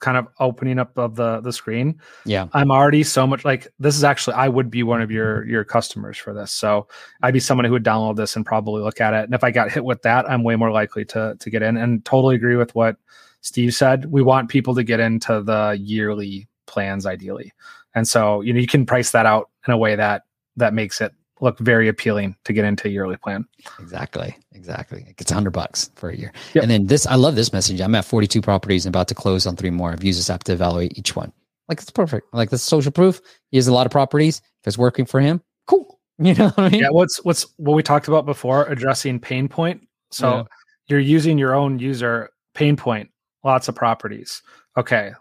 [0.00, 3.96] kind of opening up of the the screen, yeah, I'm already so much like this
[3.96, 6.52] is actually I would be one of your your customers for this.
[6.52, 6.86] So
[7.22, 9.24] I'd be someone who would download this and probably look at it.
[9.24, 11.76] And if I got hit with that, I'm way more likely to to get in.
[11.76, 12.96] And totally agree with what
[13.40, 14.06] Steve said.
[14.06, 17.52] We want people to get into the yearly plans ideally.
[17.94, 20.22] And so, you know, you can price that out in a way that
[20.56, 23.46] that makes it look very appealing to get into a yearly plan.
[23.78, 24.36] Exactly.
[24.52, 25.14] Exactly.
[25.18, 26.32] It's hundred bucks for a year.
[26.54, 26.62] Yep.
[26.62, 27.80] And then this, I love this message.
[27.80, 29.92] I'm at 42 properties and about to close on three more.
[29.92, 31.32] I've used this app to evaluate each one.
[31.68, 32.32] Like it's perfect.
[32.34, 33.20] Like this social proof.
[33.50, 34.38] He has a lot of properties.
[34.60, 35.98] If it's working for him, cool.
[36.22, 36.82] You know what I mean?
[36.82, 36.90] Yeah.
[36.90, 39.88] What's, what's what we talked about before, addressing pain point.
[40.10, 40.42] So yeah.
[40.88, 43.08] you're using your own user pain point,
[43.42, 44.42] lots of properties.
[44.76, 45.12] Okay.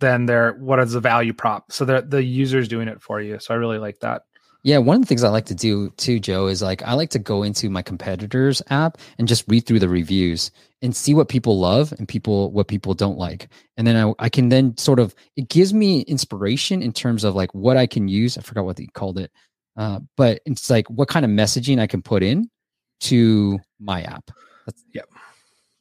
[0.00, 1.70] Then there, what is the value prop?
[1.70, 3.38] So the the user's doing it for you.
[3.40, 4.22] So I really like that.
[4.64, 7.10] Yeah, one of the things I like to do too, Joe, is like I like
[7.10, 10.50] to go into my competitors app and just read through the reviews
[10.82, 13.48] and see what people love and people what people don't like.
[13.76, 17.34] And then I, I can then sort of it gives me inspiration in terms of
[17.34, 18.36] like what I can use.
[18.36, 19.30] I forgot what they called it.
[19.76, 22.50] Uh, but it's like what kind of messaging I can put in
[23.00, 24.30] to my app.
[24.66, 25.08] That's, yep.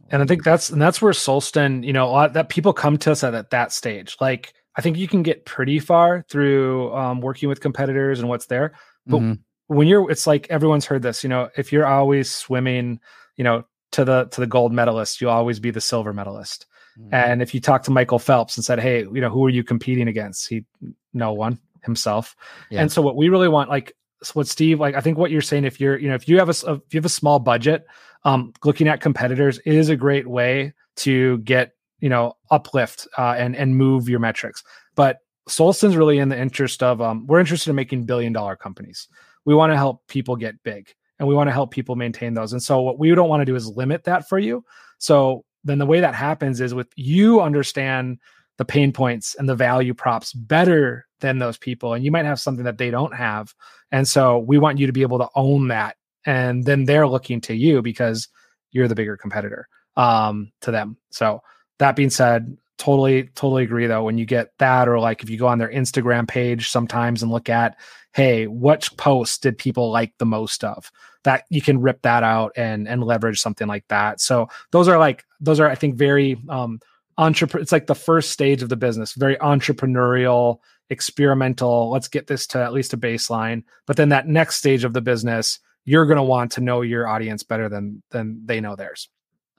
[0.10, 3.24] And I think that's and that's where Solsten, you know, that people come to us
[3.24, 4.16] at, at that stage.
[4.22, 8.46] Like I think you can get pretty far through um, working with competitors and what's
[8.46, 8.74] there.
[9.08, 9.34] But mm-hmm.
[9.68, 11.24] when you're, it's like everyone's heard this.
[11.24, 13.00] You know, if you're always swimming,
[13.36, 16.68] you know, to the to the gold medalist, you'll always be the silver medalist.
[17.00, 17.14] Mm-hmm.
[17.14, 19.64] And if you talk to Michael Phelps and said, "Hey, you know, who are you
[19.64, 20.66] competing against?" He,
[21.14, 22.36] no one, himself.
[22.70, 22.82] Yeah.
[22.82, 23.94] And so, what we really want, like,
[24.34, 26.50] what Steve, like, I think what you're saying, if you're, you know, if you have
[26.50, 27.86] a, if you have a small budget,
[28.24, 33.56] um, looking at competitors is a great way to get you know uplift uh, and
[33.56, 34.64] and move your metrics.
[34.96, 39.08] But Solsten's really in the interest of um, we're interested in making billion dollar companies.
[39.46, 42.52] We want to help people get big and we want to help people maintain those.
[42.52, 44.64] And so what we don't want to do is limit that for you.
[45.00, 48.20] So then the way that happens is with you understand
[48.58, 52.40] the pain points and the value props better than those people and you might have
[52.40, 53.54] something that they don't have.
[53.92, 55.96] And so we want you to be able to own that
[56.26, 58.28] and then they're looking to you because
[58.72, 60.98] you're the bigger competitor um, to them.
[61.10, 61.42] So
[61.80, 64.04] that being said, totally, totally agree though.
[64.04, 67.32] When you get that, or like if you go on their Instagram page sometimes and
[67.32, 67.78] look at,
[68.14, 70.92] hey, what posts did people like the most of?
[71.24, 74.22] That you can rip that out and and leverage something like that.
[74.22, 76.80] So those are like those are I think very um
[77.18, 77.62] entrepreneur.
[77.62, 80.60] It's like the first stage of the business, very entrepreneurial,
[80.90, 81.90] experimental.
[81.90, 83.64] Let's get this to at least a baseline.
[83.86, 87.08] But then that next stage of the business, you're going to want to know your
[87.08, 89.10] audience better than than they know theirs.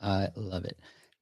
[0.00, 0.78] I love it.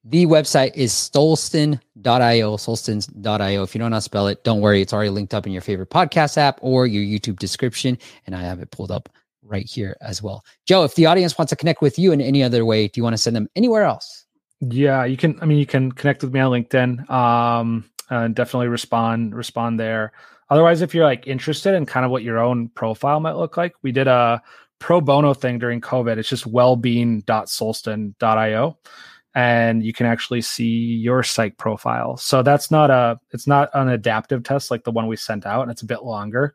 [0.09, 3.62] The website is stolston.io, stolstons.io.
[3.65, 4.81] If you don't know how to spell it, don't worry.
[4.81, 7.99] It's already linked up in your favorite podcast app or your YouTube description.
[8.24, 9.09] And I have it pulled up
[9.43, 10.45] right here as well.
[10.65, 13.03] Joe, if the audience wants to connect with you in any other way, do you
[13.03, 14.27] want to send them anywhere else?
[14.61, 15.41] Yeah, you can.
[15.43, 17.11] I mean, you can connect with me on LinkedIn.
[17.11, 20.12] Um, and definitely respond respond there.
[20.51, 23.74] Otherwise, if you're like interested in kind of what your own profile might look like,
[23.83, 24.41] we did a
[24.78, 26.16] pro bono thing during COVID.
[26.16, 28.78] It's just wellbeing.solsten.io
[29.37, 32.17] and you can actually see your psych profile.
[32.17, 35.63] So that's not a it's not an adaptive test like the one we sent out,
[35.63, 36.55] and it's a bit longer,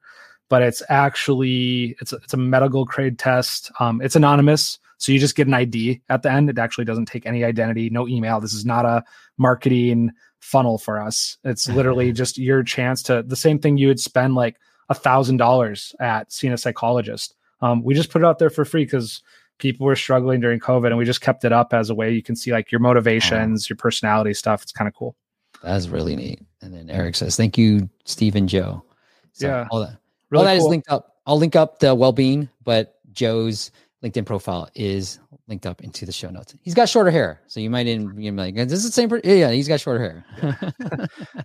[0.50, 3.72] but it's actually it's a, it's a medical grade test.
[3.80, 6.50] Um, it's anonymous, so you just get an ID at the end.
[6.50, 8.42] It actually doesn't take any identity, no email.
[8.42, 9.04] This is not a
[9.38, 10.10] marketing
[10.40, 11.38] funnel for us.
[11.44, 14.58] It's literally just your chance to the same thing you would spend like
[14.90, 17.36] a thousand dollars at seeing a psychologist.
[17.62, 19.22] Um, we just put it out there for free because
[19.62, 22.24] people were struggling during COVID, and we just kept it up as a way you
[22.24, 24.62] can see like your motivations, your personality stuff.
[24.62, 25.16] It's kind of cool.
[25.64, 26.42] That's really neat.
[26.62, 28.84] And then Eric says, "Thank you, Steve and Joe."
[29.32, 29.98] So yeah, all that,
[30.30, 30.68] really all that cool.
[30.68, 31.16] is linked up.
[31.26, 33.72] I'll link up the well-being, but Joe's
[34.04, 36.56] LinkedIn profile is linked up into the show notes.
[36.64, 39.22] He's got shorter hair, so you might even be like, "This is the same." Per-?
[39.24, 40.26] Yeah, he's got shorter hair.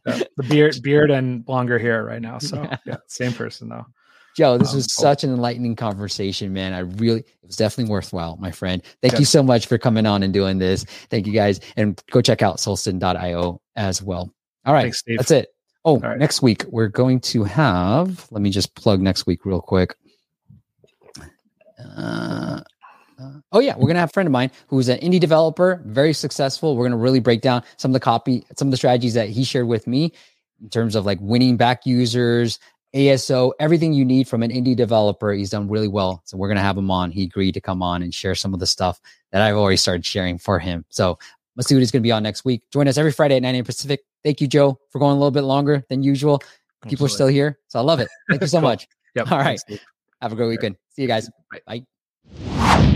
[0.06, 0.22] yeah.
[0.36, 2.38] The beard, beard, and longer hair right now.
[2.38, 3.86] So yeah, yeah same person though.
[4.36, 6.74] Joe, this um, was such an enlightening conversation, man.
[6.74, 8.82] I really, it was definitely worthwhile, my friend.
[9.00, 9.20] Thank yeah.
[9.20, 10.84] you so much for coming on and doing this.
[11.08, 11.58] Thank you guys.
[11.76, 14.30] And go check out solsten.io as well.
[14.66, 14.82] All right.
[14.82, 15.48] Thanks, that's it.
[15.86, 16.18] Oh, right.
[16.18, 19.96] next week we're going to have, let me just plug next week real quick.
[21.96, 22.60] Uh,
[23.18, 26.12] uh, oh yeah, we're gonna have a friend of mine who's an indie developer, very
[26.12, 26.76] successful.
[26.76, 29.44] We're gonna really break down some of the copy, some of the strategies that he
[29.44, 30.12] shared with me
[30.60, 32.58] in terms of like winning back users,
[32.96, 35.30] ASO, everything you need from an indie developer.
[35.32, 36.22] He's done really well.
[36.24, 37.10] So we're going to have him on.
[37.10, 39.00] He agreed to come on and share some of the stuff
[39.32, 40.84] that I've already started sharing for him.
[40.88, 41.18] So
[41.56, 42.62] let's see what he's going to be on next week.
[42.72, 43.64] Join us every Friday at 9 a.m.
[43.64, 44.00] Pacific.
[44.24, 46.38] Thank you, Joe, for going a little bit longer than usual.
[46.38, 47.04] People Absolutely.
[47.04, 47.58] are still here.
[47.68, 48.08] So I love it.
[48.30, 48.68] Thank you so cool.
[48.68, 48.88] much.
[49.14, 49.30] Yep.
[49.30, 49.60] All right.
[49.68, 49.84] Thanks,
[50.22, 50.76] have a great weekend.
[50.90, 51.28] See you guys.
[51.66, 51.84] Bye.
[52.38, 52.86] Bye.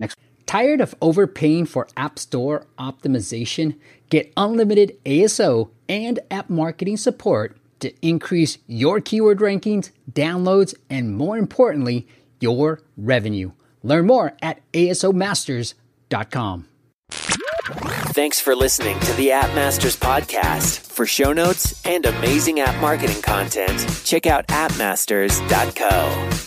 [0.00, 0.18] Next.
[0.46, 3.78] Tired of overpaying for App Store optimization?
[4.10, 11.36] Get unlimited ASO and app marketing support to increase your keyword rankings, downloads, and more
[11.36, 12.06] importantly,
[12.40, 13.52] your revenue.
[13.82, 16.66] Learn more at asomasters.com.
[17.10, 20.80] Thanks for listening to the App Masters podcast.
[20.80, 26.45] For show notes and amazing app marketing content, check out appmasters.co.